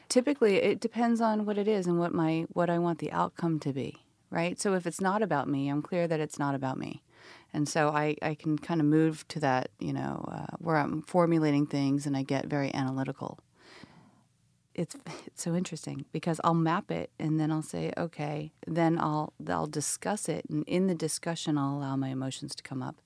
typically 0.09 0.55
it 0.57 0.79
depends 0.81 1.21
on 1.21 1.45
what 1.45 1.57
it 1.57 1.67
is 1.67 1.87
and 1.87 1.97
what 1.97 2.13
my 2.13 2.45
what 2.57 2.69
i 2.69 2.77
want 2.77 2.99
the 2.99 3.11
outcome 3.11 3.59
to 3.59 3.71
be 3.73 3.89
right? 4.31 4.59
So 4.59 4.73
if 4.73 4.85
it's 4.85 4.99
not 4.99 5.21
about 5.21 5.47
me 5.47 5.69
i'm 5.69 5.81
clear 5.81 6.07
that 6.07 6.19
it's 6.19 6.37
not 6.37 6.55
about 6.55 6.77
me. 6.77 7.01
And 7.53 7.69
so 7.69 7.81
i, 7.89 8.15
I 8.21 8.35
can 8.35 8.57
kind 8.59 8.81
of 8.81 8.87
move 8.87 9.25
to 9.29 9.39
that 9.39 9.69
you 9.79 9.93
know 9.93 10.13
uh, 10.37 10.55
where 10.65 10.77
i'm 10.77 11.01
formulating 11.03 11.65
things 11.65 12.05
and 12.05 12.15
i 12.17 12.23
get 12.23 12.45
very 12.47 12.69
analytical. 12.73 13.39
It's 14.73 14.95
it's 15.25 15.41
so 15.43 15.55
interesting 15.55 16.05
because 16.11 16.41
I'll 16.43 16.53
map 16.71 16.91
it 16.91 17.09
and 17.17 17.39
then 17.39 17.49
I'll 17.51 17.69
say 17.75 17.93
okay 17.97 18.51
then 18.79 18.99
I'll 18.99 19.31
I'll 19.47 19.67
discuss 19.81 20.27
it 20.27 20.43
and 20.49 20.63
in 20.67 20.87
the 20.87 20.95
discussion 21.07 21.57
I'll 21.57 21.77
allow 21.77 21.95
my 21.95 22.09
emotions 22.09 22.55
to 22.55 22.63
come 22.63 22.81
up 22.83 22.97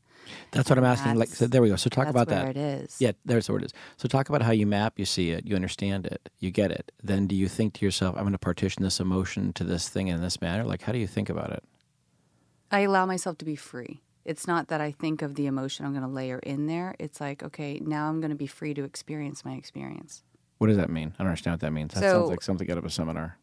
That's 0.51 0.69
what 0.69 0.77
I'm 0.77 0.85
asking. 0.85 1.15
Like, 1.15 1.29
so 1.29 1.47
there 1.47 1.61
we 1.61 1.69
go. 1.69 1.75
So 1.75 1.89
talk 1.89 2.05
that's 2.05 2.11
about 2.15 2.27
where 2.27 2.53
that. 2.53 2.57
it 2.57 2.83
is 2.83 2.95
Yeah, 2.99 3.11
there's 3.25 3.49
where 3.49 3.59
it 3.59 3.65
is. 3.65 3.73
So 3.97 4.07
talk 4.07 4.29
about 4.29 4.41
how 4.41 4.51
you 4.51 4.65
map, 4.65 4.97
you 4.97 5.05
see 5.05 5.31
it, 5.31 5.45
you 5.45 5.55
understand 5.55 6.05
it, 6.05 6.29
you 6.39 6.51
get 6.51 6.71
it. 6.71 6.91
Then 7.03 7.27
do 7.27 7.35
you 7.35 7.47
think 7.47 7.73
to 7.75 7.85
yourself, 7.85 8.15
I'm 8.15 8.23
going 8.23 8.31
to 8.33 8.37
partition 8.39 8.83
this 8.83 8.99
emotion 8.99 9.53
to 9.53 9.63
this 9.63 9.89
thing 9.89 10.07
in 10.07 10.21
this 10.21 10.41
manner? 10.41 10.63
Like, 10.63 10.81
how 10.83 10.91
do 10.91 10.97
you 10.99 11.07
think 11.07 11.29
about 11.29 11.51
it? 11.51 11.63
I 12.71 12.81
allow 12.81 13.05
myself 13.05 13.37
to 13.39 13.45
be 13.45 13.55
free. 13.55 14.01
It's 14.25 14.47
not 14.47 14.67
that 14.67 14.79
I 14.81 14.91
think 14.91 15.21
of 15.21 15.35
the 15.35 15.47
emotion 15.47 15.85
I'm 15.85 15.91
going 15.93 16.03
to 16.03 16.09
layer 16.09 16.39
in 16.39 16.67
there. 16.67 16.95
It's 16.99 17.19
like, 17.19 17.41
okay, 17.41 17.79
now 17.83 18.09
I'm 18.09 18.19
going 18.19 18.29
to 18.29 18.35
be 18.35 18.47
free 18.47 18.73
to 18.75 18.83
experience 18.83 19.43
my 19.43 19.53
experience. 19.53 20.23
What 20.59 20.67
does 20.67 20.77
that 20.77 20.89
mean? 20.89 21.13
I 21.17 21.23
don't 21.23 21.27
understand 21.27 21.53
what 21.53 21.61
that 21.61 21.71
means. 21.71 21.93
That 21.93 22.01
So- 22.01 22.11
sounds 22.19 22.29
like 22.29 22.41
something 22.43 22.69
out 22.69 22.77
of 22.77 22.85
a 22.85 22.89
seminar. 22.89 23.37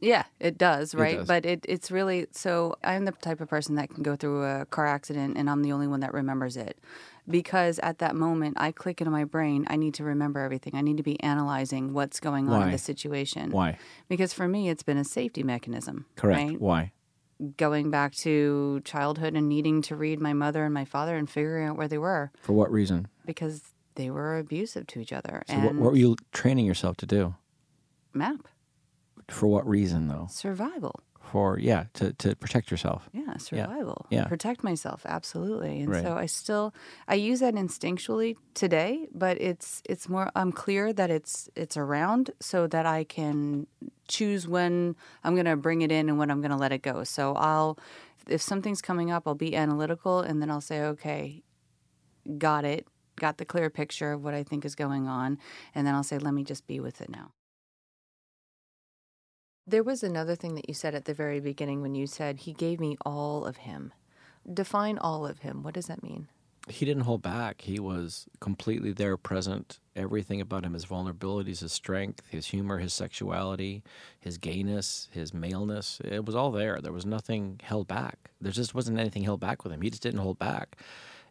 Yeah, 0.00 0.24
it 0.38 0.56
does, 0.56 0.94
right? 0.94 1.18
does. 1.18 1.28
But 1.28 1.44
it, 1.44 1.64
it's 1.68 1.90
really 1.90 2.26
so 2.32 2.76
I'm 2.82 3.04
the 3.04 3.12
type 3.12 3.40
of 3.40 3.48
person 3.48 3.74
that 3.74 3.90
can 3.90 4.02
go 4.02 4.16
through 4.16 4.44
a 4.44 4.64
car 4.66 4.86
accident 4.86 5.36
and 5.36 5.48
I'm 5.50 5.62
the 5.62 5.72
only 5.72 5.86
one 5.86 6.00
that 6.00 6.14
remembers 6.14 6.56
it. 6.56 6.78
Because 7.28 7.78
at 7.80 7.98
that 7.98 8.16
moment, 8.16 8.56
I 8.58 8.72
click 8.72 9.00
into 9.00 9.10
my 9.10 9.24
brain, 9.24 9.64
I 9.68 9.76
need 9.76 9.94
to 9.94 10.04
remember 10.04 10.40
everything. 10.40 10.74
I 10.74 10.80
need 10.80 10.96
to 10.96 11.02
be 11.02 11.20
analyzing 11.22 11.92
what's 11.92 12.18
going 12.18 12.48
on 12.48 12.60
Why? 12.60 12.66
in 12.66 12.72
the 12.72 12.78
situation. 12.78 13.50
Why? 13.50 13.78
Because 14.08 14.32
for 14.32 14.48
me, 14.48 14.68
it's 14.68 14.82
been 14.82 14.96
a 14.96 15.04
safety 15.04 15.42
mechanism. 15.42 16.06
Correct. 16.16 16.50
Right? 16.50 16.60
Why? 16.60 16.92
Going 17.56 17.90
back 17.90 18.14
to 18.22 18.80
childhood 18.84 19.34
and 19.34 19.48
needing 19.48 19.80
to 19.82 19.96
read 19.96 20.20
my 20.20 20.32
mother 20.32 20.64
and 20.64 20.74
my 20.74 20.84
father 20.84 21.16
and 21.16 21.28
figuring 21.30 21.68
out 21.68 21.76
where 21.76 21.88
they 21.88 21.98
were 21.98 22.32
For 22.42 22.52
what 22.52 22.72
reason? 22.72 23.06
because 23.24 23.62
they 23.94 24.10
were 24.10 24.38
abusive 24.38 24.86
to 24.88 25.00
each 25.00 25.12
other. 25.12 25.42
So 25.46 25.54
and 25.54 25.64
what, 25.64 25.74
what 25.74 25.90
were 25.92 25.96
you 25.98 26.16
training 26.32 26.66
yourself 26.66 26.96
to 26.98 27.06
do? 27.06 27.34
map 28.12 28.48
For 29.30 29.46
what 29.46 29.66
reason, 29.68 30.08
though? 30.08 30.26
survival. 30.30 31.00
For, 31.22 31.60
yeah, 31.60 31.84
to, 31.94 32.12
to 32.14 32.34
protect 32.34 32.72
yourself. 32.72 33.08
Yeah, 33.12 33.36
survival. 33.36 34.06
Yeah. 34.10 34.24
Protect 34.24 34.64
myself, 34.64 35.06
absolutely. 35.06 35.80
And 35.80 35.90
Right. 35.90 36.02
so 36.02 36.16
I 36.16 36.26
still 36.26 36.74
I 37.06 37.14
use 37.14 37.38
that 37.38 37.54
instinctually 37.54 38.34
today, 38.54 39.06
but 39.14 39.40
it's 39.40 39.80
it's 39.88 40.08
more 40.08 40.32
I'm 40.34 40.50
clear 40.50 40.92
that 40.92 41.08
it's 41.08 41.48
it's 41.54 41.76
around 41.76 42.32
so 42.40 42.66
that 42.66 42.84
I 42.84 43.04
can 43.04 43.68
choose 44.08 44.48
when 44.48 44.96
I'm 45.22 45.34
going 45.34 45.46
to 45.46 45.54
bring 45.56 45.82
it 45.82 45.92
in 45.92 46.08
and 46.08 46.18
when 46.18 46.32
I'm 46.32 46.40
going 46.40 46.50
to 46.50 46.56
let 46.56 46.72
it 46.72 46.82
go. 46.82 47.04
So 47.04 47.34
I'll 47.34 47.78
if 48.26 48.42
something's 48.42 48.82
coming 48.82 49.12
up, 49.12 49.28
I'll 49.28 49.34
be 49.36 49.54
analytical 49.54 50.20
and 50.20 50.42
then 50.42 50.50
I'll 50.50 50.60
say, 50.60 50.82
"Okay, 50.82 51.44
got 52.38 52.64
it. 52.64 52.88
Got 53.16 53.38
the 53.38 53.44
clear 53.44 53.70
picture 53.70 54.10
of 54.12 54.24
what 54.24 54.34
I 54.34 54.42
think 54.42 54.64
is 54.64 54.74
going 54.74 55.06
on." 55.06 55.38
And 55.76 55.86
then 55.86 55.94
I'll 55.94 56.02
say, 56.02 56.18
"Let 56.18 56.34
me 56.34 56.42
just 56.42 56.66
be 56.66 56.80
with 56.80 57.00
it 57.00 57.08
now." 57.08 57.30
There 59.66 59.82
was 59.82 60.02
another 60.02 60.34
thing 60.34 60.54
that 60.56 60.68
you 60.68 60.74
said 60.74 60.94
at 60.94 61.04
the 61.04 61.14
very 61.14 61.40
beginning 61.40 61.82
when 61.82 61.94
you 61.94 62.06
said 62.06 62.40
he 62.40 62.52
gave 62.52 62.80
me 62.80 62.96
all 63.04 63.44
of 63.44 63.58
him. 63.58 63.92
Define 64.52 64.98
all 64.98 65.26
of 65.26 65.40
him. 65.40 65.62
What 65.62 65.74
does 65.74 65.86
that 65.86 66.02
mean? 66.02 66.28
He 66.68 66.84
didn't 66.84 67.04
hold 67.04 67.22
back. 67.22 67.62
He 67.62 67.78
was 67.78 68.26
completely 68.40 68.92
there, 68.92 69.16
present. 69.16 69.78
Everything 69.96 70.40
about 70.40 70.64
him 70.64 70.74
his 70.74 70.86
vulnerabilities, 70.86 71.60
his 71.60 71.72
strength, 71.72 72.22
his 72.28 72.46
humor, 72.46 72.78
his 72.78 72.92
sexuality, 72.92 73.82
his 74.18 74.38
gayness, 74.38 75.08
his 75.10 75.32
maleness 75.34 76.00
it 76.04 76.24
was 76.24 76.34
all 76.34 76.50
there. 76.50 76.80
There 76.80 76.92
was 76.92 77.06
nothing 77.06 77.60
held 77.62 77.88
back. 77.88 78.30
There 78.40 78.52
just 78.52 78.74
wasn't 78.74 78.98
anything 78.98 79.24
held 79.24 79.40
back 79.40 79.64
with 79.64 79.72
him. 79.72 79.82
He 79.82 79.90
just 79.90 80.02
didn't 80.02 80.20
hold 80.20 80.38
back. 80.38 80.76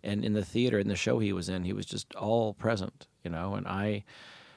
And 0.03 0.23
in 0.23 0.33
the 0.33 0.45
theater, 0.45 0.79
in 0.79 0.87
the 0.87 0.95
show 0.95 1.19
he 1.19 1.33
was 1.33 1.49
in, 1.49 1.63
he 1.63 1.73
was 1.73 1.85
just 1.85 2.13
all 2.15 2.53
present, 2.53 3.07
you 3.23 3.29
know. 3.29 3.55
And 3.55 3.67
I 3.67 4.03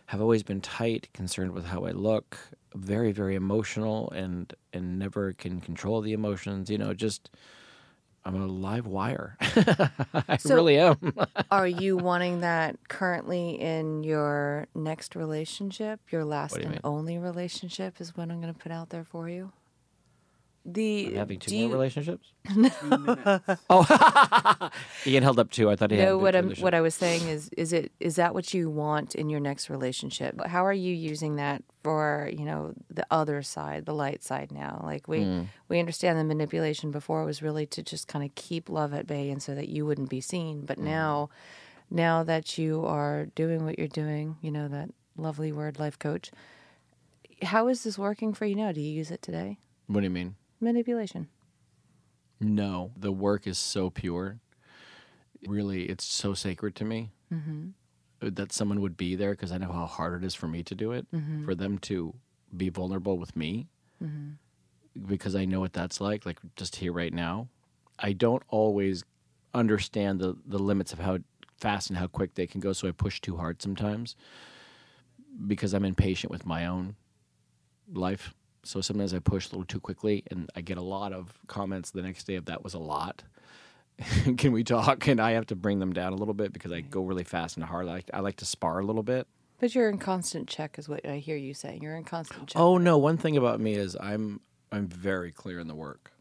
have 0.07 0.21
always 0.21 0.43
been 0.43 0.61
tight, 0.61 1.09
concerned 1.13 1.53
with 1.53 1.67
how 1.67 1.85
I 1.85 1.91
look, 1.91 2.39
very, 2.75 3.13
very 3.13 3.35
emotional, 3.35 4.11
and 4.11 4.53
and 4.73 4.99
never 4.99 5.33
can 5.33 5.61
control 5.61 6.01
the 6.01 6.13
emotions. 6.13 6.71
You 6.71 6.79
know, 6.79 6.95
just 6.95 7.31
I'm 8.25 8.41
a 8.41 8.47
live 8.47 8.87
wire. 8.87 9.37
I 10.29 10.37
So- 10.39 10.55
really 10.55 10.79
am. 10.79 10.97
Are 11.51 11.67
you 11.67 11.97
wanting 11.97 12.41
that 12.41 12.77
currently 12.89 13.61
in 13.61 14.05
your 14.05 14.67
next 14.75 15.17
relationship? 15.17 16.01
Your 16.11 16.25
last 16.25 16.57
and 16.57 16.71
mean? 16.71 16.81
only 16.85 17.19
relationship 17.19 18.01
is 18.01 18.17
what 18.17 18.31
I'm 18.31 18.41
going 18.41 18.53
to 18.55 18.59
put 18.59 18.71
out 18.73 18.91
there 18.91 19.05
for 19.05 19.29
you? 19.29 19.53
The 20.65 21.09
I'm 21.09 21.15
having 21.17 21.39
two 21.41 21.55
more 21.55 21.63
you- 21.69 21.73
relationships. 21.73 22.33
oh, 23.71 24.71
Ian 25.07 25.23
held 25.23 25.39
up 25.39 25.51
two. 25.51 25.71
I 25.71 25.77
thought 25.77 25.91
he 25.91 25.97
had. 25.99 26.09
No, 26.09 26.19
what 26.19 26.35
I'm 26.37 26.51
what 26.57 26.75
I 26.75 26.81
was 26.81 26.95
saying 26.95 27.27
is 27.29 27.49
is 27.57 27.73
it 27.73 27.93
is 28.01 28.17
that 28.17 28.35
what 28.35 28.53
you 28.55 28.71
want 28.71 29.15
in 29.15 29.29
your 29.31 29.41
next 29.41 29.69
relationship? 29.71 30.41
How 30.47 30.65
are 30.65 30.73
you 30.73 30.95
using 30.95 31.37
that 31.37 31.63
for, 31.83 32.31
you 32.33 32.45
know, 32.45 32.75
the 32.91 33.07
other 33.11 33.43
side, 33.43 33.87
the 33.87 33.95
light 33.95 34.23
side 34.23 34.53
now? 34.53 34.81
Like 34.85 35.09
we 35.09 35.21
Mm. 35.21 35.47
we 35.69 35.79
understand 35.79 36.19
the 36.19 36.25
manipulation 36.25 36.91
before 36.91 37.25
was 37.25 37.43
really 37.43 37.67
to 37.67 37.83
just 37.83 38.09
kind 38.09 38.25
of 38.25 38.35
keep 38.35 38.69
love 38.69 38.93
at 38.95 39.07
bay 39.07 39.31
and 39.31 39.43
so 39.43 39.55
that 39.55 39.69
you 39.69 39.85
wouldn't 39.87 40.11
be 40.11 40.21
seen. 40.21 40.65
But 40.65 40.79
Mm. 40.79 40.85
now 40.85 41.31
now 41.91 42.23
that 42.23 42.57
you 42.59 42.85
are 42.87 43.27
doing 43.35 43.65
what 43.65 43.79
you're 43.79 43.89
doing, 43.89 44.37
you 44.41 44.51
know, 44.51 44.67
that 44.69 44.91
lovely 45.17 45.53
word 45.53 45.79
life 45.79 45.99
coach, 45.99 46.31
how 47.43 47.69
is 47.69 47.83
this 47.85 47.99
working 47.99 48.33
for 48.33 48.47
you 48.47 48.55
now? 48.55 48.73
Do 48.73 48.81
you 48.81 48.91
use 48.93 49.11
it 49.11 49.21
today? 49.23 49.59
What 49.89 50.01
do 50.01 50.05
you 50.05 50.11
mean? 50.11 50.37
Manipulation. 50.63 51.29
No, 52.41 52.93
the 52.97 53.13
work 53.13 53.47
is 53.47 53.59
so 53.59 53.91
pure. 53.91 54.39
Really, 55.47 55.85
it's 55.85 56.05
so 56.05 56.35
sacred 56.35 56.75
to 56.77 56.85
me 56.85 57.11
mm-hmm. 57.33 57.71
that 58.21 58.53
someone 58.53 58.81
would 58.81 58.97
be 58.97 59.17
there 59.17 59.33
because 59.33 59.53
I 59.53 59.59
know 59.59 59.73
how 59.73 59.87
hard 59.87 60.23
it 60.23 60.27
is 60.27 60.35
for 60.35 60.49
me 60.49 60.63
to 60.65 60.75
do 60.75 60.93
it. 60.93 61.07
Mm-hmm. 61.13 61.45
For 61.45 61.55
them 61.55 61.79
to 61.79 62.15
be 62.57 62.69
vulnerable 62.69 63.19
with 63.19 63.35
me 63.37 63.67
mm-hmm. 64.03 64.31
because 65.07 65.35
I 65.35 65.45
know 65.45 65.61
what 65.61 65.73
that's 65.73 66.01
like, 66.01 66.25
like 66.25 66.39
just 66.57 66.77
here 66.77 66.93
right 66.93 67.13
now. 67.13 67.49
I 67.99 68.13
don't 68.13 68.43
always 68.49 69.05
understand 69.55 70.21
the, 70.21 70.37
the 70.47 70.59
limits 70.59 70.93
of 70.93 70.99
how 70.99 71.19
fast 71.59 71.91
and 71.91 71.99
how 71.99 72.07
quick 72.07 72.35
they 72.35 72.47
can 72.47 72.61
go, 72.61 72.73
so 72.73 72.89
I 72.89 72.93
push 72.93 73.21
too 73.21 73.37
hard 73.37 73.63
sometimes 73.63 74.17
because 75.47 75.73
I'm 75.73 75.85
impatient 75.85 76.31
with 76.31 76.45
my 76.45 76.67
own 76.67 76.97
life. 77.93 78.35
So 78.65 78.81
sometimes 78.81 79.13
I 79.13 79.19
push 79.19 79.49
a 79.49 79.51
little 79.51 79.65
too 79.65 79.81
quickly, 79.81 80.23
and 80.31 80.49
I 80.55 80.61
get 80.61 80.79
a 80.79 80.83
lot 80.83 81.13
of 81.13 81.33
comments 81.49 81.91
the 81.91 82.03
next 82.03 82.25
day 82.25 82.37
of 82.37 82.45
that 82.47 82.63
was 82.63 82.75
a 82.75 82.79
lot. 82.79 83.23
Can 84.37 84.53
we 84.53 84.65
talk? 84.65 85.07
And 85.07 85.21
I 85.21 85.33
have 85.33 85.47
to 85.47 85.57
bring 85.57 85.79
them 85.79 85.93
down 85.93 86.13
a 86.13 86.17
little 86.17 86.35
bit 86.35 86.53
because 86.53 86.73
I 86.73 86.81
go 86.81 87.03
really 87.03 87.25
fast 87.25 87.57
and 87.57 87.65
hard. 87.65 87.89
I 87.89 87.93
like, 87.93 88.11
I 88.15 88.21
like 88.21 88.37
to 88.37 88.45
spar 88.45 88.79
a 88.79 88.85
little 88.85 89.03
bit. 89.03 89.27
But 89.59 89.75
you're 89.75 89.89
in 89.89 89.99
constant 89.99 90.49
check 90.49 90.77
is 90.79 90.89
what 90.89 91.07
I 91.07 91.19
hear 91.19 91.37
you 91.37 91.55
saying. 91.55 91.83
You're 91.83 91.97
in 91.97 92.05
constant 92.05 92.49
check. 92.49 92.61
Oh 92.61 92.79
no! 92.79 92.99
One 92.99 93.17
thing 93.17 93.37
about 93.37 93.61
me 93.61 93.75
is 93.75 93.97
I'm 94.01 94.41
I'm 94.73 94.89
very 94.89 95.31
clear 95.31 95.61
in 95.61 95.69
the 95.69 95.75
work. 95.77 96.12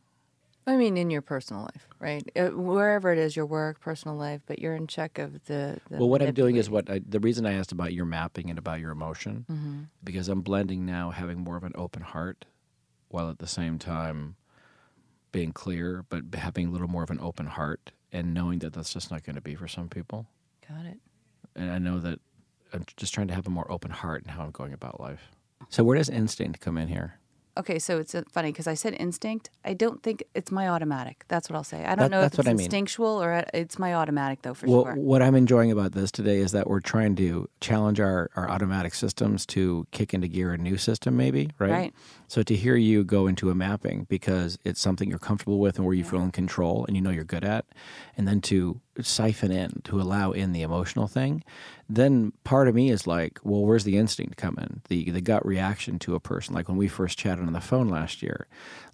I 0.68 0.78
mean, 0.78 0.96
in 0.96 1.10
your 1.10 1.22
personal 1.24 1.64
life, 1.64 1.88
right? 2.00 2.24
Uh, 2.36 2.50
wherever 2.50 3.12
it 3.12 3.18
is, 3.18 3.36
your 3.36 3.48
work, 3.48 3.80
personal 3.80 4.16
life, 4.16 4.42
but 4.46 4.60
you're 4.60 4.76
in 4.76 4.86
check 4.88 5.18
of 5.18 5.34
the. 5.46 5.80
the 5.90 5.98
Well, 5.98 6.08
what 6.10 6.22
I'm 6.22 6.34
doing 6.34 6.56
is 6.56 6.70
what 6.70 6.90
I, 6.90 7.02
the 7.08 7.20
reason 7.20 7.46
I 7.46 7.54
asked 7.54 7.72
about 7.72 7.94
your 7.94 8.06
mapping 8.06 8.50
and 8.50 8.60
about 8.60 8.80
your 8.80 8.92
emotion, 8.92 9.46
Mm-hmm. 9.52 9.80
because 10.04 10.30
I'm 10.30 10.42
blending 10.42 10.86
now, 10.86 11.10
having 11.10 11.40
more 11.40 11.58
of 11.58 11.64
an 11.64 11.74
open 11.76 12.04
heart, 12.04 12.46
while 13.10 13.30
at 13.30 13.40
the 13.40 13.48
same 13.48 13.80
time 13.80 14.36
being 15.32 15.52
clear, 15.52 16.06
but 16.10 16.24
having 16.36 16.68
a 16.68 16.72
little 16.72 16.88
more 16.90 17.04
of 17.04 17.10
an 17.10 17.20
open 17.22 17.48
heart 17.48 17.92
and 18.12 18.34
knowing 18.34 18.60
that 18.60 18.74
that's 18.74 18.94
just 18.94 19.10
not 19.10 19.24
going 19.24 19.36
to 19.36 19.42
be 19.42 19.56
for 19.56 19.68
some 19.68 19.88
people. 19.90 20.28
Got 20.68 20.86
it. 20.86 21.00
And 21.56 21.72
I 21.72 21.80
know 21.80 22.00
that 22.00 22.20
I'm 22.74 22.84
just 22.98 23.14
trying 23.14 23.28
to 23.30 23.34
have 23.34 23.48
a 23.48 23.50
more 23.50 23.70
open 23.72 23.92
heart 23.92 24.24
in 24.24 24.30
how 24.30 24.44
I'm 24.44 24.52
going 24.52 24.74
about 24.74 25.00
life. 25.00 25.32
So 25.70 25.84
where 25.84 25.98
does 25.98 26.10
instinct 26.10 26.60
come 26.60 26.78
in 26.78 26.88
here? 26.90 27.16
Okay, 27.58 27.80
so 27.80 28.00
it's 28.00 28.16
uh, 28.16 28.24
funny 28.32 28.52
because 28.52 28.66
I 28.66 28.76
said 28.76 28.96
instinct. 28.98 29.50
I 29.66 29.74
don't 29.74 30.02
think 30.02 30.24
it's 30.34 30.52
my 30.52 30.70
automatic. 30.70 31.26
That's 31.28 31.50
what 31.50 31.58
I'll 31.58 31.64
say. 31.66 31.84
I 31.84 31.96
don't 31.96 31.98
That- 31.98 32.12
know 32.12 32.22
if 32.22 32.28
it's 32.28 32.38
what 32.38 32.48
I 32.48 32.52
mean. 32.54 32.62
instinctual 32.62 33.22
or 33.22 33.34
uh, 33.34 33.44
it's 33.54 33.78
my 33.78 33.94
automatic 33.94 34.42
though 34.44 34.54
for 34.54 34.68
well, 34.68 34.84
sure. 34.86 34.96
what 34.96 35.22
I'm 35.22 35.36
enjoying 35.36 35.72
about 35.72 35.92
this 35.92 36.12
today 36.12 36.38
is 36.38 36.54
that 36.54 36.70
we're 36.70 36.80
trying 36.80 37.16
to 37.18 37.50
challenge 37.60 38.00
our, 38.00 38.30
our 38.38 38.50
automatic 38.50 38.94
systems 38.94 39.46
to 39.48 39.86
kick 39.92 40.14
into 40.14 40.28
gear 40.30 40.54
a 40.54 40.58
new 40.58 40.78
system, 40.78 41.18
maybe, 41.18 41.50
right? 41.60 41.72
Right. 41.72 41.94
So 42.32 42.44
to 42.44 42.56
hear 42.56 42.78
you 42.78 43.04
go 43.04 43.28
into 43.28 43.50
a 43.50 43.56
mapping 43.56 44.06
because 44.08 44.58
it's 44.64 44.80
something 44.80 45.10
you're 45.10 45.20
comfortable 45.20 45.60
with 45.60 45.76
and 45.76 45.86
where 45.86 45.94
you 45.94 46.06
feel 46.06 46.22
in 46.22 46.32
control 46.32 46.86
and 46.86 46.96
you 46.96 47.02
know 47.02 47.10
you're 47.10 47.26
good 47.26 47.44
at, 47.44 47.66
and 48.16 48.26
then 48.26 48.40
to 48.44 48.80
siphon 49.02 49.52
in, 49.52 49.82
to 49.84 50.00
allow 50.00 50.32
in 50.32 50.54
the 50.54 50.62
emotional 50.62 51.08
thing, 51.08 51.44
then 51.90 52.32
part 52.46 52.70
of 52.70 52.74
me 52.74 52.90
is 52.90 53.06
like, 53.06 53.42
well, 53.44 53.66
where's 53.66 53.84
the 53.84 53.98
instinct 53.98 54.38
come 54.38 54.56
in? 54.60 54.80
The 54.88 55.12
the 55.12 55.20
gut 55.20 55.46
reaction 55.46 56.00
to 56.00 56.16
a 56.16 56.22
person. 56.22 56.56
Like 56.56 56.70
when 56.70 56.78
we 56.78 56.88
first 56.88 57.20
chatted 57.20 57.46
on 57.46 57.52
the 57.52 57.60
phone 57.60 57.90
last 57.90 58.24
year, 58.24 58.48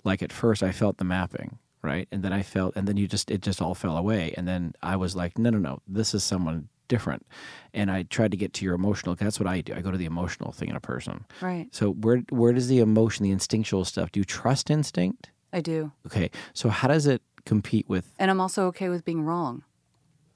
like 0.04 0.24
at 0.24 0.34
first 0.34 0.64
I 0.64 0.72
felt 0.72 0.98
the 0.98 1.04
mapping, 1.04 1.60
right? 1.84 2.08
And 2.12 2.24
then 2.24 2.34
I 2.34 2.42
felt 2.42 2.76
and 2.76 2.88
then 2.88 2.98
you 2.98 3.08
just 3.08 3.30
it 3.30 3.44
just 3.44 3.62
all 3.62 3.76
fell 3.76 3.98
away. 3.98 4.34
And 4.36 4.48
then 4.48 4.74
I 4.82 4.96
was 4.96 5.16
like, 5.16 5.38
no, 5.38 5.52
no, 5.52 5.60
no, 5.60 5.80
this 5.88 6.16
is 6.16 6.24
someone 6.24 6.70
different. 6.88 7.26
And 7.74 7.92
I 7.92 8.04
tried 8.04 8.32
to 8.32 8.38
get 8.38 8.54
to 8.54 8.66
your 8.66 8.76
emotional. 8.76 9.16
That's 9.16 9.40
what 9.40 9.48
I 9.48 9.62
do. 9.62 9.74
I 9.74 9.82
go 9.82 9.92
to 9.92 9.98
the 9.98 10.06
emotional 10.06 10.52
thing 10.52 10.70
in 10.70 10.76
a 10.76 10.80
person. 10.80 11.26
right. 11.42 11.68
So 11.72 11.92
where 11.92 12.18
where 12.30 12.54
does 12.54 12.68
the 12.68 12.80
emotion, 12.80 13.24
the 13.24 13.32
instinctual 13.32 13.86
stuff? 13.86 14.12
Do 14.12 14.20
you 14.20 14.26
trust 14.26 14.70
instinct? 14.70 15.30
I 15.54 15.62
do. 15.62 15.92
Okay. 16.06 16.30
So 16.54 16.70
how 16.70 16.88
does 16.88 17.08
it 17.08 17.22
compete 17.46 17.88
with? 17.88 18.12
And 18.20 18.30
I'm 18.30 18.42
also 18.42 18.66
okay 18.68 18.90
with 18.90 19.06
being 19.06 19.22
wrong. 19.22 19.64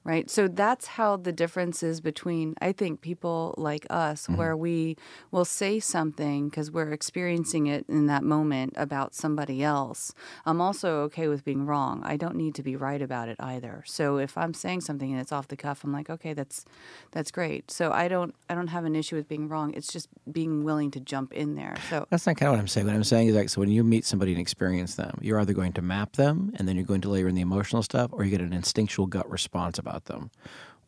Right. 0.04 0.28
So 0.28 0.48
that's 0.48 0.86
how 0.88 1.16
the 1.16 1.30
difference 1.32 1.82
is 1.82 2.00
between, 2.00 2.54
I 2.60 2.72
think, 2.72 3.00
people 3.00 3.54
like 3.56 3.86
us, 3.88 4.22
Mm-hmm. 4.26 4.36
where 4.36 4.56
we 4.56 4.96
will 5.30 5.44
say 5.44 5.78
something 5.80 6.48
because 6.48 6.70
we're 6.70 6.92
experiencing 6.92 7.66
it 7.66 7.84
in 7.88 8.06
that 8.06 8.22
moment 8.24 8.74
about 8.76 9.14
somebody 9.14 9.62
else. 9.62 10.12
I'm 10.44 10.60
also 10.60 11.00
okay 11.02 11.28
with 11.28 11.44
being 11.44 11.66
wrong. 11.66 12.02
I 12.04 12.16
don't 12.16 12.36
need 12.36 12.54
to 12.56 12.62
be 12.62 12.74
right 12.76 13.00
about 13.02 13.28
it 13.28 13.36
either. 13.38 13.82
So 13.86 14.16
if 14.18 14.36
I'm 14.36 14.54
saying 14.54 14.80
something 14.82 15.10
and 15.12 15.20
it's 15.20 15.32
off 15.32 15.48
the 15.48 15.56
cuff, 15.56 15.84
I'm 15.84 15.92
like, 15.92 16.10
okay, 16.10 16.32
that's 16.34 16.64
that's 17.12 17.30
great. 17.30 17.70
So 17.70 17.92
I 17.92 18.08
don't 18.08 18.34
I 18.48 18.54
don't 18.54 18.68
have 18.68 18.84
an 18.84 18.96
issue 18.96 19.16
with 19.16 19.28
being 19.28 19.48
wrong. 19.48 19.72
It's 19.74 19.92
just 19.92 20.08
being 20.30 20.64
willing 20.64 20.90
to 20.92 21.00
jump 21.00 21.32
in 21.32 21.54
there. 21.54 21.76
So 21.90 22.06
That's 22.10 22.26
not 22.26 22.36
kind 22.36 22.48
of 22.48 22.54
what 22.54 22.60
I'm 22.60 22.68
saying. 22.68 22.86
What 22.86 22.94
I'm 22.96 23.04
saying 23.04 23.28
is 23.28 23.34
like, 23.36 23.50
so 23.50 23.60
when 23.60 23.70
you 23.70 23.84
meet 23.84 24.04
somebody 24.04 24.32
and 24.32 24.40
experience 24.40 24.94
them, 24.94 25.18
you're 25.20 25.38
either 25.40 25.52
going 25.52 25.72
to 25.74 25.82
map 25.82 26.14
them 26.16 26.52
and 26.56 26.66
then 26.66 26.76
you're 26.76 26.84
going 26.86 27.02
to 27.02 27.10
layer 27.10 27.28
in 27.28 27.34
the 27.34 27.40
emotional 27.42 27.82
stuff, 27.82 28.10
or 28.12 28.24
you 28.24 28.30
get 28.30 28.40
an 28.40 28.52
instinctual 28.52 29.06
gut 29.06 29.30
response 29.30 29.78
about 29.78 29.91
them. 30.00 30.30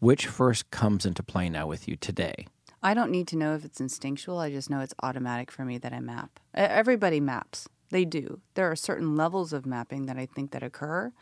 Which 0.01 0.27
first 0.27 0.71
comes 0.71 1.07
into 1.07 1.23
play 1.23 1.49
now 1.49 1.67
with 1.67 1.89
you 1.89 1.97
today? 1.97 2.47
I 2.83 2.93
don't 2.93 3.11
need 3.11 3.27
to 3.29 3.37
know 3.37 3.55
if 3.55 3.65
it's 3.65 3.81
instinctual. 3.81 4.39
I 4.39 4.51
just 4.51 4.69
know 4.69 4.81
it's 4.81 4.95
automatic 5.03 5.51
for 5.51 5.65
me 5.65 5.79
that 5.79 5.93
I 5.93 6.01
map. 6.01 6.39
Everybody 6.55 7.21
maps. 7.21 7.69
They 7.89 8.05
do. 8.05 8.41
There 8.55 8.71
are 8.71 8.77
certain 8.77 9.17
levels 9.17 9.53
of 9.53 9.65
mapping 9.65 10.07
that 10.07 10.19
I 10.19 10.27
think 10.27 10.51
that 10.51 10.63
occur, 10.63 11.13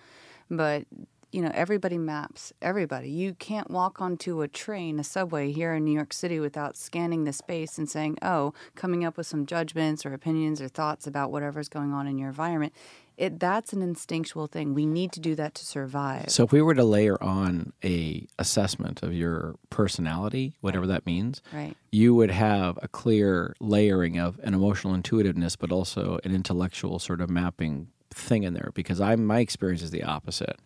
but 0.51 0.87
you 1.33 1.41
know, 1.41 1.51
everybody 1.55 1.97
maps. 1.97 2.53
Everybody. 2.61 3.09
You 3.09 3.35
can't 3.35 3.71
walk 3.71 4.03
onto 4.03 4.43
a 4.43 4.49
train, 4.49 4.99
a 5.01 5.05
subway 5.05 5.51
here 5.51 5.73
in 5.75 5.85
New 5.85 5.93
York 5.93 6.13
City 6.13 6.39
without 6.39 6.77
scanning 6.77 7.25
the 7.25 7.33
space 7.33 7.79
and 7.79 7.89
saying, 7.89 8.19
"Oh," 8.21 8.53
coming 8.75 9.03
up 9.05 9.17
with 9.17 9.27
some 9.27 9.47
judgments 9.47 10.05
or 10.05 10.13
opinions 10.13 10.61
or 10.61 10.69
thoughts 10.69 11.07
about 11.07 11.33
whatever's 11.33 11.71
going 11.71 11.93
on 11.93 12.07
in 12.07 12.19
your 12.19 12.29
environment. 12.29 12.75
It 13.17 13.39
that's 13.39 13.73
an 13.73 13.83
instinctual 13.83 14.47
thing. 14.47 14.75
We 14.75 14.87
need 14.87 15.13
to 15.13 15.21
do 15.21 15.35
that 15.35 15.55
to 15.57 15.67
survive. 15.67 16.31
So 16.31 16.45
if 16.45 16.53
we 16.53 16.63
were 16.63 16.75
to 16.75 16.85
layer 16.85 17.23
on 17.23 17.73
a 17.85 18.27
assessment 18.39 19.03
of 19.03 19.13
your 19.13 19.57
personality, 19.71 20.57
whatever 20.61 20.87
that 20.87 21.07
means, 21.07 21.43
Right. 21.53 21.77
you 21.91 22.15
would 22.15 22.31
have 22.31 22.79
a 22.83 22.89
clear 22.89 23.55
layering 23.61 24.19
of 24.19 24.39
an 24.43 24.55
emotional 24.55 24.95
intuitiveness, 24.95 25.57
but 25.57 25.71
also 25.73 26.19
an 26.25 26.35
intellectual 26.35 26.99
sort 26.99 27.21
of 27.21 27.29
mapping 27.31 27.89
thing 28.11 28.43
in 28.45 28.55
there. 28.55 28.71
Because 28.75 29.01
I, 29.01 29.17
my 29.17 29.41
experience 29.41 29.83
is 29.83 29.91
the 29.91 30.03
opposite. 30.03 30.59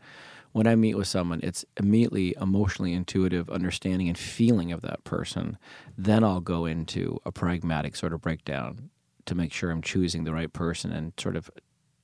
When 0.53 0.67
I 0.67 0.75
meet 0.75 0.95
with 0.95 1.07
someone, 1.07 1.41
it's 1.43 1.67
immediately 1.79 2.35
emotionally 2.41 2.95
intuitive 2.95 3.51
understanding 3.51 4.09
and 4.09 4.17
feeling 4.17 4.73
of 4.73 4.81
that 4.83 5.05
person. 5.05 5.59
Then 5.99 6.25
I'll 6.25 6.41
go 6.41 6.65
into 6.65 7.19
a 7.27 7.33
pragmatic 7.33 7.95
sort 7.95 8.15
of 8.15 8.23
breakdown 8.23 8.89
to 9.27 9.35
make 9.35 9.53
sure 9.53 9.71
I'm 9.71 9.83
choosing 9.83 10.25
the 10.25 10.33
right 10.33 10.51
person 10.51 10.93
and 10.93 11.13
sort 11.19 11.37
of 11.37 11.51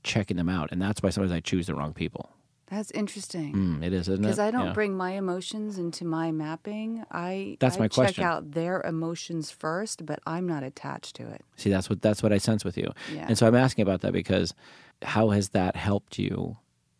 checking 0.02 0.36
them 0.36 0.48
out. 0.48 0.70
And 0.72 0.80
that's 0.80 1.02
why 1.02 1.10
sometimes 1.10 1.32
I 1.32 1.40
choose 1.40 1.66
the 1.66 1.74
wrong 1.74 1.92
people. 1.92 2.30
That's 2.68 2.90
interesting. 2.92 3.52
Mm, 3.54 3.84
it 3.84 3.92
is, 3.92 4.08
isn't 4.08 4.14
it? 4.14 4.22
Because 4.22 4.38
I 4.38 4.50
don't 4.50 4.68
Yeah. 4.68 4.72
bring 4.72 4.96
my 4.96 5.10
emotions 5.12 5.76
into 5.78 6.06
my 6.06 6.32
mapping. 6.32 7.04
I 7.10 7.58
That's 7.60 7.76
I 7.76 7.80
my 7.80 7.88
check 7.88 7.94
question. 8.06 8.24
out 8.24 8.52
their 8.52 8.80
emotions 8.80 9.50
first, 9.50 10.06
but 10.06 10.20
I'm 10.26 10.46
not 10.46 10.62
attached 10.62 11.16
to 11.16 11.28
it. 11.28 11.44
See, 11.56 11.68
that's 11.68 11.90
what 11.90 12.00
that's 12.00 12.22
what 12.22 12.32
I 12.32 12.38
sense 12.38 12.64
with 12.64 12.78
you. 12.78 12.90
Yeah. 13.14 13.26
And 13.28 13.36
so 13.36 13.46
I'm 13.46 13.54
asking 13.54 13.82
about 13.82 14.00
that 14.00 14.12
because 14.12 14.54
how 15.02 15.30
has 15.30 15.50
that 15.50 15.76
helped 15.76 16.18
you 16.18 16.56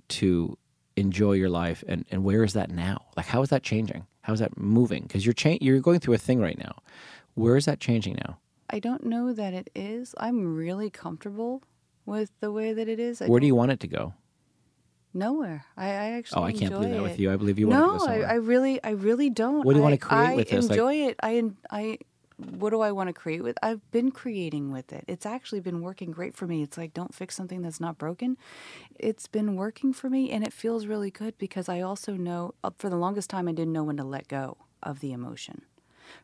to 0.09 0.59
enjoy 0.97 1.33
your 1.33 1.49
life 1.49 1.83
and, 1.89 2.05
and 2.11 2.23
where 2.23 2.45
is 2.45 2.53
that 2.53 2.71
now? 2.71 3.07
Like 3.17 3.27
how 3.27 3.41
is 3.41 3.49
that 3.49 3.63
changing? 3.63 4.07
How 4.21 4.35
is 4.35 4.41
that 4.41 4.59
moving? 4.59 5.05
Because 5.05 5.25
you're 5.25 5.33
cha- 5.33 5.57
you're 5.63 5.81
going 5.81 6.01
through 6.01 6.15
a 6.15 6.19
thing 6.19 6.39
right 6.39 6.59
now. 6.59 6.77
Where 7.35 7.57
is 7.57 7.65
that 7.65 7.81
changing 7.81 8.17
now? 8.27 8.37
I 8.69 8.79
don't 8.79 9.05
know 9.07 9.33
that 9.33 9.55
it 9.55 9.71
is. 9.75 10.15
I'm 10.19 10.55
really 10.55 10.91
comfortable 10.91 11.63
with 12.07 12.31
the 12.41 12.51
way 12.51 12.73
that 12.73 12.89
it 12.89 12.99
is. 12.99 13.23
I 13.23 13.27
Where 13.27 13.41
do 13.41 13.47
you 13.47 13.55
want 13.55 13.73
it 13.73 13.81
to 13.81 13.89
go? 13.89 14.15
Nowhere. 15.15 15.65
I, 15.77 15.87
I 15.87 15.91
actually. 16.13 16.43
Oh, 16.43 16.45
I 16.45 16.53
can't 16.53 16.73
believe 16.73 16.91
that 16.91 17.03
with 17.03 17.19
you. 17.19 17.33
I 17.33 17.37
believe 17.37 17.59
you 17.59 17.69
want 17.69 17.81
no, 17.81 17.93
to 17.93 17.99
go 17.99 18.05
somewhere. 18.07 18.29
I, 18.29 18.33
I 18.33 18.35
really, 18.37 18.83
I 18.83 18.91
really 18.91 19.29
don't. 19.29 19.65
What 19.65 19.75
do 19.75 19.79
you 19.79 19.83
wanna 19.83 19.99
create 19.99 20.21
I 20.21 20.35
with 20.35 20.49
this? 20.49 20.69
Like- 20.69 20.79
enjoy 20.79 20.95
it. 20.95 21.17
I, 21.23 21.51
I. 21.71 21.99
What 22.39 22.71
do 22.71 22.81
I 22.81 22.91
want 22.91 23.09
to 23.09 23.13
create 23.13 23.45
with? 23.45 23.57
I've 23.63 23.89
been 23.93 24.11
creating 24.11 24.73
with 24.73 24.93
it. 24.93 25.05
It's 25.07 25.27
actually 25.27 25.61
been 25.61 25.81
working 25.81 26.11
great 26.11 26.35
for 26.35 26.47
me. 26.49 26.63
It's 26.63 26.77
like 26.77 26.93
don't 26.93 27.15
fix 27.15 27.37
something 27.37 27.63
that's 27.63 27.79
not 27.79 27.99
broken. 27.99 28.37
It's 28.99 29.29
been 29.29 29.55
working 29.55 29.93
for 29.93 30.11
me, 30.11 30.31
and 30.31 30.43
it 30.43 30.53
feels 30.53 30.87
really 30.87 31.11
good 31.11 31.39
because 31.39 31.69
I 31.69 31.83
also 31.83 32.15
know 32.15 32.55
uh, 32.65 32.71
for 32.77 32.91
the 32.91 32.97
longest 32.97 33.31
time 33.31 33.47
I 33.47 33.53
didn't 33.53 33.73
know 33.73 33.85
when 33.85 33.97
to 33.99 34.05
let 34.05 34.27
go 34.27 34.57
of 34.83 34.99
the 34.99 35.13
emotion. 35.13 35.63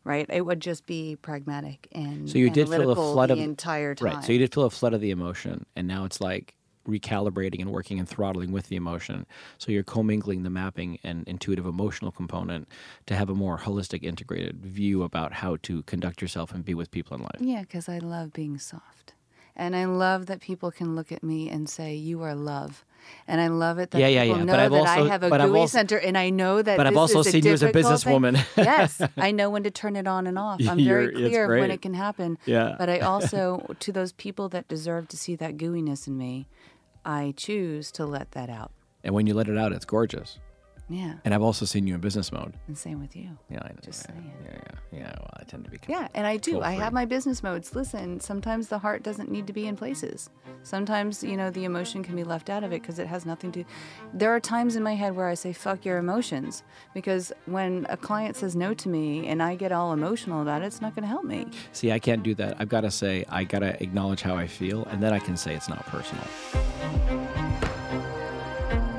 Right, 0.05 0.27
it 0.29 0.43
would 0.43 0.61
just 0.61 0.87
be 0.87 1.17
pragmatic 1.17 1.89
and 1.93 2.29
So 2.29 2.39
you 2.39 2.51
did 2.51 2.69
feel 2.69 2.91
a 2.91 2.95
flood 2.95 3.31
the 3.31 3.41
entire 3.41 3.95
time. 3.95 4.15
Right. 4.15 4.25
So 4.25 4.33
you 4.33 4.39
did 4.39 4.55
feel 4.55 4.65
a 4.65 4.71
flood 4.71 4.95
of 4.95 5.01
the 5.01 5.11
emotion 5.11 5.67
and 5.77 5.87
now 5.87 6.05
it's 6.05 6.21
like 6.21 6.55
recalibrating 6.89 7.61
and 7.61 7.71
working 7.71 7.99
and 7.99 8.09
throttling 8.09 8.51
with 8.51 8.69
the 8.69 8.77
emotion. 8.77 9.27
So 9.59 9.71
you're 9.71 9.83
commingling 9.83 10.43
the 10.43 10.51
mapping 10.51 10.99
and 11.05 11.27
intuitive 11.29 11.67
emotional 11.67 12.11
component 12.11 12.69
to 13.07 13.15
have 13.15 13.29
a 13.29 13.35
more 13.35 13.59
holistic, 13.59 14.03
integrated 14.03 14.65
view 14.65 15.03
about 15.03 15.35
how 15.35 15.57
to 15.63 15.83
conduct 15.83 16.23
yourself 16.23 16.53
and 16.53 16.65
be 16.65 16.75
with 16.75 16.91
people 16.91 17.17
in 17.17 17.23
life. 17.23 17.41
Yeah, 17.41 17.61
because 17.61 17.89
I 17.89 17.99
love 17.99 18.33
being 18.33 18.59
soft. 18.59 19.13
And 19.55 19.77
I 19.77 19.85
love 19.85 20.27
that 20.27 20.41
people 20.41 20.71
can 20.71 20.95
look 20.95 21.13
at 21.13 21.23
me 21.23 21.51
and 21.51 21.69
say, 21.69 21.95
You 21.95 22.23
are 22.23 22.35
love. 22.35 22.85
And 23.27 23.41
I 23.41 23.49
love 23.49 23.79
it 23.79 23.91
that 23.91 23.99
Yeah, 24.01 24.09
yeah, 24.09 24.23
people 24.25 24.39
yeah. 24.39 24.45
know 24.45 24.53
that 24.53 24.73
also- 24.73 25.05
I 25.05 25.09
have 25.09 25.23
a 25.23 25.31
gooey 25.31 25.61
also- 25.61 25.67
center 25.79 25.99
and 25.99 26.17
I 26.17 26.31
know 26.31 26.63
that 26.63 26.77
but 26.77 26.87
I've 26.87 26.97
also 26.97 27.23
seen 27.23 27.45
you 27.45 27.53
as 27.53 27.63
a 27.63 27.71
businesswoman. 27.73 28.45
yes, 28.57 29.01
I 29.17 29.31
know 29.31 29.51
when 29.51 29.63
to 29.65 29.71
turn 29.71 29.97
it 29.97 30.07
on 30.07 30.27
and 30.27 30.39
off. 30.39 30.61
I'm 30.69 30.79
You're- 30.79 31.07
very 31.13 31.15
clear 31.15 31.45
of 31.53 31.61
when 31.61 31.71
it 31.71 31.83
can 31.83 31.95
happen. 31.95 32.39
Yeah. 32.47 32.75
But 32.79 32.89
I 32.89 32.99
also, 33.13 33.75
to 33.81 33.93
those 33.93 34.13
people 34.13 34.49
that 34.51 34.69
deserve 34.69 35.09
to 35.09 35.17
see 35.17 35.37
that 35.37 35.57
gooiness 35.57 36.07
in 36.07 36.17
me, 36.17 36.49
I 37.05 37.35
choose 37.37 37.91
to 37.93 38.07
let 38.07 38.33
that 38.33 38.51
out. 38.51 38.73
And 39.05 39.15
when 39.15 39.27
you 39.27 39.35
let 39.35 39.49
it 39.49 39.57
out, 39.57 39.73
it's 39.73 39.85
gorgeous. 39.85 40.39
Yeah. 40.89 41.15
And 41.25 41.35
I've 41.35 41.43
also 41.43 41.67
seen 41.67 41.87
you 41.87 41.95
in 41.95 42.01
business 42.01 42.33
mode. 42.33 42.55
And 42.67 42.77
same 42.77 43.01
with 43.01 43.15
you. 43.15 43.37
Yeah, 43.51 43.61
I 43.63 43.69
know. 43.69 43.75
Just 43.83 44.07
yeah, 44.09 44.15
saying. 44.15 44.33
Yeah, 44.45 44.51
yeah, 44.53 44.99
yeah. 44.99 45.13
Well, 45.19 45.31
I 45.39 45.43
tend 45.45 45.65
to 45.65 45.71
be. 45.71 45.79
Yeah, 45.87 46.09
and 46.15 46.27
I 46.27 46.39
do. 46.39 46.63
I 46.63 46.73
have 46.73 46.93
my 46.93 47.05
business 47.05 47.43
modes. 47.43 47.75
Listen, 47.75 48.21
sometimes 48.21 48.69
the 48.69 48.79
heart 48.79 49.03
doesn't 49.03 49.31
need 49.31 49.47
to 49.47 49.53
be 49.53 49.67
in 49.67 49.77
places. 49.77 50.31
Sometimes, 50.63 51.23
you 51.23 51.37
know, 51.37 51.51
the 51.51 51.65
emotion 51.65 52.03
can 52.03 52.17
be 52.17 52.25
left 52.25 52.49
out 52.49 52.65
of 52.65 52.73
it 52.73 52.81
because 52.81 52.99
it 52.99 53.07
has 53.07 53.27
nothing 53.27 53.53
to. 53.53 53.65
There 54.15 54.35
are 54.35 54.41
times 54.41 54.77
in 54.77 54.83
my 54.83 54.95
head 54.95 55.15
where 55.15 55.29
I 55.29 55.35
say, 55.35 55.53
fuck 55.53 55.85
your 55.85 55.99
emotions. 55.99 56.63
Because 56.95 57.33
when 57.47 57.87
a 57.91 57.97
client 57.97 58.37
says 58.37 58.57
no 58.57 58.73
to 58.75 58.89
me 58.89 59.29
and 59.29 59.43
I 59.43 59.57
get 59.57 59.73
all 59.73 59.93
emotional 59.93 60.41
about 60.41 60.63
it, 60.63 60.67
it's 60.67 60.81
not 60.81 60.95
going 60.95 61.03
to 61.03 61.09
help 61.09 61.25
me. 61.25 61.47
See, 61.73 61.93
I 61.93 61.99
can't 61.99 62.23
do 62.23 62.35
that. 62.37 62.57
I've 62.59 62.69
got 62.69 62.81
to 62.83 62.91
say, 62.91 63.25
I 63.29 63.45
got 63.45 63.61
to 63.61 63.81
acknowledge 63.83 64.23
how 64.23 64.37
I 64.37 64.47
feel, 64.47 64.85
and 64.87 65.03
then 65.03 65.13
I 65.13 65.19
can 65.19 65.37
say 65.37 65.55
it's 65.55 65.69
not 65.69 65.85
personal. 65.87 66.25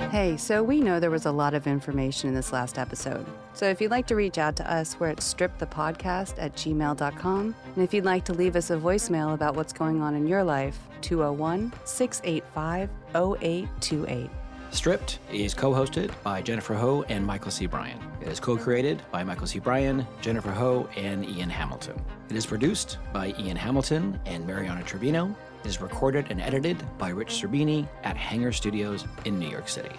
Hey, 0.10 0.38
so 0.38 0.64
we 0.64 0.82
know 0.82 1.00
there 1.00 1.12
was 1.12 1.28
a 1.28 1.32
lot 1.32 1.54
of 1.54 1.68
information 1.68 2.30
in 2.30 2.36
this 2.36 2.52
last 2.52 2.80
episode. 2.80 3.28
So 3.54 3.68
if 3.68 3.80
you'd 3.80 3.92
like 3.92 4.08
to 4.08 4.16
reach 4.16 4.40
out 4.40 4.56
to 4.56 4.72
us, 4.72 5.00
we're 5.00 5.10
at 5.10 5.18
stripthepodcast 5.18 6.34
at 6.40 6.56
gmail.com. 6.56 7.56
And 7.76 7.84
if 7.84 7.94
you'd 7.94 8.06
like 8.06 8.26
to 8.26 8.34
leave 8.34 8.56
us 8.56 8.72
a 8.72 8.78
voicemail 8.78 9.36
about 9.36 9.56
what's 9.56 9.72
going 9.72 10.02
on 10.02 10.16
in 10.16 10.26
your 10.26 10.44
life, 10.44 10.80
201 11.02 11.72
685 11.86 12.90
0828. 13.16 14.30
Stripped 14.72 15.20
is 15.32 15.54
co 15.54 15.74
hosted 15.74 16.12
by 16.24 16.42
Jennifer 16.42 16.74
Ho 16.74 17.04
and 17.10 17.24
Michael 17.24 17.52
C. 17.52 17.68
Bryan. 17.68 18.00
It 18.20 18.30
is 18.30 18.40
co 18.40 18.58
created 18.58 19.04
by 19.12 19.24
Michael 19.24 19.46
C. 19.46 19.60
Bryan, 19.60 20.08
Jennifer 20.22 20.52
Ho, 20.52 20.90
and 20.98 21.24
Ian 21.24 21.52
Hamilton. 21.52 22.02
It 22.32 22.36
is 22.36 22.48
produced 22.48 22.98
by 23.14 23.36
Ian 23.38 23.58
Hamilton 23.58 24.20
and 24.26 24.46
Mariana 24.48 24.82
Trevino. 24.84 25.36
Is 25.66 25.82
recorded 25.82 26.28
and 26.30 26.42
edited 26.42 26.78
by 26.98 27.10
Rich 27.10 27.42
Cerbini 27.42 27.88
at 28.04 28.16
Hangar 28.16 28.52
Studios 28.52 29.06
in 29.26 29.38
New 29.38 29.50
York 29.50 29.68
City. 29.68 29.92